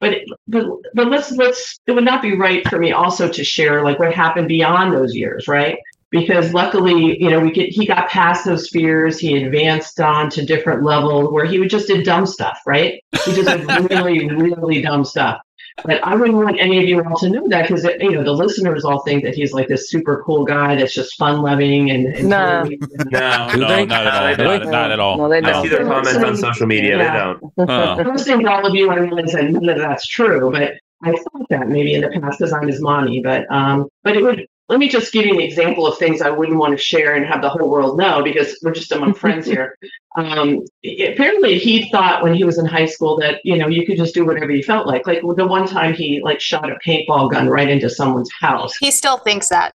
but 0.00 0.14
but 0.48 0.66
but 0.94 1.08
let's 1.08 1.32
let's 1.32 1.78
it 1.86 1.92
would 1.92 2.04
not 2.04 2.22
be 2.22 2.34
right 2.34 2.66
for 2.68 2.78
me 2.78 2.92
also 2.92 3.28
to 3.28 3.44
share 3.44 3.84
like 3.84 3.98
what 3.98 4.14
happened 4.14 4.48
beyond 4.48 4.92
those 4.92 5.14
years, 5.14 5.48
right? 5.48 5.78
Because 6.20 6.54
luckily, 6.54 7.20
you 7.22 7.30
know, 7.30 7.40
we 7.40 7.50
get 7.50 7.68
he 7.68 7.86
got 7.86 8.08
past 8.08 8.44
those 8.44 8.68
fears. 8.68 9.18
He 9.18 9.42
advanced 9.42 10.00
on 10.00 10.30
to 10.30 10.44
different 10.44 10.82
levels 10.82 11.32
where 11.32 11.44
he 11.44 11.58
would 11.58 11.70
just 11.70 11.88
did 11.88 12.04
dumb 12.04 12.26
stuff, 12.26 12.58
right? 12.66 13.02
He 13.24 13.32
just 13.34 13.48
did 13.48 13.90
really, 13.90 14.28
really 14.28 14.80
dumb 14.82 15.04
stuff. 15.04 15.40
But 15.84 16.02
I 16.02 16.14
wouldn't 16.14 16.38
want 16.38 16.58
any 16.58 16.78
of 16.82 16.88
you 16.88 17.04
all 17.04 17.18
to 17.18 17.28
know 17.28 17.46
that 17.48 17.68
because 17.68 17.84
you 17.84 18.12
know 18.12 18.24
the 18.24 18.32
listeners 18.32 18.84
all 18.84 19.00
think 19.02 19.24
that 19.24 19.34
he's 19.34 19.52
like 19.52 19.68
this 19.68 19.90
super 19.90 20.22
cool 20.24 20.44
guy 20.44 20.74
that's 20.74 20.94
just 20.94 21.16
fun 21.18 21.42
loving 21.42 21.90
and, 21.90 22.06
and 22.06 22.28
No. 22.28 22.62
No, 23.10 23.48
No, 23.54 23.84
not 23.84 24.06
at 24.06 24.40
all. 24.40 24.58
Not, 24.58 24.66
not 24.68 24.90
at 24.90 25.00
all. 25.00 25.18
No, 25.18 25.28
they 25.28 25.38
I 25.38 25.40
don't. 25.40 25.62
see 25.62 25.68
their 25.68 25.84
comments 25.84 26.16
on 26.16 26.36
social 26.36 26.66
media. 26.66 26.96
Yeah. 26.96 27.12
They 27.12 27.18
don't. 27.18 27.52
Huh. 27.70 28.02
listening 28.10 28.46
to 28.46 28.50
all 28.50 28.66
of 28.66 28.74
you, 28.74 28.90
I 28.90 28.96
realize 28.96 29.32
that 29.32 29.50
none 29.50 29.68
of 29.68 29.76
that's 29.76 30.06
true, 30.06 30.50
but 30.50 30.74
I 31.02 31.12
thought 31.12 31.46
that 31.50 31.68
maybe 31.68 31.94
in 31.94 32.00
the 32.00 32.08
past 32.08 32.38
because 32.38 32.52
I'm 32.54 32.66
his 32.66 32.80
mommy. 32.80 33.20
But 33.22 33.44
um, 33.50 33.88
but 34.02 34.16
it 34.16 34.22
would. 34.22 34.46
Let 34.68 34.80
me 34.80 34.88
just 34.88 35.12
give 35.12 35.24
you 35.24 35.34
an 35.34 35.40
example 35.40 35.86
of 35.86 35.96
things 35.96 36.20
I 36.20 36.30
wouldn't 36.30 36.58
want 36.58 36.72
to 36.72 36.82
share 36.82 37.14
and 37.14 37.24
have 37.24 37.40
the 37.40 37.48
whole 37.48 37.70
world 37.70 37.96
know 37.96 38.22
because 38.22 38.58
we're 38.62 38.74
just 38.74 38.90
among 38.90 39.14
friends 39.22 39.46
here. 39.46 39.78
Um, 40.16 40.64
apparently, 40.84 41.58
he 41.58 41.88
thought 41.90 42.22
when 42.22 42.34
he 42.34 42.44
was 42.44 42.58
in 42.58 42.66
high 42.66 42.86
school 42.86 43.16
that 43.18 43.40
you 43.44 43.56
know 43.56 43.68
you 43.68 43.86
could 43.86 43.96
just 43.96 44.14
do 44.14 44.24
whatever 44.24 44.50
you 44.50 44.62
felt 44.62 44.86
like. 44.86 45.06
Like 45.06 45.20
the 45.20 45.46
one 45.46 45.68
time 45.68 45.94
he 45.94 46.20
like 46.22 46.40
shot 46.40 46.70
a 46.70 46.78
paintball 46.84 47.30
gun 47.30 47.48
right 47.48 47.68
into 47.68 47.88
someone's 47.88 48.30
house. 48.40 48.76
He 48.76 48.90
still 48.90 49.18
thinks 49.18 49.48
that. 49.50 49.72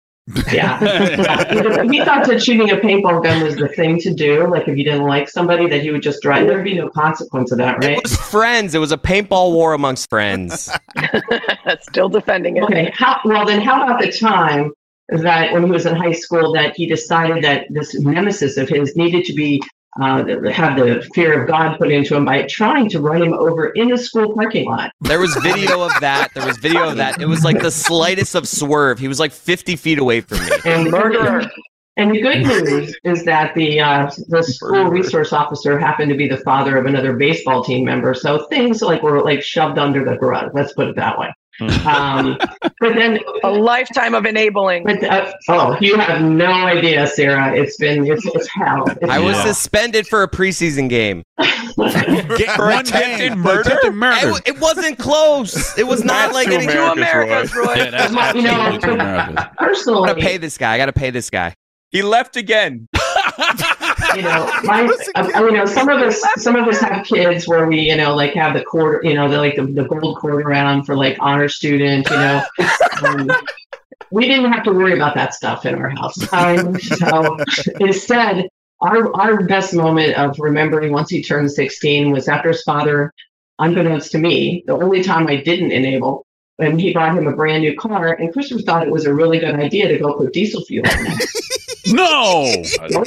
Yeah. 0.51 0.79
he 1.89 2.03
thought 2.03 2.27
that 2.27 2.41
shooting 2.41 2.69
a 2.69 2.75
paintball 2.75 3.23
gun 3.23 3.43
was 3.43 3.55
the 3.55 3.67
thing 3.67 3.99
to 4.01 4.13
do. 4.13 4.47
Like 4.47 4.67
if 4.67 4.77
you 4.77 4.83
didn't 4.83 5.05
like 5.05 5.29
somebody, 5.29 5.67
that 5.67 5.81
he 5.81 5.91
would 5.91 6.03
just 6.03 6.21
drive. 6.21 6.47
There'd 6.47 6.63
be 6.63 6.75
no 6.75 6.89
consequence 6.89 7.51
of 7.51 7.57
that, 7.57 7.79
right? 7.79 7.97
It 7.97 8.03
was 8.03 8.15
friends. 8.15 8.75
It 8.75 8.79
was 8.79 8.91
a 8.91 8.97
paintball 8.97 9.53
war 9.53 9.73
amongst 9.73 10.09
friends. 10.09 10.69
Still 11.81 12.09
defending 12.09 12.57
it. 12.57 12.63
Okay. 12.63 12.91
How, 12.93 13.19
well, 13.25 13.45
then 13.45 13.61
how 13.61 13.83
about 13.83 14.01
the 14.01 14.11
time 14.11 14.71
that 15.11 15.51
when 15.51 15.63
he 15.63 15.71
was 15.71 15.85
in 15.85 15.95
high 15.95 16.13
school 16.13 16.53
that 16.53 16.75
he 16.75 16.85
decided 16.85 17.43
that 17.43 17.65
this 17.69 17.97
nemesis 17.99 18.57
of 18.57 18.69
his 18.69 18.95
needed 18.95 19.25
to 19.25 19.33
be 19.33 19.61
uh, 19.99 20.23
have 20.51 20.77
the 20.77 21.07
fear 21.15 21.41
of 21.41 21.47
God 21.47 21.77
put 21.77 21.91
into 21.91 22.15
him 22.15 22.23
by 22.23 22.43
trying 22.43 22.89
to 22.89 22.99
run 22.99 23.23
him 23.23 23.33
over 23.33 23.69
in 23.69 23.91
a 23.91 23.97
school 23.97 24.33
parking 24.33 24.67
lot. 24.67 24.91
There 25.01 25.19
was 25.19 25.35
video 25.37 25.81
of 25.81 25.91
that. 25.99 26.29
There 26.35 26.45
was 26.45 26.57
video 26.57 26.89
of 26.89 26.97
that. 26.97 27.19
It 27.21 27.25
was 27.25 27.43
like 27.43 27.59
the 27.59 27.71
slightest 27.71 28.35
of 28.35 28.47
swerve. 28.47 28.99
He 28.99 29.07
was 29.07 29.19
like 29.19 29.31
50 29.31 29.75
feet 29.75 29.97
away 29.97 30.21
from 30.21 30.39
me. 30.39 30.51
And 30.65 30.91
murderer. 30.91 31.49
And 31.97 32.11
the 32.11 32.21
good 32.21 32.45
news 32.45 32.95
is 33.03 33.25
that 33.25 33.53
the 33.55 33.81
uh, 33.81 34.09
the 34.29 34.41
school 34.41 34.85
resource 34.85 35.33
officer 35.33 35.77
happened 35.77 36.09
to 36.11 36.17
be 36.17 36.29
the 36.29 36.37
father 36.37 36.77
of 36.77 36.85
another 36.85 37.11
baseball 37.17 37.61
team 37.61 37.83
member, 37.83 38.13
so 38.13 38.45
things 38.45 38.81
like 38.81 39.03
were 39.03 39.21
like 39.21 39.41
shoved 39.41 39.77
under 39.77 40.05
the 40.05 40.17
rug. 40.17 40.51
Let's 40.53 40.71
put 40.71 40.87
it 40.87 40.95
that 40.95 41.19
way. 41.19 41.33
Um, 41.61 42.37
but 42.79 42.95
then 42.95 43.19
a 43.43 43.49
lifetime 43.49 44.13
of 44.15 44.25
enabling. 44.25 44.83
But 44.85 45.03
uh, 45.03 45.33
oh, 45.49 45.77
you 45.81 45.97
have 45.97 46.21
no 46.21 46.51
idea, 46.51 47.07
Sarah. 47.07 47.55
It's 47.55 47.77
been 47.77 48.05
it's, 48.05 48.25
it's 48.25 48.47
hell. 48.47 48.85
It's 48.87 49.09
I 49.09 49.19
was 49.19 49.37
suspended 49.37 50.07
for 50.07 50.23
a 50.23 50.27
preseason 50.27 50.89
game. 50.89 51.23
For 52.55 52.69
attempted 52.69 53.37
murder? 53.37 53.71
It, 53.71 54.21
w- 54.23 54.41
it 54.45 54.59
wasn't 54.59 54.97
close. 54.99 55.77
It 55.77 55.87
was 55.87 56.03
not 56.03 56.33
like 56.33 56.47
two 56.47 56.55
any 56.55 56.65
Americas, 56.65 57.53
Americas, 57.53 57.55
Roy. 57.55 57.75
Yeah, 57.75 57.89
that's 57.91 58.13
Well, 58.13 58.35
you 58.35 58.41
know, 58.41 58.51
absolutely 58.51 58.79
two 58.79 58.93
Americas. 58.95 59.47
I 59.87 60.07
gotta 60.07 60.15
pay 60.19 60.37
this 60.37 60.57
guy. 60.57 60.73
I 60.73 60.77
gotta 60.77 60.93
pay 60.93 61.09
this 61.09 61.29
guy. 61.29 61.53
He 61.91 62.01
left 62.01 62.35
again. 62.35 62.87
you 64.15 64.21
know, 64.21 64.49
my, 64.63 64.89
uh, 65.15 65.27
you 65.39 65.51
know, 65.51 65.65
some 65.65 65.89
of 65.89 66.01
us, 66.01 66.23
some 66.37 66.55
of 66.55 66.67
us 66.67 66.79
have 66.79 67.05
kids 67.05 67.47
where 67.47 67.67
we, 67.67 67.81
you 67.81 67.95
know, 67.95 68.15
like 68.15 68.33
have 68.33 68.53
the 68.53 68.63
quarter, 68.63 69.01
you 69.03 69.13
know, 69.13 69.29
the 69.29 69.37
like 69.37 69.55
the, 69.55 69.65
the 69.65 69.83
gold 69.83 70.17
quarter 70.17 70.51
on 70.53 70.83
for 70.83 70.95
like 70.95 71.17
honor 71.19 71.49
student, 71.49 72.09
you 72.09 72.15
know. 72.15 72.43
Um, 73.01 73.31
we 74.11 74.27
didn't 74.27 74.51
have 74.51 74.63
to 74.63 74.73
worry 74.73 74.93
about 74.93 75.15
that 75.15 75.33
stuff 75.33 75.65
in 75.65 75.75
our 75.75 75.89
house. 75.89 76.17
Um, 76.33 76.77
so 76.79 77.37
instead, 77.79 78.49
our 78.81 79.15
our 79.15 79.45
best 79.45 79.73
moment 79.73 80.15
of 80.15 80.37
remembering 80.37 80.91
once 80.91 81.09
he 81.09 81.23
turned 81.23 81.51
16 81.51 82.11
was 82.11 82.27
after 82.27 82.49
his 82.49 82.61
father, 82.63 83.13
unbeknownst 83.57 84.11
to 84.11 84.17
me, 84.17 84.63
the 84.67 84.73
only 84.73 85.03
time 85.03 85.27
I 85.27 85.37
didn't 85.37 85.71
enable. 85.71 86.25
When 86.59 86.77
he 86.77 86.91
bought 86.91 87.17
him 87.17 87.25
a 87.25 87.33
brand 87.33 87.63
new 87.63 87.73
car, 87.73 88.11
and 88.11 88.33
Christopher 88.33 88.61
thought 88.63 88.85
it 88.85 88.91
was 88.91 89.05
a 89.05 89.13
really 89.13 89.39
good 89.39 89.55
idea 89.55 89.87
to 89.87 89.97
go 89.97 90.15
put 90.15 90.33
diesel 90.33 90.61
fuel 90.65 90.85
in 90.85 91.07
it. 91.07 91.29
No. 91.87 92.43
No. 92.43 93.03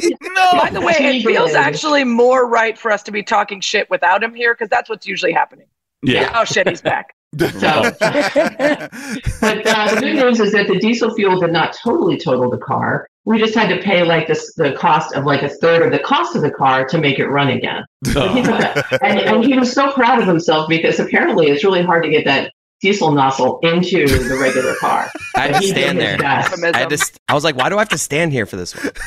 By 0.52 0.70
the 0.72 0.80
way, 0.80 0.94
it 0.98 1.24
feels 1.24 1.52
actually 1.52 2.02
more 2.02 2.48
right 2.48 2.76
for 2.76 2.90
us 2.90 3.04
to 3.04 3.12
be 3.12 3.22
talking 3.22 3.60
shit 3.60 3.88
without 3.90 4.24
him 4.24 4.34
here 4.34 4.54
because 4.54 4.70
that's 4.70 4.90
what's 4.90 5.06
usually 5.06 5.30
happening. 5.30 5.66
Yeah. 6.02 6.32
Oh 6.34 6.44
shit, 6.44 6.68
he's 6.68 6.80
back. 6.80 7.14
So, 7.38 7.48
but 7.50 9.66
uh, 9.66 9.94
the 9.94 10.00
good 10.00 10.16
news 10.16 10.40
is 10.40 10.52
that 10.52 10.66
the 10.68 10.78
diesel 10.80 11.14
fuel 11.14 11.40
did 11.40 11.52
not 11.52 11.76
totally 11.82 12.18
total 12.18 12.50
the 12.50 12.58
car. 12.58 13.06
We 13.24 13.38
just 13.38 13.54
had 13.54 13.68
to 13.68 13.80
pay 13.80 14.02
like 14.02 14.26
this, 14.26 14.52
the 14.54 14.72
cost 14.72 15.14
of 15.14 15.24
like 15.24 15.42
a 15.42 15.48
third 15.48 15.82
of 15.82 15.92
the 15.92 16.00
cost 16.00 16.34
of 16.34 16.42
the 16.42 16.50
car 16.50 16.84
to 16.88 16.98
make 16.98 17.18
it 17.18 17.28
run 17.28 17.48
again. 17.48 17.84
and, 18.16 19.02
and 19.02 19.44
he 19.44 19.56
was 19.56 19.72
so 19.72 19.92
proud 19.92 20.20
of 20.20 20.26
himself 20.26 20.68
because 20.68 20.98
apparently 20.98 21.46
it's 21.46 21.62
really 21.62 21.82
hard 21.82 22.02
to 22.02 22.10
get 22.10 22.24
that 22.24 22.52
diesel 22.82 23.12
nozzle 23.12 23.58
into 23.62 24.06
the 24.06 24.36
regular 24.40 24.74
car. 24.76 25.10
I 25.36 25.48
had 25.48 25.60
to 25.62 25.66
stand 25.68 25.98
there. 25.98 26.18
I 26.22 26.42
had 26.78 26.88
to. 26.90 26.98
St- 26.98 27.18
I 27.28 27.34
was 27.34 27.44
like, 27.44 27.56
why 27.56 27.68
do 27.68 27.76
I 27.76 27.80
have 27.80 27.88
to 27.90 27.98
stand 27.98 28.32
here 28.32 28.44
for 28.46 28.56
this 28.56 28.74
one? 28.76 28.92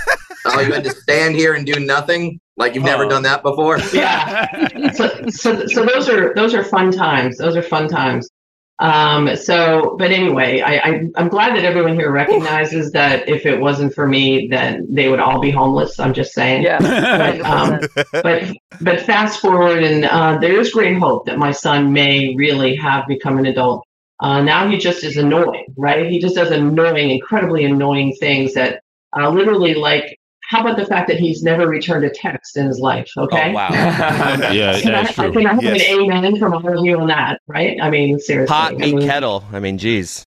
Oh, 0.48 0.60
you 0.62 0.72
had 0.72 0.84
to 0.84 0.92
stand 0.92 1.36
here 1.36 1.56
and 1.56 1.66
do 1.66 1.80
nothing? 1.84 2.40
Like 2.56 2.76
you've 2.76 2.84
never 2.84 3.06
Oh. 3.06 3.10
done 3.10 3.24
that 3.24 3.42
before? 3.42 3.80
yeah. 3.94 4.46
So, 4.94 5.10
so, 5.30 5.66
so 5.66 5.86
those 5.88 6.08
are 6.08 6.36
those 6.36 6.54
are 6.54 6.64
fun 6.64 6.92
times. 6.92 7.38
Those 7.40 7.56
are 7.56 7.64
fun 7.64 7.88
times. 7.88 8.30
Um, 8.80 9.38
so, 9.38 9.96
but 9.98 10.12
anyway, 10.12 10.60
I, 10.60 10.76
I 10.76 11.10
I'm 11.16 11.30
glad 11.30 11.56
that 11.56 11.64
everyone 11.64 11.94
here 11.94 12.12
recognizes 12.12 12.92
that 12.92 13.30
if 13.30 13.46
it 13.46 13.60
wasn't 13.60 13.94
for 13.94 14.06
me, 14.06 14.48
then 14.48 14.86
they 14.90 15.08
would 15.08 15.20
all 15.20 15.40
be 15.40 15.50
homeless. 15.50 15.98
I'm 16.00 16.14
just 16.14 16.34
saying. 16.34 16.64
Yeah. 16.64 16.80
But, 16.80 17.42
um, 17.42 17.80
but 18.12 18.44
but 18.82 19.02
fast 19.02 19.40
forward, 19.40 19.84
and 19.84 20.06
uh, 20.06 20.38
there 20.40 20.60
is 20.60 20.72
great 20.72 20.98
hope 20.98 21.26
that 21.28 21.38
my 21.38 21.52
son 21.52 21.94
may 21.94 22.36
really 22.36 22.76
have 22.76 23.08
become 23.08 23.38
an 23.38 23.46
adult. 23.46 23.86
Uh, 24.20 24.42
now 24.42 24.68
he 24.68 24.78
just 24.78 25.04
is 25.04 25.18
annoying, 25.18 25.66
right? 25.78 26.10
He 26.10 26.20
just 26.20 26.36
does 26.36 26.52
annoying, 26.52 27.12
incredibly 27.12 27.66
annoying 27.66 28.14
things 28.20 28.54
that 28.56 28.82
uh, 29.18 29.30
literally 29.30 29.74
like. 29.74 30.18
How 30.50 30.62
about 30.62 30.78
the 30.78 30.86
fact 30.86 31.08
that 31.08 31.18
he's 31.18 31.42
never 31.44 31.68
returned 31.68 32.06
a 32.06 32.10
text 32.10 32.56
in 32.58 32.68
his 32.68 32.80
life? 32.80 33.10
Okay. 33.18 33.50
Oh 33.50 33.54
wow. 33.54 33.70
Yeah, 34.52 34.80
Can 34.80 34.94
I, 34.94 35.04
that's 35.04 35.16
true. 35.16 35.32
can 35.32 35.48
I 35.48 35.54
have 35.54 35.64
Yes. 35.64 35.90
an 35.90 36.02
amen 36.02 36.38
from 36.40 36.54
all 36.54 36.78
of 36.80 36.86
you 36.86 37.00
on 37.00 37.08
that, 37.08 37.42
right? 37.48 37.78
I 37.82 37.90
mean, 37.90 38.20
seriously. 38.20 38.54
Pot 38.54 38.74
I 38.74 38.78
meat 38.78 38.96
mean, 38.96 39.08
kettle. 39.08 39.44
I 39.52 39.60
mean, 39.60 39.78
geez. 39.78 40.24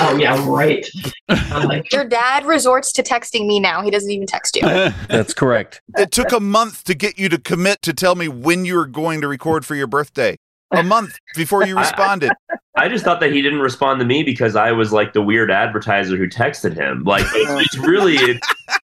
Oh 0.00 0.16
yeah, 0.16 0.42
right. 0.48 0.86
Uh, 1.28 1.82
Your 1.92 2.04
dad 2.04 2.46
resorts 2.46 2.90
to 2.92 3.02
texting 3.02 3.46
me 3.46 3.60
now. 3.60 3.82
He 3.82 3.90
doesn't 3.90 4.10
even 4.10 4.26
text 4.26 4.56
you. 4.56 4.62
That's 5.08 5.34
correct. 5.34 5.82
It 5.98 6.10
took 6.10 6.32
a 6.32 6.40
month 6.40 6.84
to 6.84 6.94
get 6.94 7.18
you 7.18 7.28
to 7.28 7.38
commit 7.38 7.82
to 7.82 7.92
tell 7.92 8.14
me 8.14 8.28
when 8.28 8.64
you 8.64 8.76
were 8.76 8.86
going 8.86 9.20
to 9.20 9.28
record 9.28 9.66
for 9.66 9.74
your 9.74 9.86
birthday. 9.86 10.36
A 10.72 10.82
month 10.82 11.18
before 11.34 11.66
you 11.66 11.78
responded. 11.78 12.32
I 12.76 12.88
just 12.88 13.04
thought 13.04 13.20
that 13.20 13.32
he 13.32 13.42
didn't 13.42 13.60
respond 13.60 13.98
to 14.00 14.06
me 14.06 14.22
because 14.22 14.54
I 14.54 14.72
was 14.72 14.92
like 14.92 15.12
the 15.12 15.22
weird 15.22 15.50
advertiser 15.50 16.16
who 16.16 16.28
texted 16.28 16.76
him. 16.76 17.02
Like 17.04 17.24
it's, 17.34 17.50
uh-huh. 17.50 17.60
it's 17.60 17.78
really 17.78 18.16
it, 18.16 18.40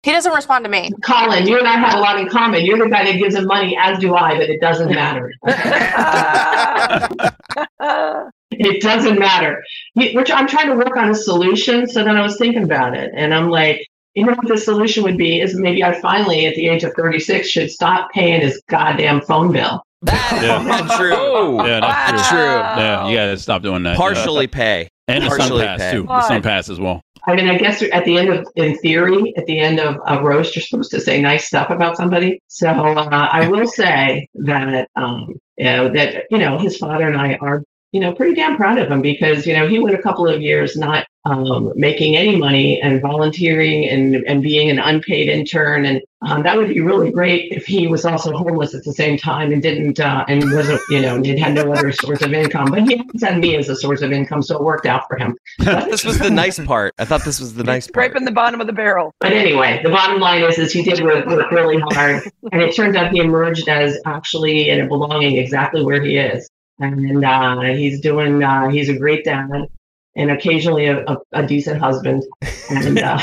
He 0.04 0.12
doesn't 0.12 0.34
respond 0.34 0.66
to 0.66 0.70
me. 0.70 0.92
Colin, 1.04 1.48
you 1.48 1.58
and 1.58 1.68
I 1.68 1.78
have 1.78 1.96
a 1.96 2.00
lot 2.00 2.20
in 2.20 2.30
common. 2.30 2.66
You're 2.66 2.78
the 2.78 2.90
guy 2.90 3.06
that 3.06 3.18
gives 3.18 3.36
him 3.36 3.46
money, 3.46 3.78
as 3.82 4.00
do 4.00 4.16
I, 4.16 4.38
but 4.38 4.50
it 4.50 4.62
doesn't 4.62 4.90
matter. 4.90 5.34
it 8.52 8.82
doesn't 8.82 9.20
matter. 9.20 9.64
Which 9.96 10.32
I'm 10.32 10.48
trying 10.48 10.68
to 10.68 10.76
work 10.76 10.96
on 10.96 11.10
a 11.10 11.16
solution. 11.16 11.88
So 11.88 12.04
then 12.04 12.16
I 12.16 12.22
was 12.22 12.38
thinking 12.38 12.64
about 12.64 12.96
it, 12.96 13.12
and 13.16 13.34
I'm 13.34 13.50
like, 13.50 13.86
you 14.14 14.26
know 14.26 14.34
what 14.34 14.48
the 14.48 14.58
solution 14.58 15.04
would 15.04 15.18
be 15.18 15.40
is 15.40 15.56
maybe 15.56 15.84
I 15.84 16.00
finally, 16.00 16.46
at 16.46 16.56
the 16.56 16.68
age 16.68 16.84
of 16.84 16.94
36, 16.94 17.48
should 17.48 17.72
stop 17.72 18.12
paying 18.12 18.42
his 18.42 18.62
goddamn 18.70 19.22
phone 19.22 19.52
bill. 19.52 19.84
Yeah. 20.42 20.62
Not 20.64 20.98
true. 20.98 21.58
Yeah, 21.66 21.80
that's 21.82 22.12
That's 22.12 22.30
true. 22.30 22.38
true. 22.38 22.48
Yeah, 22.48 23.08
you 23.10 23.16
gotta 23.18 23.38
stop 23.38 23.62
doing 23.62 23.84
that. 23.84 23.98
Partially 23.98 24.48
pay. 24.48 24.84
Yeah. 25.08 25.16
And 25.16 25.24
the 25.26 25.30
sun 25.32 25.40
partially 25.40 25.66
pass 25.66 25.80
pay. 25.80 25.92
too. 25.92 26.04
The 26.04 26.28
sun 26.28 26.42
pass 26.42 26.70
as 26.70 26.80
well. 26.80 27.02
I 27.28 27.36
mean, 27.36 27.50
I 27.50 27.58
guess 27.58 27.84
at 27.92 28.06
the 28.06 28.18
end 28.18 28.30
of, 28.30 28.48
in 28.56 28.78
theory, 28.78 29.34
at 29.36 29.46
the 29.46 29.60
end 29.60 29.80
of 29.80 29.98
a 30.08 30.24
roast, 30.24 30.56
you're 30.56 30.64
supposed 30.64 30.92
to 30.92 31.02
say 31.02 31.22
nice 31.22 31.46
stuff 31.48 31.70
about 31.70 31.98
somebody. 31.98 32.42
So 32.48 32.70
uh, 32.70 33.10
I 33.10 33.48
will 33.50 33.68
say 33.68 34.28
that, 34.36 34.88
um, 34.96 35.34
you 35.58 35.66
know, 35.66 35.90
that 35.90 36.24
you 36.32 36.38
know, 36.38 36.58
his 36.58 36.78
father 36.78 37.08
and 37.08 37.18
I 37.18 37.36
are, 37.42 37.64
you 37.92 38.00
know, 38.00 38.14
pretty 38.14 38.36
damn 38.36 38.56
proud 38.56 38.78
of 38.80 38.90
him 38.90 39.02
because 39.02 39.46
you 39.46 39.54
know 39.54 39.68
he 39.68 39.80
went 39.80 39.96
a 39.96 40.02
couple 40.02 40.28
of 40.28 40.42
years 40.42 40.78
not 40.78 41.06
um, 41.26 41.74
making 41.76 42.16
any 42.16 42.36
money 42.38 42.82
and 42.82 43.02
volunteering 43.02 43.88
and 43.90 44.16
and 44.16 44.42
being 44.42 44.70
an 44.70 44.80
unpaid 44.80 45.28
intern, 45.28 45.86
and 45.86 46.02
um, 46.22 46.44
that 46.44 46.56
would 46.56 46.70
be 46.70 46.80
really 46.80 47.12
great 47.12 47.52
if 47.52 47.66
he 47.66 47.88
was 47.88 48.06
also 48.06 48.32
homeless 48.32 48.74
at 48.74 48.84
the 48.84 48.94
same 48.94 49.18
time 49.18 49.52
and 49.52 49.62
didn't 49.62 50.00
uh, 50.00 50.24
and 50.28 50.44
wasn't, 50.54 50.80
you 50.90 51.02
know, 51.02 51.16
and 51.16 51.26
had 51.40 51.54
no 51.54 51.72
other 51.74 51.92
source 51.92 52.22
of 52.22 52.34
income. 52.34 52.72
But 52.72 52.84
he 52.84 53.02
had 53.22 53.38
me 53.40 53.58
as 53.58 53.68
a 53.68 53.76
source 53.76 54.02
of 54.02 54.12
income, 54.12 54.42
so 54.42 54.58
it 54.58 54.64
worked 54.64 54.86
out 54.86 55.08
for 55.08 55.18
him. 55.18 55.38
this 55.60 56.06
was 56.06 56.20
the 56.20 56.30
nice 56.30 56.60
part. 56.60 56.96
I 57.00 57.06
thought 57.06 57.26
this 57.26 57.40
was 57.40 57.54
the 57.54 57.64
nice 57.64 57.88
part. 57.88 58.06
Scraping 58.06 58.26
the 58.26 58.32
bottom 58.32 58.62
of 58.62 58.68
the 58.68 58.74
barrel. 58.74 59.14
But 59.20 59.34
anyway, 59.34 59.82
the 59.84 59.90
bottom 59.90 60.22
line 60.22 60.44
is, 60.44 60.58
is 60.58 60.72
he 60.72 60.84
did 60.84 61.04
work, 61.04 61.26
work 61.28 61.52
really 61.52 61.80
hard, 61.80 62.24
and 62.52 62.62
it 62.62 62.76
turned 62.76 62.96
out 62.96 63.12
he 63.12 63.20
emerged 63.20 63.68
as 63.68 63.98
actually 64.06 64.70
in 64.70 64.82
a 64.82 64.88
belonging 64.88 65.38
exactly 65.38 65.84
where 65.84 66.02
he 66.02 66.18
is. 66.18 66.50
and 66.80 67.26
uh, 67.26 67.60
he's 67.62 68.00
doing. 68.00 68.42
Uh, 68.42 68.70
he's 68.70 68.88
a 68.88 68.98
great 68.98 69.26
dad, 69.26 69.68
and 70.16 70.32
occasionally 70.32 70.88
a, 70.88 71.06
a, 71.06 71.18
a 71.34 71.48
decent 71.48 71.80
husband. 71.80 72.24
And, 72.70 73.00
uh, 73.00 73.20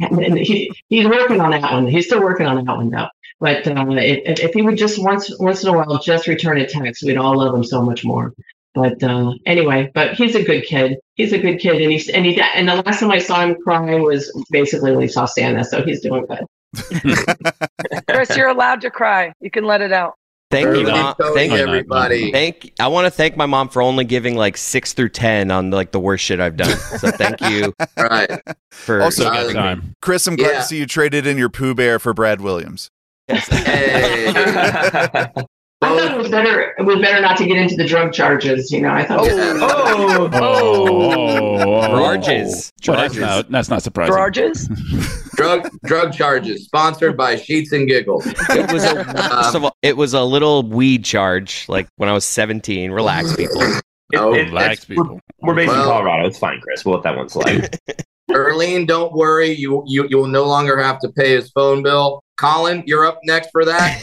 and, 0.00 0.18
and 0.24 0.38
he, 0.38 0.72
he's 0.88 1.06
working 1.06 1.40
on 1.40 1.50
that 1.50 1.72
one. 1.72 1.86
He's 1.86 2.06
still 2.06 2.20
working 2.20 2.46
on 2.46 2.64
that 2.64 2.76
one 2.76 2.90
though. 2.90 3.08
But 3.38 3.66
uh, 3.66 3.86
if, 3.90 4.40
if 4.40 4.52
he 4.54 4.62
would 4.62 4.78
just 4.78 5.02
once 5.02 5.30
once 5.38 5.62
in 5.62 5.68
a 5.68 5.76
while 5.76 5.98
just 5.98 6.26
return 6.26 6.58
a 6.58 6.66
text, 6.66 7.02
we'd 7.02 7.18
all 7.18 7.36
love 7.36 7.54
him 7.54 7.64
so 7.64 7.82
much 7.82 8.04
more. 8.04 8.32
But 8.74 9.02
uh, 9.02 9.32
anyway, 9.44 9.90
but 9.94 10.14
he's 10.14 10.34
a 10.34 10.42
good 10.42 10.64
kid. 10.64 10.98
He's 11.14 11.32
a 11.32 11.38
good 11.38 11.58
kid, 11.58 11.80
and 11.80 11.90
he's 11.90 12.08
and 12.08 12.24
he 12.24 12.40
and 12.40 12.68
the 12.68 12.76
last 12.76 13.00
time 13.00 13.10
I 13.10 13.18
saw 13.18 13.42
him 13.42 13.56
cry 13.62 13.94
was 13.96 14.30
basically 14.50 14.92
when 14.92 15.02
he 15.02 15.08
saw 15.08 15.26
Santa. 15.26 15.64
So 15.64 15.82
he's 15.82 16.00
doing 16.00 16.26
good. 16.26 16.44
Chris, 18.08 18.36
you're 18.36 18.48
allowed 18.48 18.80
to 18.82 18.90
cry. 18.90 19.32
You 19.40 19.50
can 19.50 19.64
let 19.64 19.80
it 19.80 19.92
out. 19.92 20.14
Thank 20.50 20.76
you, 20.76 20.86
mom. 20.86 21.14
Thank 21.34 21.52
you, 21.52 21.58
everybody. 21.58 22.30
Thank. 22.30 22.72
I 22.78 22.86
want 22.88 23.06
to 23.06 23.10
thank 23.10 23.36
my 23.36 23.46
mom 23.46 23.68
for 23.68 23.82
only 23.82 24.04
giving 24.04 24.36
like 24.36 24.56
six 24.56 24.92
through 24.92 25.08
ten 25.08 25.50
on 25.50 25.70
like 25.70 25.90
the 25.90 25.98
worst 25.98 26.24
shit 26.24 26.38
I've 26.40 26.56
done. 26.56 26.76
So 26.98 27.10
thank 27.10 27.40
you 27.40 27.74
Right. 27.96 28.30
for 28.70 29.02
Also, 29.02 29.30
giving 29.32 29.48
me- 29.48 29.52
Time. 29.54 29.94
Chris, 30.00 30.26
I'm 30.26 30.36
glad 30.36 30.50
Yeah. 30.52 30.58
to 30.60 30.64
see 30.64 30.78
you 30.78 30.86
traded 30.86 31.26
in 31.26 31.36
your 31.36 31.48
Pooh 31.48 31.74
Bear 31.74 31.98
for 31.98 32.14
Brad 32.14 32.40
Williams. 32.40 32.90
Hey. 33.28 35.26
I 35.82 35.88
thought 35.94 36.12
it 36.12 36.16
was 36.18 36.28
better. 36.30 36.74
It 36.78 36.82
was 36.84 37.00
better 37.00 37.20
not 37.20 37.36
to 37.36 37.46
get 37.46 37.58
into 37.58 37.76
the 37.76 37.84
drug 37.86 38.12
charges. 38.12 38.70
You 38.72 38.80
know, 38.80 38.90
I 38.90 39.04
thought. 39.04 39.28
Oh, 39.28 39.28
oh, 39.60 40.30
oh. 40.32 41.58
oh, 41.82 41.86
Charges. 41.86 42.72
Well, 42.86 42.96
that's 42.96 43.14
Charges. 43.14 43.18
not 43.18 43.50
that's 43.50 43.68
not 43.68 43.82
surprising. 43.82 44.14
Charges? 44.14 44.68
drug 45.36 45.68
drug 45.84 46.12
charges 46.14 46.64
sponsored 46.64 47.16
by 47.16 47.36
Sheets 47.36 47.72
and 47.72 47.86
Giggles. 47.86 48.26
It 48.26 48.72
was 48.72 48.84
a 48.84 49.04
first 49.04 49.54
of 49.54 49.66
it 49.82 49.96
was 49.98 50.14
a 50.14 50.22
little 50.22 50.62
weed 50.62 51.04
charge. 51.04 51.66
Like 51.68 51.88
when 51.96 52.08
I 52.08 52.12
was 52.12 52.24
seventeen. 52.24 52.90
Relax, 52.90 53.36
people. 53.36 53.60
It- 53.62 53.82
Oh, 54.14 54.32
it- 54.32 54.44
Relax, 54.46 54.84
it's- 54.84 54.88
we're, 54.96 55.02
people. 55.04 55.20
we're 55.40 55.54
based 55.56 55.72
in 55.72 55.80
Colorado. 55.80 56.28
It's 56.28 56.38
fine, 56.38 56.60
Chris. 56.60 56.84
We'll 56.84 56.94
let 56.94 57.02
that 57.02 57.16
one 57.16 57.28
slide. 57.28 57.76
Erlene, 58.30 58.86
don't 58.86 59.12
worry. 59.12 59.50
You 59.52 59.82
you 59.86 60.06
you 60.08 60.16
will 60.18 60.26
no 60.26 60.44
longer 60.44 60.78
have 60.82 60.98
to 61.00 61.08
pay 61.10 61.30
his 61.30 61.50
phone 61.50 61.82
bill. 61.82 62.22
Colin, 62.36 62.82
you're 62.86 63.06
up 63.06 63.18
next 63.24 63.50
for 63.50 63.64
that. 63.64 64.02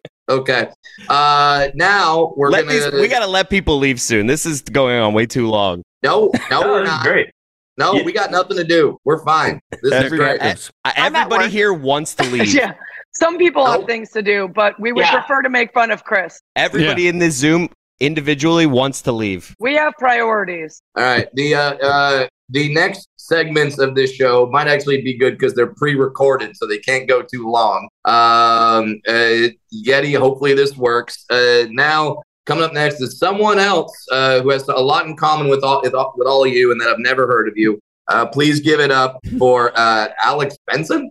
okay. 0.28 0.68
Uh, 1.08 1.68
now 1.74 2.32
we're 2.36 2.50
Let 2.50 2.66
gonna. 2.66 2.90
these, 2.90 3.00
we 3.00 3.08
gotta 3.08 3.26
let 3.26 3.50
people 3.50 3.78
leave 3.78 4.00
soon. 4.00 4.26
This 4.26 4.46
is 4.46 4.62
going 4.62 4.98
on 5.00 5.14
way 5.14 5.26
too 5.26 5.48
long. 5.48 5.82
no, 6.02 6.30
no, 6.50 6.60
No, 6.60 6.68
we're 6.72 6.84
not. 6.84 7.02
great. 7.02 7.30
No, 7.76 7.94
Yeah. 7.94 8.02
we 8.04 8.12
got 8.12 8.30
nothing 8.30 8.56
to 8.58 8.64
do. 8.64 8.98
We're 9.04 9.24
fine. 9.24 9.58
This 9.82 10.04
is 10.04 10.10
great. 10.12 10.40
I'm 10.42 11.16
at 11.16 11.22
everybody 11.30 11.48
here 11.50 11.72
wants 11.72 12.14
to 12.16 12.24
leave. 12.24 12.52
yeah. 12.54 12.74
Some 13.12 13.38
people 13.38 13.66
have 13.66 13.84
things 13.86 14.10
to 14.10 14.22
do, 14.22 14.48
but 14.54 14.78
we 14.78 14.92
would 14.92 15.04
Yeah. 15.06 15.18
prefer 15.18 15.42
to 15.42 15.48
make 15.48 15.72
fun 15.72 15.90
of 15.90 16.04
Chris. 16.04 16.40
Everybody 16.56 17.08
in 17.08 17.18
this 17.18 17.34
Zoom 17.34 17.68
individually 18.00 18.66
wants 18.66 19.02
to 19.02 19.12
leave. 19.12 19.54
We 19.60 19.74
have 19.74 19.94
priorities. 19.98 20.82
All 20.96 21.04
right. 21.04 21.28
The 21.34 21.54
uh, 21.54 21.74
uh, 21.76 22.26
the 22.48 22.72
next 22.74 23.08
segments 23.16 23.78
of 23.78 23.94
this 23.94 24.12
show 24.12 24.48
might 24.50 24.66
actually 24.66 25.02
be 25.02 25.16
good 25.16 25.38
because 25.38 25.54
they're 25.54 25.74
pre-recorded, 25.74 26.56
so 26.56 26.66
they 26.66 26.78
can't 26.78 27.08
go 27.08 27.22
too 27.22 27.48
long. 27.48 27.88
Um, 28.04 29.00
uh, 29.06 29.48
Yeti, 29.72 30.18
hopefully 30.18 30.54
this 30.54 30.76
works. 30.76 31.24
Uh, 31.30 31.66
now 31.70 32.20
coming 32.46 32.64
up 32.64 32.72
next 32.72 33.00
is 33.00 33.18
someone 33.18 33.58
else 33.58 33.92
uh, 34.10 34.40
who 34.40 34.50
has 34.50 34.66
a 34.66 34.72
lot 34.72 35.06
in 35.06 35.16
common 35.16 35.48
with 35.48 35.62
all 35.62 35.80
with 35.82 35.94
all, 35.94 36.12
with 36.16 36.26
all 36.26 36.44
of 36.44 36.52
you, 36.52 36.72
and 36.72 36.80
that 36.80 36.88
I've 36.88 36.98
never 36.98 37.26
heard 37.26 37.48
of 37.48 37.56
you. 37.56 37.78
Uh, 38.08 38.26
please 38.26 38.58
give 38.58 38.80
it 38.80 38.90
up 38.90 39.20
for 39.38 39.72
uh, 39.76 40.08
Alex 40.22 40.56
Benson. 40.66 41.08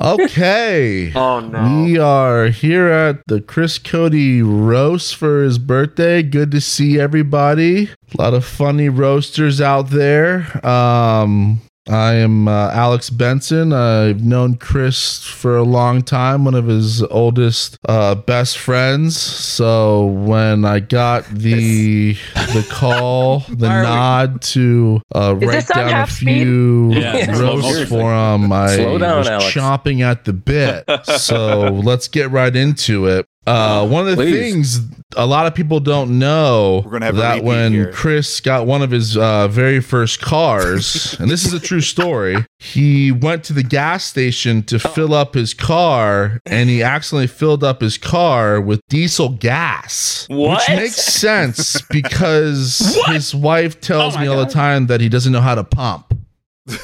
Okay. 0.00 1.12
Oh 1.14 1.40
no. 1.40 1.84
We 1.84 1.98
are 1.98 2.46
here 2.48 2.88
at 2.88 3.26
the 3.26 3.40
Chris 3.40 3.78
Cote 3.78 4.12
roast 4.42 5.16
for 5.16 5.42
his 5.42 5.58
birthday. 5.58 6.22
Good 6.22 6.50
to 6.52 6.60
see 6.60 7.00
everybody. 7.00 7.84
A 7.86 8.22
lot 8.22 8.34
of 8.34 8.44
funny 8.44 8.88
roasters 8.88 9.60
out 9.60 9.90
there. 9.90 10.64
Um, 10.66 11.60
I 11.88 12.14
am 12.14 12.48
uh, 12.48 12.70
Alex 12.72 13.10
Benson. 13.10 13.72
I've 13.72 14.22
known 14.24 14.56
Chris 14.56 15.22
for 15.24 15.56
a 15.56 15.62
long 15.62 16.02
time, 16.02 16.44
one 16.44 16.54
of 16.54 16.66
his 16.66 17.02
oldest 17.04 17.78
uh, 17.88 18.16
best 18.16 18.58
friends. 18.58 19.16
So 19.20 20.06
when 20.06 20.64
I 20.64 20.80
got 20.80 21.26
the 21.26 22.14
the 22.34 22.66
call, 22.70 23.40
the 23.48 23.68
are 23.68 23.80
we- 23.82 23.86
nod 23.86 24.42
to 24.42 25.00
uh, 25.14 25.36
write 25.36 25.68
down 25.68 26.02
a 26.02 26.06
few 26.08 26.92
Yeah, 26.92 27.38
roasts 27.40 27.88
for 27.88 28.12
him, 28.12 28.50
I 28.52 28.76
down, 28.76 29.18
was 29.18 29.28
Alex. 29.28 29.54
chomping 29.54 30.00
at 30.00 30.24
the 30.24 30.32
bit. 30.32 30.84
so 31.04 31.68
let's 31.68 32.08
get 32.08 32.30
right 32.30 32.54
into 32.54 33.06
it. 33.06 33.28
Uh, 33.46 33.86
one 33.86 34.02
of 34.08 34.16
the 34.16 34.16
Please. 34.16 34.32
things 34.78 34.80
a 35.16 35.24
lot 35.24 35.46
of 35.46 35.54
people 35.54 35.78
don't 35.78 36.18
know 36.18 36.82
We're 36.84 36.90
gonna 36.90 37.06
have 37.06 37.16
that 37.16 37.44
when 37.44 37.72
here. 37.72 37.92
Chris 37.92 38.40
got 38.40 38.66
one 38.66 38.82
of 38.82 38.90
his 38.90 39.16
uh, 39.16 39.46
very 39.48 39.80
first 39.80 40.20
cars, 40.20 41.14
and 41.20 41.30
this 41.30 41.44
is 41.46 41.52
a 41.52 41.60
true 41.60 41.80
story, 41.80 42.44
he 42.58 43.12
went 43.12 43.44
to 43.44 43.52
the 43.52 43.62
gas 43.62 44.04
station 44.04 44.62
to 44.64 44.78
fill 44.80 45.14
up 45.14 45.34
his 45.34 45.54
car, 45.54 46.40
and 46.44 46.68
he 46.68 46.82
accidentally 46.82 47.28
filled 47.28 47.62
up 47.62 47.80
his 47.82 47.96
car 47.98 48.60
with 48.60 48.80
diesel 48.88 49.28
gas. 49.28 50.26
What? 50.28 50.68
Which 50.68 50.76
makes 50.76 50.96
sense 50.96 51.80
because 51.82 52.98
his 53.06 53.32
wife 53.34 53.80
tells 53.80 54.16
Oh 54.16 54.20
me 54.20 54.26
all 54.26 54.36
God. 54.36 54.48
the 54.48 54.52
time 54.54 54.86
that 54.88 55.00
he 55.00 55.08
doesn't 55.08 55.32
know 55.32 55.40
how 55.40 55.54
to 55.54 55.64
pump. 55.64 56.15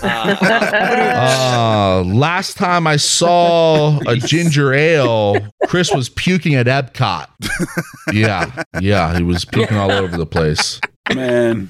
Uh, 0.02 2.02
last 2.06 2.56
time 2.56 2.86
I 2.86 2.96
saw 2.96 3.98
a 4.06 4.16
ginger 4.16 4.72
ale, 4.72 5.36
Chris 5.66 5.92
was 5.92 6.08
puking 6.08 6.54
at 6.54 6.66
Epcot. 6.66 7.26
Yeah, 8.12 8.62
yeah, 8.80 9.16
he 9.16 9.22
was 9.22 9.44
puking 9.44 9.76
all 9.76 9.90
over 9.90 10.16
the 10.16 10.26
place. 10.26 10.80
Man, 11.14 11.68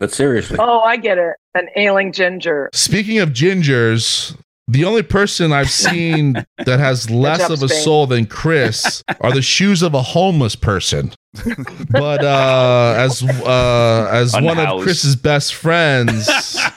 But 0.00 0.12
seriously, 0.12 0.58
Oh, 0.60 0.80
I 0.80 0.96
get 0.96 1.18
it. 1.18 1.34
An 1.54 1.68
ailing 1.76 2.12
ginger. 2.12 2.70
Speaking 2.74 3.18
of 3.18 3.30
gingers, 3.30 4.36
the 4.68 4.84
only 4.84 5.02
person 5.02 5.52
I've 5.52 5.70
seen 5.86 6.32
that 6.64 6.80
has 6.80 7.10
less 7.10 7.40
job, 7.40 7.52
of 7.52 7.62
a 7.62 7.68
Spain. 7.68 7.82
soul 7.82 8.06
than 8.06 8.26
Chris 8.26 9.02
are 9.20 9.32
the 9.32 9.42
shoes 9.42 9.82
of 9.82 9.94
a 9.94 10.02
homeless 10.02 10.56
person. 10.56 11.12
But 11.90 12.24
uh, 12.24 12.94
as 12.96 13.22
uh, 13.22 14.08
as 14.10 14.32
one 14.32 14.58
of 14.58 14.82
Chris's 14.82 15.16
best 15.16 15.54
friends, 15.54 16.28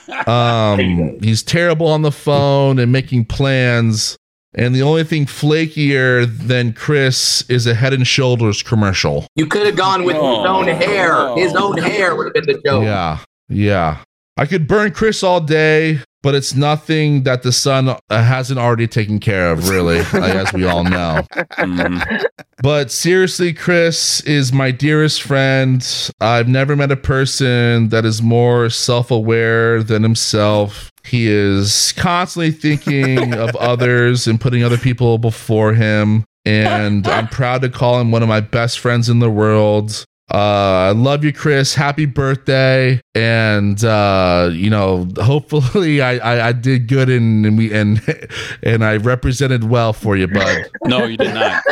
um, 0.26 1.18
he's 1.22 1.42
terrible 1.42 1.86
on 1.88 2.02
the 2.02 2.12
phone 2.12 2.78
and 2.78 2.92
making 2.92 3.24
plans. 3.24 4.16
And 4.52 4.74
the 4.74 4.82
only 4.82 5.04
thing 5.04 5.26
flakier 5.26 6.26
than 6.26 6.72
Chris 6.72 7.48
is 7.48 7.68
a 7.68 7.74
Head 7.74 7.92
and 7.92 8.04
Shoulders 8.04 8.64
commercial. 8.64 9.24
You 9.36 9.46
could 9.46 9.64
have 9.64 9.76
gone 9.76 10.02
with 10.04 10.16
his 10.16 10.24
own 10.24 10.66
hair. 10.66 11.36
His 11.36 11.54
own 11.54 11.78
hair 11.78 12.16
would 12.16 12.26
have 12.26 12.34
been 12.34 12.46
the 12.46 12.60
joke. 12.64 12.82
Yeah, 12.82 13.18
yeah. 13.48 13.98
I 14.36 14.46
could 14.46 14.66
burn 14.66 14.90
Chris 14.90 15.22
all 15.22 15.40
day, 15.40 16.00
but 16.22 16.34
it's 16.34 16.54
nothing 16.54 17.22
that 17.24 17.42
the 17.42 17.52
sun 17.52 17.88
uh, 17.88 17.98
hasn't 18.10 18.58
already 18.58 18.86
taken 18.86 19.18
care 19.18 19.50
of, 19.52 19.68
really, 19.68 19.98
like, 20.12 20.34
as 20.34 20.52
we 20.52 20.64
all 20.64 20.84
know. 20.84 21.24
Mhm. 21.58 22.24
But 22.62 22.90
seriously, 22.90 23.54
Chris 23.54 24.20
is 24.22 24.52
my 24.52 24.70
dearest 24.70 25.22
friend. 25.22 25.82
I've 26.20 26.48
never 26.48 26.76
met 26.76 26.90
a 26.92 26.96
person 26.96 27.88
that 27.88 28.04
is 28.04 28.20
more 28.20 28.68
self 28.68 29.10
aware 29.10 29.82
than 29.82 30.02
himself. 30.02 30.90
He 31.04 31.26
is 31.28 31.94
constantly 31.96 32.50
thinking 32.50 33.32
of 33.38 33.56
others 33.56 34.26
and 34.26 34.38
putting 34.40 34.62
other 34.62 34.76
people 34.78 35.16
before 35.16 35.72
him. 35.72 36.24
And 36.44 37.06
I'm 37.06 37.28
proud 37.28 37.62
to 37.62 37.68
call 37.70 38.00
him 38.00 38.10
one 38.12 38.22
of 38.22 38.28
my 38.28 38.40
best 38.40 38.78
friends 38.78 39.08
in 39.08 39.18
the 39.20 39.30
world. 39.30 40.04
Uh, 40.32 40.36
I 40.36 40.90
love 40.92 41.24
you, 41.24 41.32
Chris. 41.32 41.74
Happy 41.74 42.06
birthday! 42.06 43.00
And 43.16 43.82
uh, 43.82 44.50
you 44.52 44.70
know, 44.70 45.08
hopefully, 45.18 46.00
I, 46.00 46.18
I, 46.18 46.48
I 46.48 46.52
did 46.52 46.86
good 46.86 47.10
and, 47.10 47.44
and 47.44 47.58
we 47.58 47.72
and 47.74 48.00
and 48.62 48.84
I 48.84 48.98
represented 48.98 49.64
well 49.64 49.92
for 49.92 50.16
you, 50.16 50.28
bud. 50.28 50.70
no, 50.84 51.04
you 51.06 51.16
did 51.16 51.34
not. 51.34 51.64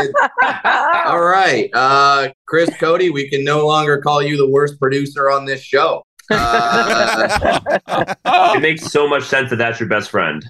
All 1.06 1.20
right, 1.20 1.70
uh, 1.72 2.30
Chris 2.48 2.70
Cote, 2.78 3.12
we 3.12 3.28
can 3.28 3.44
no 3.44 3.64
longer 3.64 3.98
call 4.00 4.22
you 4.22 4.36
the 4.36 4.48
worst 4.48 4.80
producer 4.80 5.30
on 5.30 5.44
this 5.44 5.62
show. 5.62 6.02
Uh, 6.30 7.60
it 7.86 8.60
makes 8.60 8.86
so 8.86 9.08
much 9.08 9.22
sense 9.22 9.50
that 9.50 9.56
that's 9.56 9.78
your 9.78 9.88
best 9.88 10.10
friend. 10.10 10.44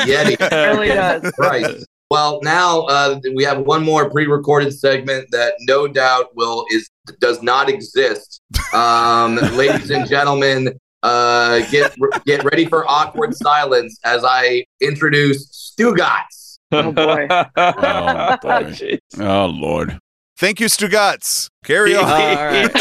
Yeti, 0.00 0.36
It 0.38 0.52
really 0.52 0.88
does. 0.88 1.32
right. 1.38 1.76
Well, 2.10 2.40
now 2.42 2.82
uh, 2.82 3.18
we 3.34 3.42
have 3.44 3.60
one 3.60 3.82
more 3.82 4.10
pre-recorded 4.10 4.72
segment 4.72 5.28
that 5.32 5.54
no 5.60 5.88
doubt 5.88 6.36
will 6.36 6.66
is 6.70 6.88
does 7.20 7.42
not 7.42 7.68
exist. 7.68 8.40
Um, 8.72 9.36
ladies 9.56 9.90
and 9.90 10.08
gentlemen, 10.08 10.72
uh, 11.02 11.60
get 11.70 11.94
get 12.24 12.44
ready 12.44 12.64
for 12.66 12.88
awkward 12.88 13.34
silence 13.36 13.98
as 14.04 14.24
I 14.24 14.64
introduce 14.80 15.74
Stugotz. 15.78 16.42
Oh 16.72 16.90
boy. 16.90 17.28
Oh, 17.56 18.36
boy. 18.42 18.98
oh 19.20 19.46
Lord. 19.46 19.96
Thank 20.38 20.58
you, 20.58 20.66
Stugotz. 20.66 21.48
Carry 21.64 21.94
on. 21.94 22.02
All 22.04 22.10
right. 22.10 22.74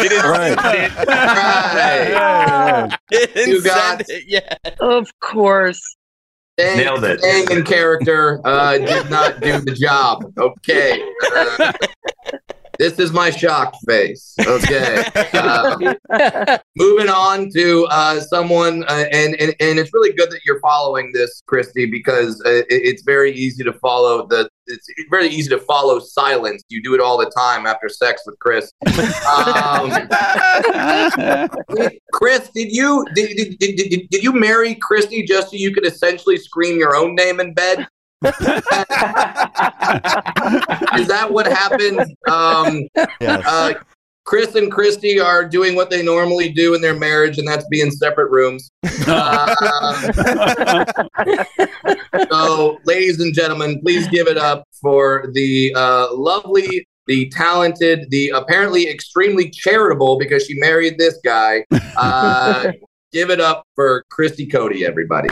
Right. 1.53 2.97
Didn't 3.11 3.47
You 3.47 3.61
got- 3.61 4.01
it 4.09 4.23
yet. 4.27 4.77
Of 4.79 5.07
course. 5.19 5.79
Staying, 6.59 6.77
Nailed 6.77 7.03
it. 7.03 7.19
staying 7.19 7.51
in 7.51 7.63
character 7.63 8.39
uh, 8.45 8.77
did 8.77 9.09
not 9.09 9.41
do 9.41 9.59
the 9.59 9.71
job. 9.73 10.31
Okay. 10.39 11.03
Uh, 11.35 11.71
this 12.79 12.99
is 12.99 13.11
my 13.11 13.29
shocked 13.29 13.77
face. 13.87 14.33
Okay. 14.39 15.03
Uh, 15.33 15.93
moving 16.75 17.09
on 17.09 17.49
to 17.51 17.85
uh, 17.89 18.19
someone, 18.19 18.83
uh, 18.85 19.05
and, 19.11 19.35
and 19.39 19.55
and 19.59 19.79
it's 19.79 19.93
really 19.93 20.13
good 20.13 20.31
that 20.31 20.41
you're 20.45 20.59
following 20.59 21.11
this, 21.13 21.43
Christy, 21.45 21.85
because 21.85 22.41
uh, 22.45 22.49
it, 22.49 22.65
it's 22.69 23.03
very 23.03 23.31
easy 23.31 23.63
to 23.63 23.73
follow 23.73 24.27
the. 24.27 24.49
It's 24.65 24.87
very 25.09 25.27
easy 25.27 25.49
to 25.49 25.59
follow 25.59 25.99
silence. 25.99 26.63
You 26.69 26.81
do 26.81 26.93
it 26.95 27.01
all 27.01 27.17
the 27.17 27.29
time 27.37 27.65
after 27.65 27.89
sex 27.89 28.23
with 28.25 28.39
Chris. 28.39 28.71
Um, 28.87 30.07
Chris, 32.13 32.49
did 32.49 32.71
you 32.71 33.05
did, 33.13 33.35
did, 33.35 33.59
did, 33.59 33.75
did, 33.75 34.09
did 34.09 34.23
you 34.23 34.31
marry 34.31 34.75
Christy 34.75 35.23
just 35.23 35.51
so 35.51 35.57
you 35.57 35.73
could 35.73 35.85
essentially 35.85 36.37
scream 36.37 36.79
your 36.79 36.95
own 36.95 37.13
name 37.13 37.39
in 37.39 37.53
bed? 37.53 37.87
Is 40.97 41.07
that 41.07 41.27
what 41.29 41.45
happened? 41.45 42.15
Um, 42.29 42.87
Yes. 43.19 43.43
uh, 43.45 43.73
Chris 44.25 44.55
and 44.55 44.71
Christy 44.71 45.19
are 45.19 45.43
doing 45.47 45.75
what 45.75 45.89
they 45.89 46.01
normally 46.01 46.49
do 46.49 46.73
in 46.75 46.81
their 46.81 46.97
marriage, 46.97 47.37
and 47.39 47.47
that's 47.47 47.67
be 47.67 47.81
in 47.81 47.91
separate 47.91 48.31
rooms. 48.31 48.71
Uh, 49.05 49.53
so, 52.31 52.79
ladies 52.85 53.19
and 53.19 53.33
gentlemen, 53.33 53.81
please 53.81 54.07
give 54.07 54.27
it 54.27 54.37
up 54.37 54.63
for 54.81 55.29
the 55.33 55.73
uh, 55.75 56.07
lovely, 56.13 56.87
the 57.07 57.29
talented, 57.29 58.09
the 58.11 58.29
apparently 58.29 58.89
extremely 58.89 59.49
charitable 59.49 60.17
because 60.17 60.45
she 60.45 60.57
married 60.59 60.97
this 60.97 61.19
guy. 61.23 61.65
Uh, 61.97 62.71
give 63.11 63.29
it 63.29 63.41
up 63.41 63.65
for 63.75 64.05
Christy 64.09 64.45
Cote, 64.45 64.75
everybody. 64.81 65.29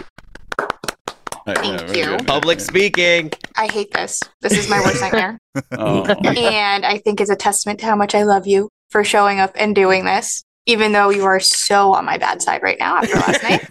Thank 1.56 1.95
you. 1.95 2.18
Public 2.26 2.60
speaking. 2.60 3.32
I 3.56 3.68
hate 3.68 3.91
this. 3.93 4.20
This 4.41 4.58
is 4.58 4.70
my 4.70 4.80
worst 4.80 5.02
nightmare. 5.02 5.39
Oh. 5.72 6.06
and 6.06 6.86
I 6.86 6.97
think 6.99 7.22
it's 7.22 7.30
a 7.30 7.36
testament 7.36 7.80
to 7.80 7.86
how 7.86 7.95
much 7.95 8.16
I 8.16 8.24
love 8.24 8.47
you 8.47 8.70
for 8.89 9.04
showing 9.04 9.39
up 9.39 9.52
and 9.56 9.74
doing 9.76 10.06
this, 10.06 10.43
even 10.66 10.91
though 10.91 11.10
you 11.10 11.26
are 11.26 11.39
so 11.39 11.93
on 11.93 12.06
my 12.06 12.18
bad 12.18 12.41
side 12.41 12.62
right 12.62 12.78
now 12.80 12.97
after 12.97 13.16
last 13.16 13.43
night. 13.43 13.62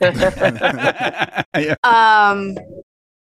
Um, 1.84 2.56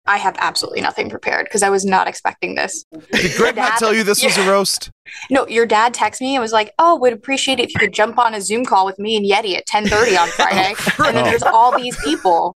I 0.07 0.17
have 0.17 0.35
absolutely 0.39 0.81
nothing 0.81 1.09
prepared 1.09 1.45
because 1.45 1.63
I 1.63 1.69
was 1.69 1.83
not 1.83 2.07
expecting 2.07 2.55
this. 2.55 2.85
Did 3.11 3.35
Greg 3.37 3.55
not 3.55 3.79
tell 3.79 3.93
you 3.93 4.03
this 4.03 4.23
was 4.23 4.37
a 4.37 4.47
roast? 4.47 4.91
No, 5.31 5.47
your 5.47 5.65
dad 5.65 5.93
texted 5.93 6.21
me 6.21 6.35
and 6.35 6.41
was 6.41 6.53
like, 6.53 6.73
"Oh, 6.77 6.95
would 6.97 7.13
appreciate 7.13 7.59
it 7.59 7.63
if 7.63 7.73
you 7.73 7.79
could 7.79 7.93
jump 7.93 8.17
on 8.19 8.33
a 8.33 8.41
Zoom 8.41 8.65
call 8.65 8.85
with 8.85 8.99
me 8.99 9.15
and 9.15 9.25
Yeti 9.25 9.55
at 9.57 9.65
10:30 9.67 10.17
on 10.19 10.27
oh, 10.27 10.31
Friday." 10.31 10.75
and 11.07 11.17
then 11.17 11.23
there's 11.23 11.43
all 11.43 11.75
these 11.75 11.97
people. 12.03 12.55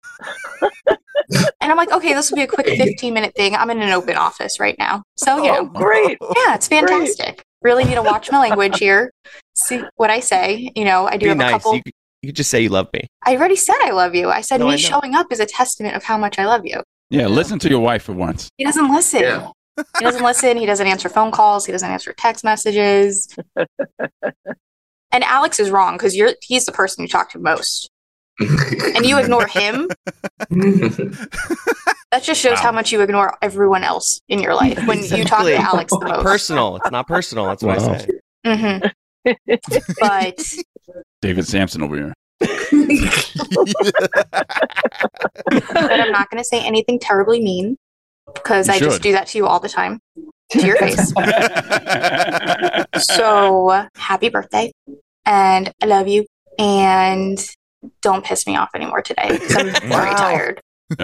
And 1.62 1.72
I'm 1.72 1.78
like, 1.78 1.91
"Okay, 1.91 2.14
this 2.14 2.30
will 2.30 2.38
be 2.38 2.43
a 2.43 2.47
quick 2.47 2.68
15 2.68 3.14
minute 3.14 3.34
thing. 3.36 3.56
I'm 3.56 3.70
in 3.70 3.82
an 3.82 3.89
open 3.91 4.16
office 4.16 4.60
right 4.60 4.76
now." 4.78 5.04
So, 5.18 5.43
you 5.43 5.50
oh, 5.52 5.64
know. 5.64 5.66
great. 5.66 6.18
Yeah, 6.22 6.56
it's 6.56 6.68
fantastic. 6.68 7.43
Really 7.62 7.84
need 7.84 7.95
to 7.95 8.04
watch 8.04 8.32
my 8.32 8.39
language 8.39 8.80
here. 8.80 9.12
See 9.56 9.84
what 9.95 10.10
I 10.10 10.20
say. 10.20 10.72
You 10.76 10.86
know, 10.86 11.08
I 11.08 11.18
do 11.18 11.26
Be 11.26 11.30
have 11.30 11.39
a 11.39 11.52
couple 11.52 11.76
You, 11.76 11.84
could- 11.84 11.93
you 12.22 12.32
just 12.32 12.50
say 12.50 12.62
you 12.62 12.70
love 12.70 12.89
me. 12.93 13.08
I 13.26 13.36
already 13.36 13.56
said 13.56 13.78
I 13.82 13.91
love 13.91 14.14
you. 14.16 14.30
I 14.30 14.41
said 14.41 14.60
No, 14.60 14.66
me 14.66 14.72
know. 14.72 14.78
showing 14.78 15.16
up 15.16 15.28
is 15.32 15.39
a 15.39 15.45
testament 15.45 15.95
of 15.95 16.04
how 16.04 16.18
much 16.18 16.38
I 16.38 16.45
love 16.45 16.66
you. 16.66 16.82
Yeah, 17.10 17.28
listen 17.28 17.57
to 17.60 17.70
your 17.70 17.80
wife 17.80 18.03
for 18.03 18.14
once. 18.14 18.49
He 18.57 18.64
doesn't 18.66 18.91
listen. 18.93 19.22
He 19.97 20.03
doesn't 20.05 20.24
listen. 20.24 20.57
He 20.57 20.66
doesn't 20.66 20.86
answer 20.86 21.10
phone 21.10 21.32
calls. 21.32 21.66
He 21.66 21.72
doesn't 21.72 21.89
answer 21.89 22.14
text 22.14 22.43
messages. 22.43 23.36
and 23.55 25.24
Alex 25.24 25.60
is 25.60 25.72
wrong 25.72 25.95
because 25.95 26.16
you're 26.16 26.34
he's 26.41 26.66
the 26.66 26.72
person 26.72 27.01
you 27.03 27.07
talk 27.07 27.32
to 27.32 27.39
most. 27.39 27.89
and 28.39 29.05
you 29.05 29.18
ignore 29.20 29.47
him. 29.47 29.89
that 30.49 32.22
just 32.22 32.39
shows 32.41 32.60
how 32.60 32.72
much 32.72 32.91
you 32.91 33.01
ignore 33.01 33.38
everyone 33.41 33.84
else 33.84 34.22
in 34.30 34.39
your 34.39 34.53
life 34.55 34.86
when 34.88 35.03
you 35.03 35.24
talk 35.24 35.43
to 35.45 35.55
Alex 35.55 35.91
the 35.91 36.05
most. 36.05 36.24
Personal. 36.24 36.76
It's 36.78 36.91
not 36.91 37.07
personal. 37.07 37.45
That's 37.45 37.64
what 37.64 37.78
Wow. 37.80 37.93
I 37.93 37.97
say. 37.97 38.07
hmm 38.45 38.88
but 39.99 40.53
David 41.22 41.45
Samson 41.45 41.84
over 41.84 41.95
here. 41.97 42.14
But 45.72 45.91
I'm 45.91 46.11
not 46.11 46.30
going 46.30 46.38
to 46.38 46.43
say 46.43 46.63
anything 46.65 46.99
terribly 46.99 47.41
mean 47.41 47.78
because 48.34 48.67
You 48.67 48.74
I 48.76 48.80
just 48.80 49.01
do 49.01 49.11
that 49.13 49.28
to 49.28 49.38
you 49.38 49.47
all 49.47 49.59
the 49.59 49.70
time 49.70 49.99
to 50.51 50.65
your 50.65 50.78
face. 50.78 51.13
so 53.15 53.88
happy 53.95 54.30
birthday, 54.30 54.72
and 55.26 55.72
I 55.82 55.86
love 55.86 56.07
you, 56.07 56.26
and 56.57 57.39
don't 58.01 58.24
piss 58.24 58.45
me 58.47 58.55
off 58.55 58.70
anymore 58.76 59.01
today 59.01 59.30
because 59.32 59.55
I'm 59.55 59.72
very 59.89 60.15
tired. 60.15 60.61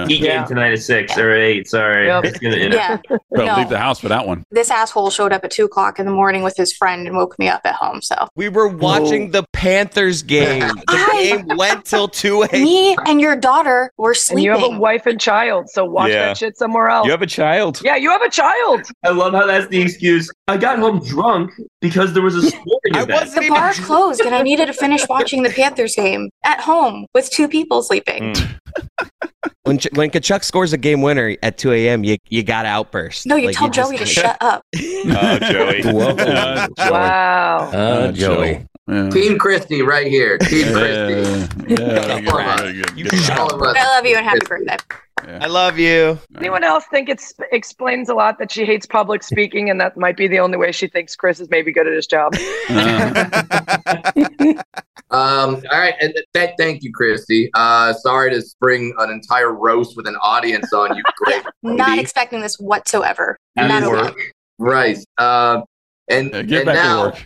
Heat 0.07 0.21
game 0.21 0.45
tonight 0.47 0.71
at 0.73 0.79
six 0.81 1.17
or 1.17 1.33
eight. 1.35 1.67
Sorry. 1.67 2.09
It's 2.27 2.39
gonna- 2.39 2.55
Yeah. 2.57 2.97
Better 3.31 3.45
No. 3.45 3.57
leave 3.57 3.69
the 3.69 3.77
house 3.77 3.99
for 3.99 4.07
that 4.09 4.25
one. 4.25 4.43
This 4.51 4.71
asshole 4.71 5.09
showed 5.11 5.31
up 5.31 5.43
at 5.43 5.51
two 5.51 5.65
o'clock 5.65 5.99
in 5.99 6.05
the 6.05 6.11
morning 6.11 6.41
with 6.43 6.55
his 6.57 6.73
friend 6.73 7.05
and 7.07 7.15
woke 7.15 7.37
me 7.37 7.49
up 7.49 7.61
at 7.65 7.75
home. 7.75 8.01
So 8.01 8.27
We 8.35 8.49
were 8.49 8.67
watching 8.67 9.31
the 9.31 9.43
Panthers 9.53 10.23
game. 10.23 10.63
The 10.87 11.43
game 11.47 11.57
went 11.57 11.85
till 11.85 12.07
2 12.07 12.43
a.m. 12.43 12.63
me 12.63 12.95
and 13.05 13.19
your 13.21 13.35
daughter 13.35 13.91
were 13.97 14.11
And 14.11 14.17
sleeping. 14.17 14.43
you 14.45 14.51
have 14.51 14.63
a 14.63 14.77
wife 14.79 15.05
and 15.05 15.19
child, 15.19 15.69
so 15.69 15.85
watch 15.85 16.09
Yeah. 16.11 16.27
that 16.27 16.37
shit 16.37 16.57
somewhere 16.57 16.87
else. 16.89 17.05
You 17.05 17.11
have 17.11 17.21
a 17.21 17.27
child. 17.27 17.79
yeah, 17.83 17.95
you 17.95 18.09
have 18.09 18.21
a 18.21 18.29
child. 18.29 18.81
I 19.03 19.09
love 19.09 19.33
how 19.33 19.45
that's 19.45 19.67
the 19.67 19.81
excuse. 19.81 20.29
I 20.47 20.57
got 20.57 20.79
home 20.79 20.99
drunk 21.05 21.51
because 21.81 22.13
there 22.13 22.23
was 22.23 22.35
a 22.35 22.41
sporting 22.43 22.95
I 22.95 23.03
wasn't 23.03 23.35
the 23.35 23.41
even 23.43 23.53
bar 23.53 23.73
closed 23.73 24.21
and 24.21 24.33
I 24.35 24.41
needed 24.41 24.65
to 24.67 24.73
finish 24.73 25.07
watching 25.09 25.43
the 25.43 25.49
Panthers 25.49 25.95
game 25.95 26.29
at 26.43 26.59
home 26.59 27.05
with 27.13 27.29
two 27.29 27.47
people 27.47 27.81
sleeping. 27.83 28.35
Hmm. 28.35 29.09
When, 29.65 29.79
Ch- 29.79 29.87
when 29.93 30.09
Tkachuk 30.11 30.43
scores 30.43 30.73
a 30.73 30.77
game 30.77 31.01
winner 31.01 31.35
at 31.41 31.57
2 31.57 31.71
a.m., 31.73 32.03
you, 32.03 32.17
you 32.29 32.43
got 32.43 32.65
outburst. 32.65 33.25
No, 33.25 33.35
you 33.35 33.47
Like, 33.47 33.55
tell 33.55 33.69
just- 33.69 33.89
Joey 33.89 33.97
to 33.97 34.05
shut 34.05 34.37
up. 34.41 34.63
Oh, 35.07 35.39
Joey. 35.51 35.81
Uh, 35.85 36.67
Joey. 36.67 36.91
Wow. 36.91 37.57
Uh, 37.71 38.11
Joey. 38.11 38.65
Yeah. 38.87 39.09
Team 39.09 39.37
Christy 39.39 39.81
right 39.81 40.05
here. 40.07 40.37
Team 40.37 40.71
Christy. 40.73 41.73
Yeah, 41.73 41.77
yeah, 41.79 42.13
All 42.31 42.39
of 42.39 42.47
us. 42.47 42.61
very 42.61 42.73
good. 42.73 42.97
You 42.97 43.05
Good 43.05 43.19
shut 43.19 43.39
All 43.39 43.49
job. 43.49 43.61
of 43.61 43.67
us. 43.67 43.75
I 43.79 43.87
love 43.95 44.05
you 44.05 44.15
and 44.17 44.25
happy 44.25 44.39
birthday. 44.47 44.77
I 45.41 45.47
love 45.47 45.79
you. 45.79 46.19
Anyone 46.37 46.63
else 46.63 46.83
think 46.91 47.09
it 47.09 47.19
explains 47.51 48.09
a 48.09 48.13
lot 48.13 48.37
that 48.37 48.51
she 48.51 48.63
hates 48.65 48.85
public 48.85 49.23
speaking, 49.23 49.71
and 49.71 49.81
that 49.81 49.97
might 49.97 50.15
be 50.17 50.27
the 50.27 50.37
only 50.39 50.57
way 50.57 50.71
she 50.71 50.87
thinks 50.87 51.15
Chris 51.15 51.39
is 51.39 51.49
maybe 51.49 51.71
good 51.71 51.87
at 51.87 51.93
his 51.93 52.05
job? 52.05 52.33
Uh, 52.69 54.61
Um, 55.11 55.61
all 55.71 55.79
right, 55.79 55.93
and 56.01 56.13
th- 56.33 56.51
thank 56.57 56.83
you, 56.83 56.91
Christy. 56.91 57.49
Uh, 57.53 57.93
sorry 57.93 58.31
to 58.31 58.41
spring 58.41 58.93
an 58.97 59.11
entire 59.11 59.53
roast 59.53 59.95
with 59.95 60.07
an 60.07 60.15
audience 60.21 60.73
on 60.73 60.95
you. 60.95 61.03
Great, 61.17 61.43
Not 61.61 61.89
lady. 61.89 62.01
expecting 62.01 62.41
this 62.41 62.59
whatsoever. 62.59 63.37
Not 63.55 63.83
a 63.83 63.89
work. 63.89 64.17
right? 64.57 64.97
Uh, 65.17 65.61
and 66.07 66.31
yeah, 66.33 66.41
get 66.41 66.57
and 66.59 66.65
back 66.65 66.75
now, 66.75 67.11
to 67.11 67.17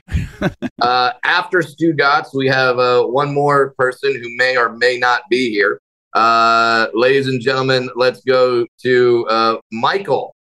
work. 0.41 0.53
uh, 0.81 1.11
after 1.23 1.59
Stugotz, 1.59 2.33
we 2.33 2.47
have 2.47 2.79
uh, 2.79 3.03
one 3.03 3.33
more 3.33 3.73
person 3.77 4.13
who 4.13 4.35
may 4.37 4.57
or 4.57 4.75
may 4.75 4.97
not 4.97 5.21
be 5.29 5.49
here. 5.49 5.79
Uh, 6.13 6.87
ladies 6.93 7.27
and 7.27 7.41
gentlemen, 7.41 7.89
let's 7.95 8.21
go 8.21 8.65
to 8.81 9.27
uh, 9.29 9.57
Michael. 9.71 10.35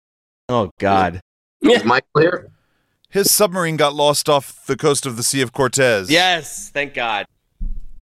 Oh, 0.50 0.72
God. 0.80 1.20
Is 1.62 1.84
Michael 1.84 2.22
here? 2.22 2.52
His 3.10 3.34
submarine 3.34 3.78
got 3.78 3.94
lost 3.94 4.28
off 4.30 4.66
the 4.66 4.76
coast 4.76 5.06
of 5.06 5.16
the 5.18 5.24
Sea 5.24 5.42
of 5.42 5.54
Cortez. 5.54 6.10
Yes, 6.12 6.70
thank 6.70 6.94
God. 6.94 7.26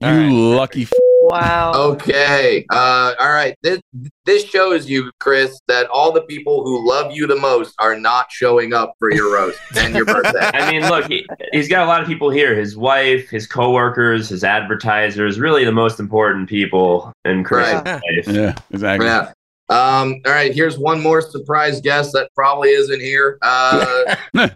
You 0.01 0.31
lucky. 0.57 0.83
F- 0.83 0.91
Wow. 1.25 1.73
Okay. 1.75 2.67
Uh, 2.69 3.15
all 3.19 3.31
right. 3.31 3.55
This 3.63 3.81
this 4.27 4.45
shows 4.45 4.91
you, 4.91 5.11
Chris, 5.21 5.61
that 5.69 5.87
all 5.87 6.11
the 6.13 6.23
people 6.23 6.65
who 6.65 6.87
love 6.87 7.13
you 7.13 7.29
the 7.29 7.37
most 7.37 7.75
are 7.79 7.97
not 7.97 8.27
showing 8.31 8.75
up 8.75 8.95
for 8.99 9.11
your 9.13 9.33
roast 9.33 9.59
and 9.77 9.95
your 9.95 10.05
birthday. 10.05 10.41
I 10.53 10.71
mean, 10.73 10.83
look, 10.91 11.07
he, 11.07 11.25
he's 11.53 11.69
got 11.69 11.85
a 11.85 11.87
lot 11.87 12.03
of 12.03 12.09
people 12.09 12.29
here. 12.29 12.57
His 12.57 12.77
wife, 12.77 13.31
his 13.31 13.47
coworkers, 13.47 14.29
his 14.29 14.43
advertisers, 14.43 15.39
really 15.39 15.65
the 15.65 15.73
most 15.73 16.01
important 16.01 16.49
people 16.49 17.13
in 17.25 17.45
Chris's 17.45 17.75
Right. 17.83 17.87
life. 17.87 18.27
yeah, 18.27 18.55
exactly. 18.73 19.07
Yeah. 19.07 19.33
Um, 19.69 20.21
all 20.27 20.33
right, 20.33 20.53
here's 20.53 20.77
one 20.77 21.01
more 21.01 21.23
surprise 21.23 21.81
guest 21.81 22.13
that 22.15 22.31
probably 22.35 22.71
isn't 22.71 23.01
here. 23.01 23.39
Uh, 23.43 24.17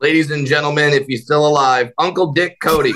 ladies 0.00 0.30
and 0.30 0.46
gentlemen, 0.46 0.92
if 0.92 1.06
he's 1.06 1.24
still 1.24 1.46
alive, 1.46 1.92
Uncle 1.98 2.32
Dick 2.32 2.58
Cote. 2.60 2.86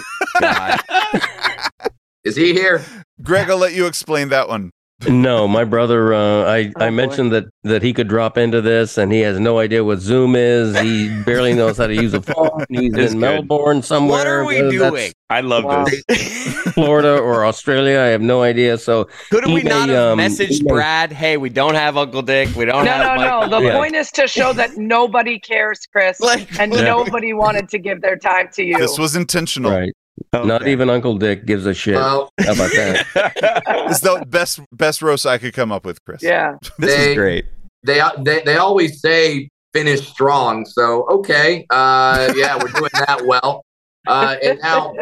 Is 2.25 2.37
he 2.37 2.53
here? 2.53 2.85
Greg, 3.23 3.51
I'll 3.51 3.59
let 3.59 3.75
you 3.75 3.87
explain 3.87 4.31
that 4.31 4.49
one. 4.49 4.71
No, 5.09 5.47
my 5.49 5.65
brother. 5.65 6.15
Uh, 6.15 6.45
I 6.45 6.73
Oh, 6.77 6.85
I 6.87 6.91
mentioned 6.91 7.33
that 7.33 7.45
that 7.63 7.83
he 7.83 7.93
could 7.93 8.09
drop 8.09 8.37
into 8.39 8.61
this, 8.61 8.99
and 8.99 9.13
he 9.13 9.21
has 9.21 9.39
no 9.41 9.59
idea 9.59 9.83
what 9.85 9.99
Zoom 10.01 10.35
is. 10.37 10.79
He 10.79 11.09
barely 11.25 11.55
knows 11.55 11.79
how 11.79 11.87
to 11.87 11.95
use 11.95 12.15
a 12.15 12.23
phone. 12.33 12.65
He's 12.69 12.93
It's 12.95 13.13
in 13.13 13.21
good. 13.21 13.47
Melbourne 13.47 13.83
somewhere. 13.83 14.19
What 14.19 14.27
are 14.27 14.45
we 14.45 14.61
that's 14.61 14.73
doing? 14.91 15.13
I 15.31 15.41
love 15.41 15.65
Wow. 15.65 15.85
this. 15.85 16.05
Florida 16.75 17.19
or 17.19 17.45
Australia? 17.47 17.99
I 18.01 18.07
have 18.07 18.21
no 18.21 18.43
idea. 18.43 18.79
So 18.79 19.09
Could 19.31 19.45
he 19.45 19.55
we 19.55 19.63
not 19.63 19.89
may, 19.89 19.95
have 19.95 20.13
um, 20.13 20.19
he 20.19 20.27
messaged 20.27 20.63
may- 20.65 20.73
Brad? 20.73 21.13
Hey, 21.13 21.37
we 21.37 21.49
don't 21.49 21.75
have 21.75 21.97
Uncle 21.97 22.23
Dick. 22.23 22.55
We 22.55 22.65
don't 22.65 22.85
No, 22.85 22.91
have 22.91 23.19
no, 23.19 23.47
no. 23.47 23.61
The 23.61 23.67
Yeah. 23.67 23.77
point 23.77 23.95
is 23.95 24.11
to 24.13 24.27
show 24.27 24.53
that 24.53 24.77
nobody 24.77 25.39
cares, 25.39 25.81
Chris, 25.91 26.21
Like, 26.21 26.59
and 26.61 26.73
Yeah. 26.73 26.83
nobody 26.83 27.33
wanted 27.33 27.69
to 27.71 27.79
give 27.79 28.01
their 28.01 28.17
time 28.17 28.49
to 28.55 28.63
you. 28.63 28.77
This 28.79 28.99
was 28.99 29.17
intentional. 29.17 29.71
Right. 29.71 29.93
Not 30.33 30.67
even 30.69 30.91
Uncle 30.91 31.17
Dick 31.19 31.45
gives 31.47 31.67
a 31.67 31.75
shit. 31.75 31.95
Well- 31.95 32.31
How 32.41 32.53
about 32.53 32.71
that? 32.73 33.63
It's 33.91 34.01
the 34.01 34.25
best 34.27 34.61
best 34.73 35.03
roast 35.03 35.27
I 35.27 35.39
could 35.39 35.53
come 35.55 35.71
up 35.71 35.85
with, 35.85 36.03
Chris. 36.05 36.23
Yeah. 36.23 36.55
They- 36.79 37.11
is 37.11 37.17
great. 37.17 37.47
They, 37.85 38.01
they 38.21 38.41
they 38.47 38.57
always 38.57 39.01
say 39.03 39.49
finish 39.75 40.09
strong. 40.09 40.65
So 40.65 41.07
okay, 41.11 41.67
uh, 41.69 42.33
yeah, 42.35 42.57
we're 42.57 42.69
doing 42.73 42.91
that 43.07 43.23
well. 43.27 43.63
Uh, 44.07 44.37
and 44.43 44.59
now 44.63 44.95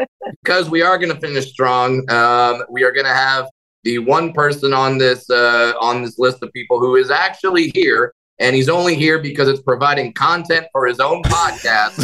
because 0.42 0.68
we 0.70 0.82
are 0.82 0.98
going 0.98 1.12
to 1.12 1.20
finish 1.20 1.48
strong, 1.50 2.08
um, 2.10 2.62
we 2.70 2.82
are 2.82 2.90
going 2.92 3.06
to 3.06 3.14
have 3.14 3.48
the 3.84 3.98
one 4.00 4.32
person 4.32 4.72
on 4.72 4.98
this 4.98 5.28
uh, 5.30 5.74
on 5.80 6.02
this 6.02 6.18
list 6.18 6.42
of 6.42 6.52
people 6.52 6.80
who 6.80 6.96
is 6.96 7.10
actually 7.10 7.70
here. 7.74 8.12
And 8.38 8.56
he's 8.56 8.68
only 8.68 8.96
here 8.96 9.20
because 9.20 9.46
it's 9.46 9.62
providing 9.62 10.12
content 10.14 10.66
for 10.72 10.86
his 10.86 10.98
own 10.98 11.22
podcast. 11.22 12.02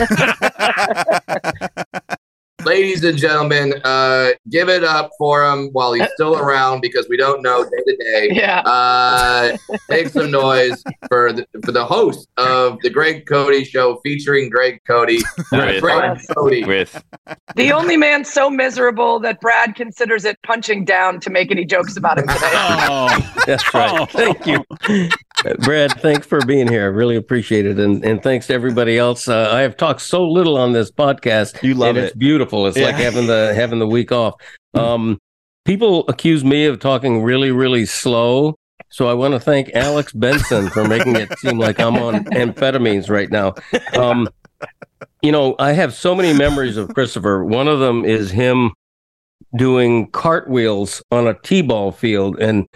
Ladies 2.64 3.04
and 3.04 3.16
gentlemen, 3.16 3.72
uh, 3.84 4.30
give 4.50 4.68
it 4.68 4.82
up 4.82 5.10
for 5.16 5.44
him 5.48 5.68
while 5.72 5.92
he's 5.92 6.08
still 6.14 6.36
around 6.40 6.80
because 6.80 7.08
we 7.08 7.16
don't 7.16 7.40
know 7.40 7.62
day 7.64 7.82
to 7.86 7.96
day. 7.96 8.28
Yeah. 8.32 8.60
Uh, 8.62 9.56
make 9.88 10.08
some 10.08 10.30
noise 10.32 10.82
for 11.08 11.32
the, 11.32 11.46
for 11.64 11.70
the 11.70 11.84
host 11.84 12.28
of 12.36 12.78
the 12.82 12.90
Greg 12.90 13.26
Cote 13.26 13.64
Show 13.64 14.00
featuring 14.04 14.50
Greg 14.50 14.80
Cote. 14.86 15.08
With- 15.52 15.80
Greg 15.80 16.18
Cote. 16.36 16.66
With 16.66 17.02
The 17.54 17.70
only 17.72 17.96
man 17.96 18.24
so 18.24 18.50
miserable 18.50 19.20
that 19.20 19.40
Brad 19.40 19.76
considers 19.76 20.24
it 20.24 20.36
punching 20.42 20.84
down 20.84 21.20
to 21.20 21.30
make 21.30 21.52
any 21.52 21.64
jokes 21.64 21.96
about 21.96 22.18
him 22.18 22.26
today. 22.26 22.52
Oh, 22.90 23.42
that's 23.46 23.72
right. 23.74 24.08
Thank 24.10 24.46
you, 24.46 24.64
Brad. 25.60 25.92
Thanks 26.00 26.26
for 26.26 26.40
being 26.44 26.68
here. 26.68 26.82
I 26.82 26.86
really 26.86 27.16
appreciate 27.16 27.66
it, 27.66 27.78
and 27.78 28.04
and 28.04 28.22
thanks 28.22 28.46
to 28.48 28.54
everybody 28.54 28.98
else. 28.98 29.28
Uh, 29.28 29.48
I 29.52 29.60
have 29.60 29.76
talked 29.76 30.00
so 30.00 30.28
little 30.28 30.56
on 30.56 30.72
this 30.72 30.90
podcast. 30.90 31.62
You 31.62 31.74
love 31.74 31.90
and 31.90 31.98
It's 31.98 32.12
it. 32.12 32.18
beautiful. 32.18 32.66
It's 32.66 32.76
like 32.76 32.94
having 32.96 33.26
the 33.26 33.52
having 33.54 33.78
the 33.78 33.86
week 33.86 34.10
off. 34.12 34.34
Um, 34.74 35.18
people 35.64 36.04
accuse 36.08 36.44
me 36.44 36.64
of 36.66 36.78
talking 36.80 37.22
really 37.22 37.50
really 37.50 37.86
slow. 37.86 38.56
So 38.90 39.06
I 39.08 39.14
want 39.14 39.34
to 39.34 39.40
thank 39.40 39.70
Alex 39.74 40.12
Benson 40.12 40.70
for 40.70 40.86
making 40.88 41.14
it 41.16 41.36
seem 41.38 41.58
like 41.58 41.78
I'm 41.78 41.96
on 41.96 42.24
amphetamines 42.26 43.10
right 43.10 43.30
now. 43.30 43.54
Um, 43.96 44.28
you 45.22 45.30
know, 45.30 45.56
I 45.58 45.72
have 45.72 45.92
so 45.94 46.14
many 46.14 46.32
memories 46.32 46.76
of 46.76 46.94
Christopher. 46.94 47.44
One 47.44 47.68
of 47.68 47.80
them 47.80 48.04
is 48.04 48.30
him 48.30 48.72
doing 49.56 50.10
cartwheels 50.10 51.02
on 51.10 51.26
a 51.26 51.34
t-ball 51.34 51.92
field, 51.92 52.38
and 52.40 52.66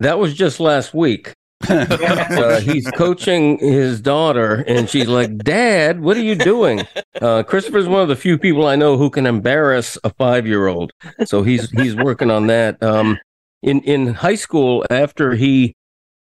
that 0.00 0.18
was 0.18 0.34
just 0.34 0.58
last 0.60 0.94
week. 0.94 1.32
he's 2.62 2.90
coaching 2.92 3.58
his 3.58 4.00
daughter, 4.00 4.64
and 4.66 4.88
she's 4.88 5.08
like, 5.08 5.36
"Dad, 5.38 6.00
what 6.00 6.16
are 6.16 6.22
you 6.22 6.34
doing?" 6.34 6.86
Uh, 7.20 7.42
Christopher's 7.42 7.88
one 7.88 8.02
of 8.02 8.08
the 8.08 8.16
few 8.16 8.38
people 8.38 8.66
I 8.66 8.76
know 8.76 8.96
who 8.96 9.10
can 9.10 9.26
embarrass 9.26 9.98
a 10.04 10.10
five-year-old, 10.10 10.92
so 11.24 11.42
he's 11.42 11.70
he's 11.70 11.94
working 11.94 12.30
on 12.30 12.46
that. 12.48 12.82
Um, 12.82 13.18
in 13.62 13.80
in 13.82 14.14
high 14.14 14.34
school, 14.34 14.84
after 14.90 15.34
he 15.34 15.74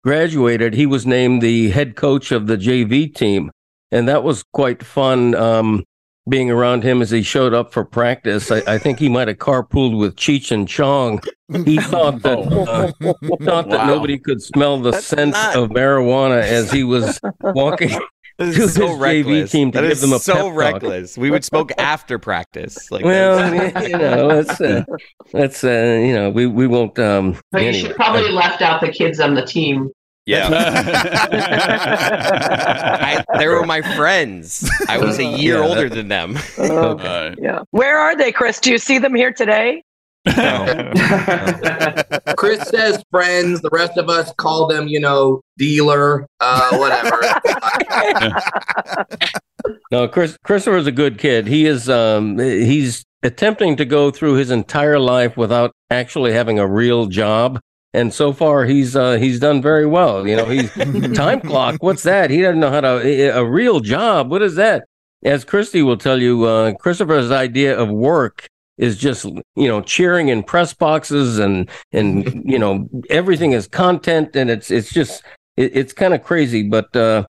graduated, 0.04 0.74
he 0.74 0.86
was 0.86 1.06
named 1.06 1.42
the 1.42 1.70
head 1.70 1.96
coach 1.96 2.32
of 2.32 2.46
the 2.46 2.56
JV 2.56 3.14
team, 3.14 3.50
and 3.90 4.08
that 4.08 4.24
was 4.24 4.42
quite 4.52 4.82
fun. 4.82 5.34
Um, 5.34 5.84
being 6.30 6.50
around 6.50 6.82
him 6.84 7.02
as 7.02 7.10
he 7.10 7.22
showed 7.22 7.52
up 7.52 7.72
for 7.72 7.84
practice, 7.84 8.50
I, 8.50 8.62
I 8.66 8.78
think 8.78 8.98
he 8.98 9.08
might 9.10 9.28
have 9.28 9.38
carpooled 9.38 9.98
with 9.98 10.16
Cheech 10.16 10.50
and 10.50 10.66
Chong. 10.66 11.20
He 11.66 11.76
thought 11.80 12.22
that 12.22 12.38
uh, 12.38 12.92
thought 13.44 13.68
that 13.68 13.78
Wow. 13.80 13.86
nobody 13.86 14.18
could 14.18 14.40
smell 14.42 14.80
the 14.80 14.92
scent 14.92 15.34
of 15.56 15.70
marijuana 15.70 16.40
as 16.40 16.70
he 16.70 16.84
was 16.84 17.20
walking 17.42 17.88
to 17.90 18.00
This 18.38 18.56
his 18.56 18.64
is 18.70 18.74
so 18.74 18.88
JV 18.88 19.00
reckless. 19.00 19.50
team 19.50 19.70
to 19.72 19.76
That 19.78 19.82
give 19.82 19.90
is 19.92 20.00
them 20.00 20.12
a 20.14 20.18
so 20.18 20.32
pep 20.34 20.42
talk. 20.44 20.54
reckless. 20.56 21.18
We 21.18 21.30
would 21.30 21.44
smoke 21.44 21.72
after 21.76 22.18
practice. 22.18 22.90
Like 22.90 23.04
well, 23.04 23.36
that's- 23.36 23.88
you 23.88 23.98
know, 23.98 24.42
that's 24.42 24.60
uh, 24.60 24.84
that's 25.32 25.64
uh, 25.64 26.00
you 26.02 26.14
know, 26.14 26.30
we 26.30 26.46
we 26.46 26.66
won't. 26.66 26.98
Um, 26.98 27.36
But 27.52 27.64
you 27.64 27.72
should 27.74 27.96
probably 27.96 28.30
left 28.30 28.62
out 28.62 28.80
the 28.80 28.90
kids 28.92 29.20
on 29.20 29.34
the 29.34 29.44
team. 29.44 29.90
I, 31.90 33.24
they 33.38 33.48
were 33.48 33.64
my 33.66 33.82
friends. 33.96 34.68
I 34.88 34.98
was 34.98 35.18
a 35.18 35.24
year 35.24 35.58
Yeah, 35.58 35.66
older 35.68 35.88
that- 35.88 35.94
than 35.94 36.08
them. 36.08 36.38
Uh, 36.58 37.34
Yeah. 37.38 37.60
Where 37.70 37.98
are 37.98 38.16
they, 38.16 38.32
Chris? 38.32 38.58
Do 38.60 38.70
you 38.70 38.78
see 38.78 38.98
them 38.98 39.14
here 39.14 39.32
today? 39.32 39.82
No. 40.36 40.92
Chris 42.36 42.60
says 42.68 43.02
friends. 43.10 43.62
The 43.62 43.70
rest 43.72 43.96
of 43.96 44.08
us 44.10 44.32
call 44.36 44.66
them, 44.66 44.86
you 44.86 45.00
know, 45.00 45.40
dealer, 45.56 46.26
uh, 46.40 46.76
whatever. 46.76 47.18
No, 49.90 50.06
Chris 50.08 50.36
Christopher's 50.44 50.86
a 50.86 50.92
good 50.92 51.18
kid. 51.18 51.46
He 51.46 51.64
is 51.66 51.88
um 51.88 52.38
he's 52.38 53.02
attempting 53.22 53.76
to 53.76 53.84
go 53.86 54.10
through 54.10 54.34
his 54.34 54.50
entire 54.50 54.98
life 54.98 55.36
without 55.38 55.72
actually 55.90 56.32
having 56.32 56.58
a 56.58 56.66
real 56.66 57.06
job. 57.06 57.58
And 57.92 58.14
so 58.14 58.32
far 58.32 58.66
he's 58.66 58.94
uh 58.94 59.14
he's 59.14 59.40
done 59.40 59.60
very 59.60 59.86
well. 59.86 60.26
You 60.26 60.36
know, 60.36 60.44
he's 60.46 60.70
time 61.16 61.40
clock. 61.40 61.76
What's 61.80 62.04
that? 62.04 62.30
He 62.30 62.42
doesn't 62.42 62.60
know 62.60 62.70
how 62.70 62.80
to 62.80 63.36
a 63.36 63.44
real 63.44 63.80
job. 63.80 64.30
What 64.30 64.42
is 64.42 64.54
that? 64.56 64.84
As 65.24 65.44
Christy 65.44 65.82
will 65.82 65.96
tell 65.96 66.20
you, 66.20 66.44
uh 66.44 66.74
Christopher's 66.74 67.30
idea 67.30 67.76
of 67.76 67.88
work 67.90 68.46
is 68.78 68.96
just 68.96 69.24
you 69.24 69.68
know 69.68 69.82
cheering 69.82 70.28
in 70.28 70.42
press 70.42 70.72
boxes 70.72 71.38
and 71.38 71.68
and 71.92 72.42
you 72.44 72.58
know 72.58 72.88
everything 73.10 73.52
is 73.52 73.66
content 73.68 74.34
and 74.34 74.48
it's 74.50 74.70
it's 74.70 74.92
just 74.92 75.22
it, 75.56 75.76
it's 75.76 75.92
kind 75.92 76.14
of 76.14 76.22
crazy 76.24 76.62
but 76.62 76.94
uh 76.96 77.24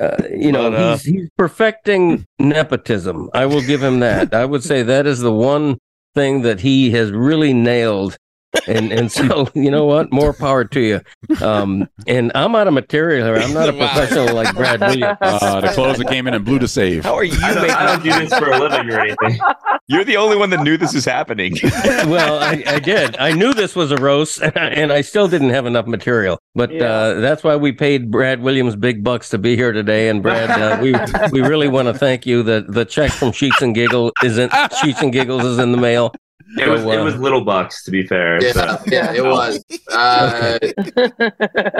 uh, 0.00 0.16
you 0.36 0.50
know, 0.50 0.68
But, 0.70 0.80
uh, 0.80 0.96
he's 0.96 1.04
he's 1.04 1.28
perfecting 1.38 2.24
nepotism. 2.40 3.30
I 3.34 3.46
will 3.46 3.60
give 3.60 3.80
him 3.80 4.00
that. 4.00 4.34
I 4.34 4.44
would 4.44 4.64
say 4.64 4.82
that 4.82 5.06
is 5.06 5.20
the 5.20 5.32
one 5.32 5.78
thing 6.16 6.42
that 6.42 6.58
he 6.60 6.90
has 6.90 7.12
really 7.12 7.52
nailed. 7.52 8.16
And 8.66 8.92
and 8.92 9.10
so 9.10 9.48
you 9.54 9.70
know 9.70 9.84
what? 9.84 10.12
More 10.12 10.32
power 10.32 10.64
to 10.64 10.80
you. 10.80 11.00
Um, 11.40 11.88
and 12.06 12.32
I'm 12.34 12.54
out 12.54 12.68
of 12.68 12.74
material 12.74 13.26
here. 13.26 13.36
I'm 13.36 13.52
not 13.54 13.68
a 13.68 13.72
professional 13.72 14.34
like 14.34 14.54
Brad 14.54 14.80
Williams. 14.80 15.18
Uh, 15.20 15.60
the 15.60 15.68
closer 15.68 16.04
came 16.04 16.26
in 16.26 16.34
and 16.34 16.44
blew 16.44 16.58
to 16.58 16.68
save. 16.68 17.04
How 17.04 17.14
are 17.14 17.24
you 17.24 17.36
I 17.42 17.54
don't, 17.54 17.70
I 17.70 17.86
don't 17.86 18.02
do 18.02 18.10
this 18.10 18.38
for 18.38 18.50
a 18.50 18.58
living 18.58 18.90
or 18.90 19.00
anything. 19.00 19.38
You're 19.88 20.04
the 20.04 20.16
only 20.16 20.36
one 20.36 20.50
that 20.50 20.62
knew 20.62 20.76
this 20.76 20.94
was 20.94 21.04
happening. 21.04 21.56
well, 21.62 22.38
I, 22.38 22.62
I 22.66 22.78
did. 22.78 23.16
I 23.16 23.32
knew 23.32 23.52
this 23.52 23.74
was 23.74 23.90
a 23.90 23.96
roast, 23.96 24.40
and 24.40 24.56
I, 24.56 24.66
and 24.68 24.92
I 24.92 25.00
still 25.00 25.28
didn't 25.28 25.50
have 25.50 25.66
enough 25.66 25.86
material. 25.86 26.38
But 26.54 26.74
uh, 26.74 27.14
that's 27.14 27.42
why 27.42 27.56
we 27.56 27.72
paid 27.72 28.10
Brad 28.10 28.40
Williams 28.42 28.76
big 28.76 29.02
bucks 29.02 29.28
to 29.30 29.38
be 29.38 29.56
here 29.56 29.72
today. 29.72 30.08
And 30.08 30.22
Brad, 30.22 30.50
uh, 30.50 30.78
we 30.80 30.94
we 31.32 31.46
really 31.46 31.68
want 31.68 31.88
to 31.88 31.94
thank 31.94 32.26
you. 32.26 32.42
The 32.42 32.64
the 32.68 32.84
check 32.84 33.10
from 33.10 33.32
Sheets 33.32 33.60
and 33.60 33.74
Giggle 33.74 34.12
isn't 34.22 34.52
Sheets 34.82 35.02
and 35.02 35.12
Giggles 35.12 35.44
is 35.44 35.58
in 35.58 35.72
the 35.72 35.78
mail. 35.78 36.14
It 36.58 36.68
was 36.68 36.84
it 36.84 36.98
uh, 36.98 37.04
was 37.04 37.16
little 37.16 37.44
bucks 37.44 37.84
to 37.84 37.90
be 37.90 38.06
fair. 38.06 38.42
Yeah, 38.42 38.52
so. 38.52 38.78
yeah, 38.86 39.12
it 39.12 39.24
was. 39.24 39.64
Uh, 39.92 40.58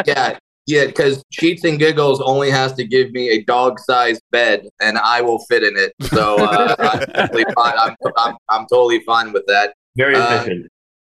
yeah, 0.07 0.39
yeah, 0.67 0.87
because 0.87 1.23
Cheats 1.33 1.65
and 1.65 1.79
Giggles 1.79 2.21
only 2.21 2.51
has 2.51 2.73
to 2.75 2.85
give 2.85 3.11
me 3.13 3.31
a 3.31 3.43
dog-sized 3.45 4.23
bed, 4.31 4.69
and 4.81 4.97
I 4.99 5.21
will 5.21 5.41
fit 5.41 5.63
in 5.65 5.77
it. 5.77 5.93
So 6.09 6.37
uh, 6.37 6.77
I'm, 6.79 7.01
totally 7.01 7.45
fine. 7.55 7.75
I'm, 7.79 7.97
I'm, 8.17 8.37
I'm 8.49 8.67
totally 8.73 9.01
fine 9.01 9.33
with 9.33 9.45
that. 9.47 9.75
Very 9.97 10.15
Uh, 10.15 10.37
efficient. 10.37 10.67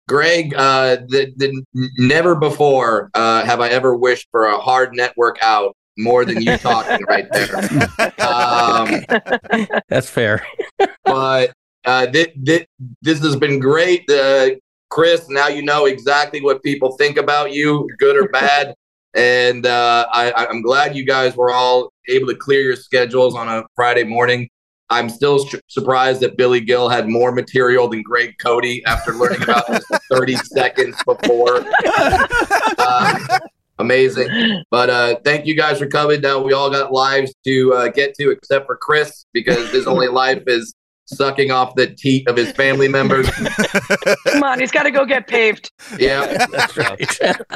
Greg, 0.09 0.55
uh, 0.55 0.97
the, 1.09 1.33
the, 1.37 1.65
never 1.99 2.37
before 2.37 3.11
uh, 3.15 3.45
have 3.45 3.61
I 3.61 3.69
ever 3.71 3.97
wished 3.97 4.29
for 4.31 4.47
a 4.47 4.57
hard 4.59 4.95
network 4.95 5.37
out 5.43 5.77
more 5.99 6.25
than 6.25 6.41
you 6.43 6.57
talking 6.59 7.05
right 7.09 7.27
there. 7.33 7.57
Um, 8.19 9.05
That's 9.89 10.09
fair. 10.11 10.47
but 11.05 11.53
uh, 11.87 12.07
thi- 12.13 12.33
thi- 12.45 12.67
this 13.03 13.21
has 13.23 13.37
been 13.37 13.59
great. 13.59 14.09
Uh, 14.11 14.51
Chris, 14.91 15.29
now 15.29 15.49
you 15.49 15.63
know 15.63 15.87
exactly 15.87 16.41
what 16.41 16.63
people 16.63 16.97
think 16.97 17.17
about 17.17 17.53
you, 17.53 17.89
good 17.99 18.17
or 18.17 18.29
bad. 18.33 18.75
And 19.15 19.65
uh, 19.65 20.07
I, 20.13 20.47
I'm 20.47 20.61
glad 20.63 20.95
you 20.95 21.05
guys 21.05 21.35
were 21.37 21.51
all 21.51 21.91
able 22.09 22.27
to 22.29 22.35
clear 22.35 22.61
your 22.61 22.77
schedules 22.77 23.35
on 23.35 23.49
a 23.49 23.65
Friday 23.75 24.05
morning. 24.05 24.49
I'm 24.91 25.09
still 25.09 25.45
sh- 25.45 25.57
surprised 25.69 26.21
that 26.21 26.37
Billy 26.37 26.61
Gil 26.61 26.89
had 26.89 27.09
more 27.09 27.33
material 27.33 27.89
than 27.89 28.03
Greg 28.03 28.35
Cote 28.41 28.65
after 28.87 29.15
learning 29.15 29.43
about 29.43 29.67
this 29.69 29.85
30 30.13 30.37
seconds 30.37 30.97
before. 31.05 31.65
Uh, 32.79 33.19
amazing. 33.79 34.63
But 34.71 34.91
uh, 34.91 35.17
thank 35.25 35.47
you 35.47 35.57
guys 35.57 35.79
for 35.79 35.87
coming. 35.87 36.21
Now 36.21 36.41
we 36.41 36.53
all 36.53 36.71
got 36.71 36.93
lives 36.93 37.35
to 37.47 37.75
uh, 37.75 37.89
get 37.89 38.15
to, 38.17 38.31
except 38.31 38.67
for 38.67 38.77
Chris, 38.77 39.25
because 39.33 39.71
his 39.71 39.87
only 39.87 40.09
life 40.09 40.43
is 40.47 40.75
sucking 41.07 41.51
off 41.51 41.75
the 41.75 41.87
teat 41.87 42.29
of 42.29 42.37
his 42.37 42.53
family 42.53 42.89
members. 42.89 43.29
Come 44.29 44.43
on, 44.43 44.61
he's 44.61 44.71
got 44.71 44.85
to 44.85 44.91
go 44.91 45.05
get 45.05 45.27
paved. 45.27 45.71
Yeah, 45.99 46.47
that's 46.47 46.77
right. 46.77 47.01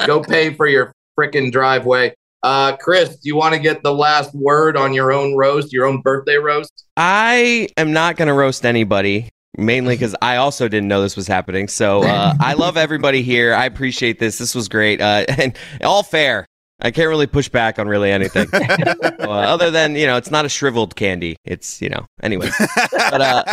Go 0.05 0.21
pay 0.21 0.53
for 0.53 0.67
your 0.67 0.93
freaking 1.17 1.51
driveway. 1.51 2.13
Uh, 2.43 2.75
Chris, 2.77 3.17
do 3.17 3.27
you 3.27 3.35
want 3.35 3.53
to 3.53 3.59
get 3.59 3.83
the 3.83 3.93
last 3.93 4.33
word 4.33 4.75
on 4.75 4.93
your 4.93 5.11
own 5.11 5.35
roast, 5.35 5.71
your 5.71 5.85
own 5.85 6.01
birthday 6.01 6.37
roast? 6.37 6.85
I 6.97 7.67
am 7.77 7.93
not 7.93 8.15
going 8.15 8.29
to 8.29 8.33
roast 8.33 8.65
anybody, 8.65 9.29
mainly 9.57 9.93
because 9.93 10.15
I 10.21 10.37
also 10.37 10.67
didn't 10.67 10.87
know 10.87 11.01
this 11.01 11.15
was 11.15 11.27
happening. 11.27 11.67
So 11.67 12.01
uh, 12.03 12.33
I 12.39 12.53
love 12.53 12.77
everybody 12.77 13.21
here. 13.21 13.53
I 13.53 13.65
appreciate 13.65 14.17
this. 14.17 14.39
This 14.39 14.55
was 14.55 14.69
great. 14.69 15.01
Uh, 15.01 15.25
and 15.37 15.55
all 15.83 16.01
fair. 16.01 16.47
I 16.81 16.91
can't 16.91 17.09
really 17.09 17.27
push 17.27 17.49
back 17.49 17.79
on 17.79 17.87
really 17.87 18.11
anything, 18.11 18.47
uh, 18.53 19.27
other 19.27 19.71
than 19.71 19.95
you 19.95 20.07
know, 20.07 20.17
it's 20.17 20.31
not 20.31 20.45
a 20.45 20.49
shriveled 20.49 20.95
candy. 20.95 21.37
It's 21.45 21.81
you 21.81 21.89
know, 21.89 22.05
anyway. 22.21 22.49
But 22.91 23.21
uh, 23.21 23.43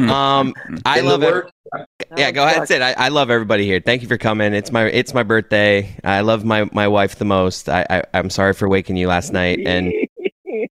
um, 0.00 0.54
I 0.84 1.00
In 1.00 1.06
love 1.06 1.22
it. 1.22 1.50
Yeah, 2.16 2.30
go 2.32 2.44
ahead, 2.44 2.68
Sid. 2.68 2.82
I, 2.82 2.92
I 2.92 3.08
love 3.08 3.30
everybody 3.30 3.64
here. 3.64 3.80
Thank 3.80 4.02
you 4.02 4.08
for 4.08 4.18
coming. 4.18 4.52
It's 4.54 4.70
my 4.70 4.84
it's 4.84 5.14
my 5.14 5.22
birthday. 5.22 5.96
I 6.04 6.20
love 6.20 6.44
my 6.44 6.68
my 6.72 6.88
wife 6.88 7.16
the 7.16 7.24
most. 7.24 7.68
I, 7.68 7.86
I 7.88 8.02
I'm 8.14 8.30
sorry 8.30 8.52
for 8.52 8.68
waking 8.68 8.96
you 8.96 9.08
last 9.08 9.32
night, 9.32 9.60
and 9.64 9.92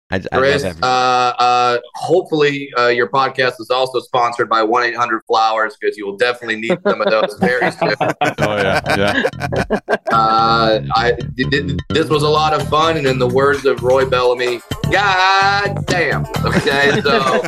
I, 0.08 0.22
I 0.30 0.38
Chris, 0.38 0.62
love 0.62 0.80
uh, 0.84 0.86
uh, 0.86 1.78
hopefully 1.96 2.70
uh, 2.78 2.86
your 2.88 3.08
podcast 3.08 3.54
is 3.60 3.70
also 3.70 3.98
sponsored 3.98 4.48
by 4.48 4.62
1 4.62 4.84
800 4.84 5.22
Flowers 5.26 5.76
because 5.80 5.96
you 5.96 6.06
will 6.06 6.16
definitely 6.16 6.60
need 6.60 6.78
some 6.86 7.00
of 7.00 7.10
those 7.10 7.36
very 7.40 7.70
soon. 7.72 7.94
Oh 8.00 8.56
yeah, 8.56 8.80
yeah. 8.96 9.22
Uh, 10.12 10.80
I, 10.94 11.12
th- 11.36 11.50
th- 11.50 11.78
this 11.90 12.08
was 12.08 12.22
a 12.22 12.28
lot 12.28 12.54
of 12.54 12.68
fun, 12.68 12.96
and 12.96 13.06
in 13.06 13.18
the 13.18 13.26
words 13.26 13.64
of 13.64 13.82
Roy 13.82 14.08
Bellamy, 14.08 14.60
God 14.92 15.84
damn. 15.86 16.24
Okay, 16.44 17.00
so 17.00 17.42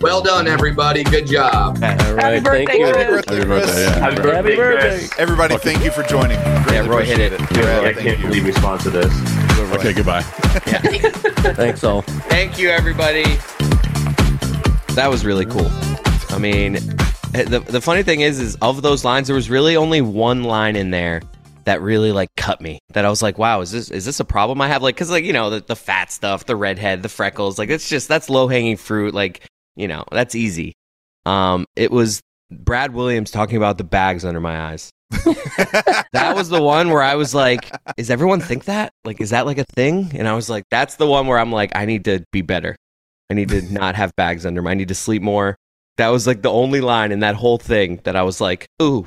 well 0.00 0.22
done, 0.22 0.46
everybody. 0.46 1.02
Good 1.02 1.26
job. 1.26 1.78
All 1.82 1.90
Happy 1.90 2.38
birthday, 2.40 2.78
Chris. 2.78 3.24
Happy 3.26 3.44
birthday. 3.44 3.84
Happy 3.84 4.16
birthday, 4.16 4.32
Happy 4.34 4.56
birthday. 4.56 5.08
Everybody, 5.18 5.56
thank 5.58 5.84
you 5.84 5.90
for 5.90 6.04
joining. 6.04 6.38
Greatly 6.62 6.74
Yeah, 6.74 6.86
Roy, 6.86 7.04
hit 7.04 7.18
it. 7.18 7.32
appreciate 7.40 7.64
I 7.66 7.80
Brad, 7.80 7.94
can't 7.94 7.96
thank 8.06 8.18
you. 8.20 8.26
believe 8.28 8.44
we 8.44 8.52
sponsored 8.52 8.92
this. 8.92 9.12
Okay, 9.60 9.92
goodbye. 9.92 10.22
Thanks 11.54 11.84
all. 11.84 12.02
Thank 12.02 12.58
you, 12.58 12.68
everybody. 12.70 13.24
That 14.94 15.08
was 15.10 15.24
really 15.24 15.46
cool. 15.46 15.70
I 16.30 16.38
mean, 16.38 16.76
eh, 17.34 17.44
the 17.44 17.60
the 17.66 17.80
funny 17.80 18.02
thing 18.02 18.20
is, 18.20 18.40
is 18.40 18.56
of 18.56 18.82
those 18.82 19.04
lines, 19.04 19.28
there 19.28 19.36
was 19.36 19.50
really 19.50 19.76
only 19.76 20.00
one 20.00 20.44
line 20.44 20.76
in 20.76 20.90
there 20.90 21.22
that 21.64 21.80
really 21.80 22.12
like 22.12 22.28
cut 22.36 22.60
me. 22.60 22.78
That 22.92 23.04
I 23.04 23.10
was 23.10 23.22
like, 23.22 23.38
wow, 23.38 23.60
is 23.60 23.70
this 23.70 23.90
is 23.90 24.04
this 24.04 24.20
a 24.20 24.24
problem 24.24 24.60
I 24.60 24.68
have? 24.68 24.82
Like, 24.82 24.96
cause 24.96 25.10
like 25.10 25.24
you 25.24 25.32
know 25.32 25.50
the, 25.50 25.60
the 25.60 25.76
fat 25.76 26.12
stuff, 26.12 26.46
the 26.46 26.56
redhead, 26.56 27.02
the 27.02 27.08
freckles, 27.08 27.58
like 27.58 27.70
it's 27.70 27.88
just 27.88 28.08
that's 28.08 28.28
low 28.30 28.48
hanging 28.48 28.76
fruit. 28.76 29.14
Like 29.14 29.46
you 29.76 29.88
know 29.88 30.04
that's 30.10 30.34
easy. 30.34 30.74
Um, 31.24 31.66
it 31.76 31.90
was 31.90 32.20
Brad 32.50 32.92
Williams 32.94 33.30
talking 33.30 33.56
about 33.56 33.78
the 33.78 33.84
bags 33.84 34.24
under 34.24 34.40
my 34.40 34.72
eyes. 34.72 34.90
that 36.12 36.32
was 36.34 36.48
the 36.48 36.62
one 36.62 36.90
where 36.90 37.02
I 37.02 37.14
was 37.14 37.34
like, 37.34 37.70
"Is 37.96 38.10
everyone 38.10 38.40
think 38.40 38.64
that? 38.64 38.92
Like, 39.04 39.20
is 39.20 39.30
that 39.30 39.46
like 39.46 39.58
a 39.58 39.64
thing?" 39.74 40.10
And 40.14 40.26
I 40.28 40.34
was 40.34 40.48
like, 40.50 40.64
"That's 40.70 40.96
the 40.96 41.06
one 41.06 41.26
where 41.26 41.38
I'm 41.38 41.52
like, 41.52 41.72
I 41.74 41.84
need 41.84 42.04
to 42.06 42.24
be 42.32 42.42
better. 42.42 42.76
I 43.30 43.34
need 43.34 43.48
to 43.50 43.62
not 43.72 43.94
have 43.94 44.14
bags 44.16 44.44
under 44.46 44.62
my. 44.62 44.72
I 44.72 44.74
need 44.74 44.88
to 44.88 44.94
sleep 44.94 45.22
more." 45.22 45.56
That 45.98 46.08
was 46.08 46.26
like 46.26 46.42
the 46.42 46.50
only 46.50 46.80
line 46.80 47.12
in 47.12 47.20
that 47.20 47.34
whole 47.34 47.58
thing 47.58 48.00
that 48.04 48.16
I 48.16 48.22
was 48.22 48.40
like, 48.40 48.66
"Ooh, 48.80 49.06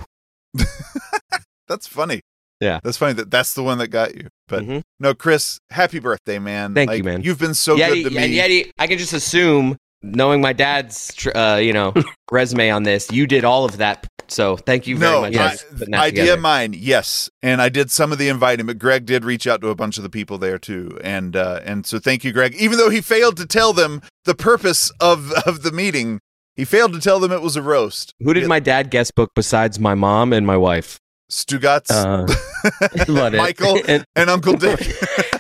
That's 1.68 1.88
funny. 1.88 2.22
Yeah. 2.62 2.80
That's 2.84 2.98
funny 2.98 3.14
that 3.14 3.30
that's 3.32 3.54
the 3.54 3.64
one 3.64 3.80
that 3.80 3.88
got 3.88 4.16
you. 4.16 4.30
But 4.48 4.64
Mhm. 4.64 4.82
no, 5.00 5.14
Chris, 5.14 5.60
happy 5.72 6.00
birthday, 6.00 6.40
man. 6.40 6.74
Thank 6.74 6.92
you, 6.94 7.04
man. 7.04 7.22
You've 7.22 7.40
been 7.40 7.54
so 7.54 7.76
Yeti, 7.76 8.04
good 8.04 8.12
to 8.12 8.20
and 8.20 8.32
me. 8.32 8.38
Yeti, 8.38 8.72
I 8.78 8.88
can 8.88 8.98
just 8.98 9.14
assume, 9.14 9.76
knowing 10.02 10.42
my 10.42 10.54
dad's, 10.54 11.14
uh, 11.36 11.60
you 11.62 11.74
know, 11.74 11.94
resume 12.32 12.70
on 12.70 12.84
this, 12.84 13.12
you 13.12 13.28
did 13.28 13.44
all 13.44 13.66
of 13.66 13.78
that. 13.78 14.08
So 14.32 14.58
thank 14.58 14.88
you 14.88 14.98
very 14.98 15.12
no, 15.12 15.22
much. 15.22 15.36
I- 15.36 15.56
for 15.56 15.86
idea 15.96 16.24
together. 16.24 16.42
mine, 16.42 16.74
yes, 16.78 17.30
and 17.44 17.62
I 17.62 17.70
did 17.70 17.92
some 17.92 18.12
of 18.12 18.18
the 18.18 18.30
inviting, 18.30 18.66
but 18.66 18.80
Greg 18.80 19.06
did 19.06 19.24
reach 19.26 19.48
out 19.48 19.62
to 19.62 19.70
a 19.70 19.76
bunch 19.76 19.98
of 19.98 20.04
the 20.04 20.10
people 20.10 20.38
there 20.38 20.58
too, 20.58 20.98
and 21.04 21.36
uh, 21.36 21.62
and 21.64 21.86
so 21.86 22.00
thank 22.00 22.24
you, 22.24 22.32
Greg. 22.32 22.56
Even 22.56 22.78
though 22.78 22.90
he 22.90 23.02
failed 23.02 23.38
to 23.38 23.46
tell 23.46 23.74
them 23.74 24.02
the 24.26 24.36
purpose 24.36 24.92
of 25.00 25.32
of 25.46 25.64
the 25.64 25.72
meeting, 25.72 26.20
he 26.56 26.66
failed 26.66 26.94
to 26.94 27.00
tell 27.00 27.20
them 27.20 27.32
it 27.32 27.42
was 27.42 27.56
a 27.56 27.62
roast. 27.62 28.14
Who 28.20 28.34
did 28.34 28.48
my 28.48 28.60
dad 28.60 28.90
guest 28.90 29.16
book 29.16 29.32
besides 29.36 29.80
my 29.80 29.96
mom 29.96 30.34
and 30.34 30.46
my 30.48 30.58
wife? 30.58 31.00
Stugotz, 31.32 31.90
Uh. 31.90 33.32
Michael, 33.38 33.80
And- 33.88 34.06
and 34.16 34.30
Uncle 34.30 34.56
Dick. 34.56 34.80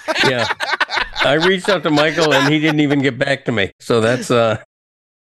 yeah. 0.27 0.47
I 1.21 1.33
reached 1.33 1.69
out 1.69 1.83
to 1.83 1.89
Michael 1.91 2.33
and 2.33 2.51
he 2.51 2.59
didn't 2.59 2.79
even 2.81 3.01
get 3.01 3.17
back 3.17 3.45
to 3.45 3.51
me. 3.51 3.71
So 3.79 4.01
that's 4.01 4.29
uh, 4.31 4.61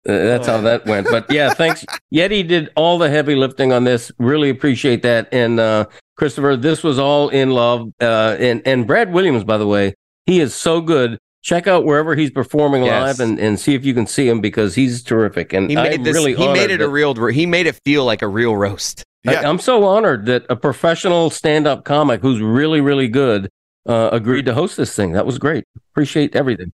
that's 0.04 0.48
how 0.48 0.62
that 0.62 0.86
went. 0.86 1.08
But 1.10 1.32
yeah, 1.32 1.54
thanks. 1.54 1.86
Yeti 2.14 2.48
did 2.48 2.70
all 2.76 2.98
the 2.98 3.10
heavy 3.10 3.36
lifting 3.36 3.72
on 3.72 3.84
this. 3.84 4.12
Really 4.18 4.50
appreciate 4.50 5.02
that. 5.04 5.30
And 5.32 5.60
uh 5.60 5.86
Christopher, 6.18 6.56
this 6.56 6.84
was 6.84 7.00
all 7.00 7.30
in 7.30 7.52
love. 7.52 7.90
Uh 8.02 8.36
and 8.40 8.62
and 8.66 8.88
Brad 8.88 9.12
Williams, 9.14 9.44
by 9.44 9.58
the 9.58 9.68
way, 9.68 9.94
he 10.26 10.40
is 10.40 10.54
so 10.56 10.82
good. 10.82 11.18
Check 11.44 11.66
out 11.66 11.86
wherever 11.86 12.16
he's 12.16 12.30
performing 12.30 12.84
Yes. 12.84 13.18
live 13.20 13.28
and, 13.28 13.40
and 13.40 13.60
see 13.60 13.74
if 13.74 13.84
you 13.84 13.96
can 13.96 14.06
see 14.06 14.28
him 14.28 14.42
because 14.42 14.76
he's 14.76 15.02
terrific. 15.02 15.54
And 15.54 15.70
He 15.72 15.76
made 15.76 15.94
I'm 15.96 16.04
this. 16.04 16.14
really 16.14 16.36
he 16.36 16.48
made 16.48 16.70
it 16.70 16.78
that- 16.80 16.86
a 16.86 16.90
real. 16.90 17.16
He 17.32 17.46
made 17.48 17.66
it 17.66 17.80
feel 17.84 18.06
like 18.06 18.22
a 18.22 18.28
real 18.28 18.56
roast. 18.56 19.04
I, 19.28 19.36
I'm 19.38 19.60
so 19.60 19.84
honored 19.84 20.26
that 20.28 20.46
a 20.50 20.56
professional 20.56 21.30
stand-up 21.30 21.84
comic 21.86 22.22
who's 22.22 22.42
really, 22.42 22.82
really 22.82 23.08
good 23.08 23.50
uh, 23.88 24.10
agreed 24.12 24.46
to 24.48 24.54
host 24.56 24.78
this 24.78 24.96
thing. 24.96 25.12
That 25.14 25.26
was 25.28 25.38
great. 25.40 25.64
Appreciate 25.92 26.36
everything. 26.36 26.72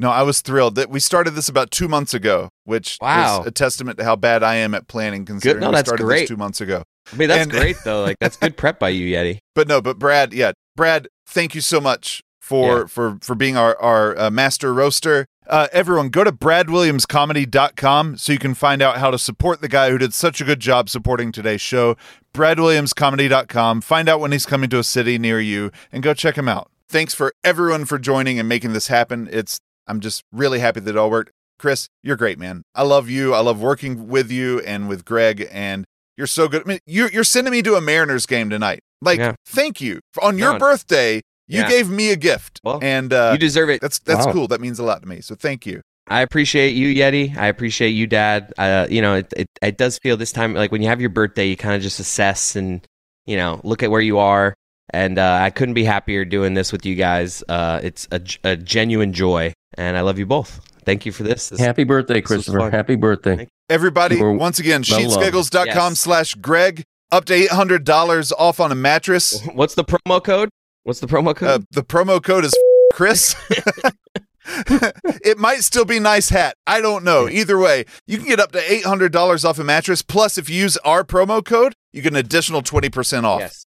No, 0.00 0.10
I 0.10 0.22
was 0.22 0.40
thrilled 0.40 0.76
that 0.76 0.90
we 0.90 1.00
started 1.00 1.32
this 1.32 1.48
about 1.48 1.70
two 1.72 1.88
months 1.88 2.14
ago, 2.14 2.50
which 2.64 2.98
Wow. 3.00 3.40
is 3.40 3.46
a 3.48 3.50
testament 3.50 3.98
to 3.98 4.04
how 4.04 4.14
bad 4.16 4.42
I 4.44 4.54
am 4.54 4.72
at 4.74 4.86
planning. 4.86 5.24
Considering 5.24 5.60
No, 5.60 5.70
we 5.70 5.74
that's 5.74 5.88
started 5.88 6.04
great. 6.04 6.20
this 6.20 6.28
two 6.28 6.36
months 6.36 6.60
ago. 6.60 6.82
I 7.12 7.16
mean, 7.16 7.28
that's 7.28 7.42
And- 7.42 7.50
great 7.50 7.76
though. 7.84 8.02
Like 8.02 8.16
that's 8.20 8.36
good 8.36 8.56
prep 8.56 8.78
by 8.78 8.90
you, 8.90 9.14
Yeti. 9.16 9.38
But 9.54 9.66
no, 9.66 9.80
but 9.80 9.98
Brad, 9.98 10.32
yeah, 10.32 10.52
Brad, 10.76 11.08
thank 11.26 11.54
you 11.56 11.60
so 11.60 11.80
much 11.80 12.22
for 12.40 12.80
Yeah. 12.80 12.86
for 12.86 13.18
for 13.20 13.34
being 13.34 13.56
our 13.56 13.76
our 13.80 14.16
uh, 14.18 14.30
master 14.30 14.72
roaster. 14.72 15.26
Uh, 15.48 15.66
everyone, 15.72 16.10
go 16.10 16.22
to 16.24 16.30
bradwilliamscomedy.com 16.30 18.18
so 18.18 18.32
you 18.32 18.38
can 18.38 18.52
find 18.54 18.82
out 18.82 18.98
how 18.98 19.10
to 19.10 19.18
support 19.18 19.62
the 19.62 19.68
guy 19.68 19.90
who 19.90 19.96
did 19.98 20.12
such 20.12 20.40
a 20.42 20.44
good 20.44 20.60
job 20.60 20.88
supporting 20.90 21.32
today's 21.32 21.62
show. 21.62 21.96
bradwilliamscomedy.com. 22.34 23.80
Find 23.80 24.08
out 24.08 24.20
when 24.20 24.32
he's 24.32 24.46
coming 24.46 24.68
to 24.70 24.78
a 24.78 24.84
city 24.84 25.18
near 25.18 25.40
you 25.40 25.70
and 25.90 26.02
go 26.02 26.14
check 26.14 26.36
him 26.36 26.48
out. 26.48 26.70
Thanks 26.88 27.14
for 27.14 27.32
everyone 27.44 27.84
for 27.84 27.98
joining 27.98 28.38
and 28.38 28.48
making 28.48 28.72
this 28.74 28.88
happen. 28.88 29.28
It's 29.32 29.58
I'm 29.88 30.00
just 30.00 30.22
really 30.32 30.58
happy 30.60 30.80
that 30.80 30.90
it 30.90 30.96
all 30.96 31.10
worked. 31.10 31.30
Chris, 31.58 31.88
you're 32.02 32.16
great, 32.16 32.38
man. 32.38 32.62
I 32.74 32.82
love 32.82 33.08
you. 33.10 33.34
I 33.34 33.40
love 33.40 33.60
working 33.60 34.08
with 34.08 34.30
you 34.30 34.60
and 34.60 34.88
with 34.88 35.04
Greg 35.04 35.48
and 35.50 35.84
you're 36.16 36.26
so 36.28 36.46
good. 36.48 36.62
I 36.62 36.68
mean, 36.68 36.78
you're, 36.86 37.10
you're 37.10 37.24
sending 37.24 37.50
me 37.52 37.62
to 37.62 37.74
a 37.74 37.80
Mariners 37.80 38.26
game 38.26 38.48
tonight. 38.50 38.80
Like, 39.00 39.18
Yeah. 39.18 39.34
thank 39.46 39.80
you. 39.80 40.00
On 40.22 40.38
your 40.38 40.52
No. 40.54 40.58
birthday, 40.58 41.16
you 41.48 41.60
Yeah. 41.60 41.68
gave 41.68 41.88
me 41.88 42.10
a 42.10 42.16
gift. 42.16 42.60
Well, 42.62 42.78
and 42.82 43.12
uh, 43.12 43.30
you 43.32 43.38
deserve 43.38 43.70
it. 43.70 43.80
That's 43.80 43.98
that's 44.00 44.26
Wow. 44.26 44.32
cool. 44.32 44.48
That 44.48 44.60
means 44.60 44.78
a 44.78 44.84
lot 44.84 45.02
to 45.02 45.08
me. 45.08 45.20
So 45.20 45.34
thank 45.34 45.66
you. 45.66 45.80
I 46.10 46.22
appreciate 46.22 46.70
you, 46.74 46.94
Yeti. 46.94 47.36
I 47.36 47.46
appreciate 47.48 47.90
you, 47.90 48.06
Dad. 48.06 48.52
Uh, 48.56 48.86
you 48.88 49.02
know, 49.02 49.14
it, 49.16 49.32
it 49.36 49.46
it 49.62 49.76
does 49.78 49.98
feel 49.98 50.16
this 50.16 50.32
time 50.32 50.54
like 50.54 50.72
when 50.72 50.80
you 50.82 50.88
have 50.88 51.00
your 51.00 51.10
birthday, 51.10 51.46
you 51.46 51.56
kind 51.56 51.74
of 51.74 51.82
just 51.82 52.00
assess 52.00 52.56
and 52.56 52.80
you 53.26 53.36
know 53.36 53.60
look 53.64 53.82
at 53.82 53.90
where 53.90 54.00
you 54.00 54.18
are. 54.18 54.54
And 54.90 55.18
uh, 55.18 55.38
I 55.42 55.50
couldn't 55.50 55.74
be 55.74 55.84
happier 55.84 56.24
doing 56.24 56.54
this 56.54 56.72
with 56.72 56.86
you 56.86 56.94
guys. 56.94 57.44
Uh, 57.48 57.80
it's 57.82 58.08
a, 58.10 58.20
a 58.42 58.56
genuine 58.56 59.12
joy, 59.12 59.52
and 59.76 59.96
I 59.96 60.00
love 60.02 60.18
you 60.18 60.26
both. 60.26 60.60
Thank 60.84 61.04
you 61.06 61.12
for 61.12 61.22
this. 61.22 61.48
This- 61.50 61.60
Happy 61.60 61.84
birthday, 61.84 62.20
Christopher. 62.20 62.60
fun. 62.60 62.70
Happy 62.72 62.96
birthday. 62.96 63.46
Everybody, 63.68 64.20
We're 64.20 64.32
once 64.32 64.58
again, 64.58 64.82
well 64.88 65.08
loved. 65.08 65.20
sheetsgiggles.com 65.22 65.66
Yes. 65.92 66.00
slash 66.00 66.34
Greg. 66.36 66.84
Up 67.10 67.24
to 67.26 67.34
$800 67.34 68.32
off 68.38 68.60
on 68.60 68.70
a 68.72 68.74
mattress. 68.74 69.40
What's 69.54 69.74
the 69.74 69.84
promo 69.84 70.22
code? 70.22 70.48
What's 70.84 71.00
the 71.00 71.06
promo 71.06 71.34
code? 71.36 71.48
Uh, 71.48 71.64
the 71.72 71.82
promo 71.82 72.22
code 72.22 72.44
is 72.44 72.54
Chris. 72.94 73.34
it 74.46 75.38
might 75.38 75.60
still 75.62 75.84
be 75.84 75.98
nice 75.98 76.28
hat. 76.30 76.54
I 76.66 76.80
don't 76.80 77.04
know. 77.04 77.28
Either 77.28 77.58
way, 77.58 77.84
you 78.06 78.18
can 78.18 78.26
get 78.26 78.40
up 78.40 78.52
to 78.52 78.58
$800 78.60 79.44
off 79.44 79.58
a 79.58 79.64
mattress. 79.64 80.02
Plus, 80.02 80.38
if 80.38 80.48
you 80.48 80.56
use 80.56 80.76
our 80.78 81.04
promo 81.04 81.44
code, 81.44 81.74
you 81.92 82.02
get 82.02 82.12
an 82.12 82.18
additional 82.18 82.62
20% 82.62 83.24
off. 83.24 83.40
Yes. 83.40 83.64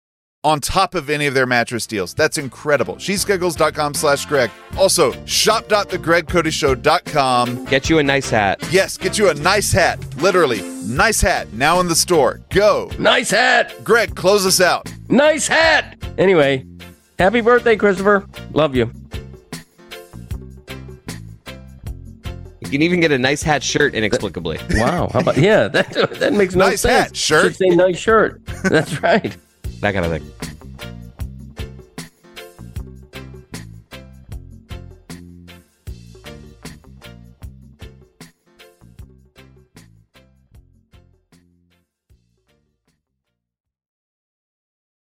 On 0.45 0.61
top 0.61 0.95
of 0.95 1.09
any 1.09 1.27
of 1.27 1.33
their 1.33 1.45
mattress 1.45 1.85
deals. 1.85 2.13
That's 2.13 2.37
incredible. 2.37 2.95
Sheetsgiggles.com 2.95 3.93
slash 3.93 4.25
Greg. 4.25 4.49
Also, 4.77 5.11
shop.thegregcoteshow.com. 5.25 7.65
Get 7.65 7.89
you 7.89 7.99
a 7.99 8.03
nice 8.03 8.29
hat. 8.29 8.65
Yes, 8.71 8.97
get 8.97 9.17
you 9.17 9.27
a 9.29 9.33
nice 9.33 9.73
hat. 9.73 9.99
Literally, 10.21 10.61
nice 10.85 11.19
hat. 11.19 11.51
Now 11.51 11.81
in 11.81 11.89
the 11.89 11.95
store. 11.95 12.39
Go. 12.51 12.89
Nice 12.97 13.31
hat. 13.31 13.73
Greg, 13.83 14.15
close 14.15 14.45
us 14.45 14.61
out. 14.61 14.89
Nice 15.09 15.45
hat. 15.45 15.97
Anyway, 16.17 16.65
happy 17.17 17.41
birthday, 17.41 17.75
Christopher. 17.75 18.25
Love 18.53 18.77
you. 18.77 18.89
You 22.61 22.69
can 22.69 22.81
even 22.81 23.01
get 23.01 23.11
a 23.11 23.17
nice 23.17 23.43
hat 23.43 23.61
shirt 23.61 23.93
inexplicably. 23.93 24.57
Wow. 24.75 25.09
How 25.11 25.19
about 25.19 25.35
yeah? 25.37 25.67
That 25.67 25.91
that 26.19 26.31
makes 26.31 26.55
no 26.55 26.67
Nice 26.67 26.79
sense. 26.81 27.07
hat, 27.09 27.17
shirt. 27.17 27.43
Should 27.43 27.55
say 27.57 27.69
nice 27.75 27.97
shirt. 27.97 28.39
That's 28.63 29.01
right. 29.03 29.35
Back 29.79 29.95
out 29.95 30.03
of 30.03 30.11
there. 30.11 30.68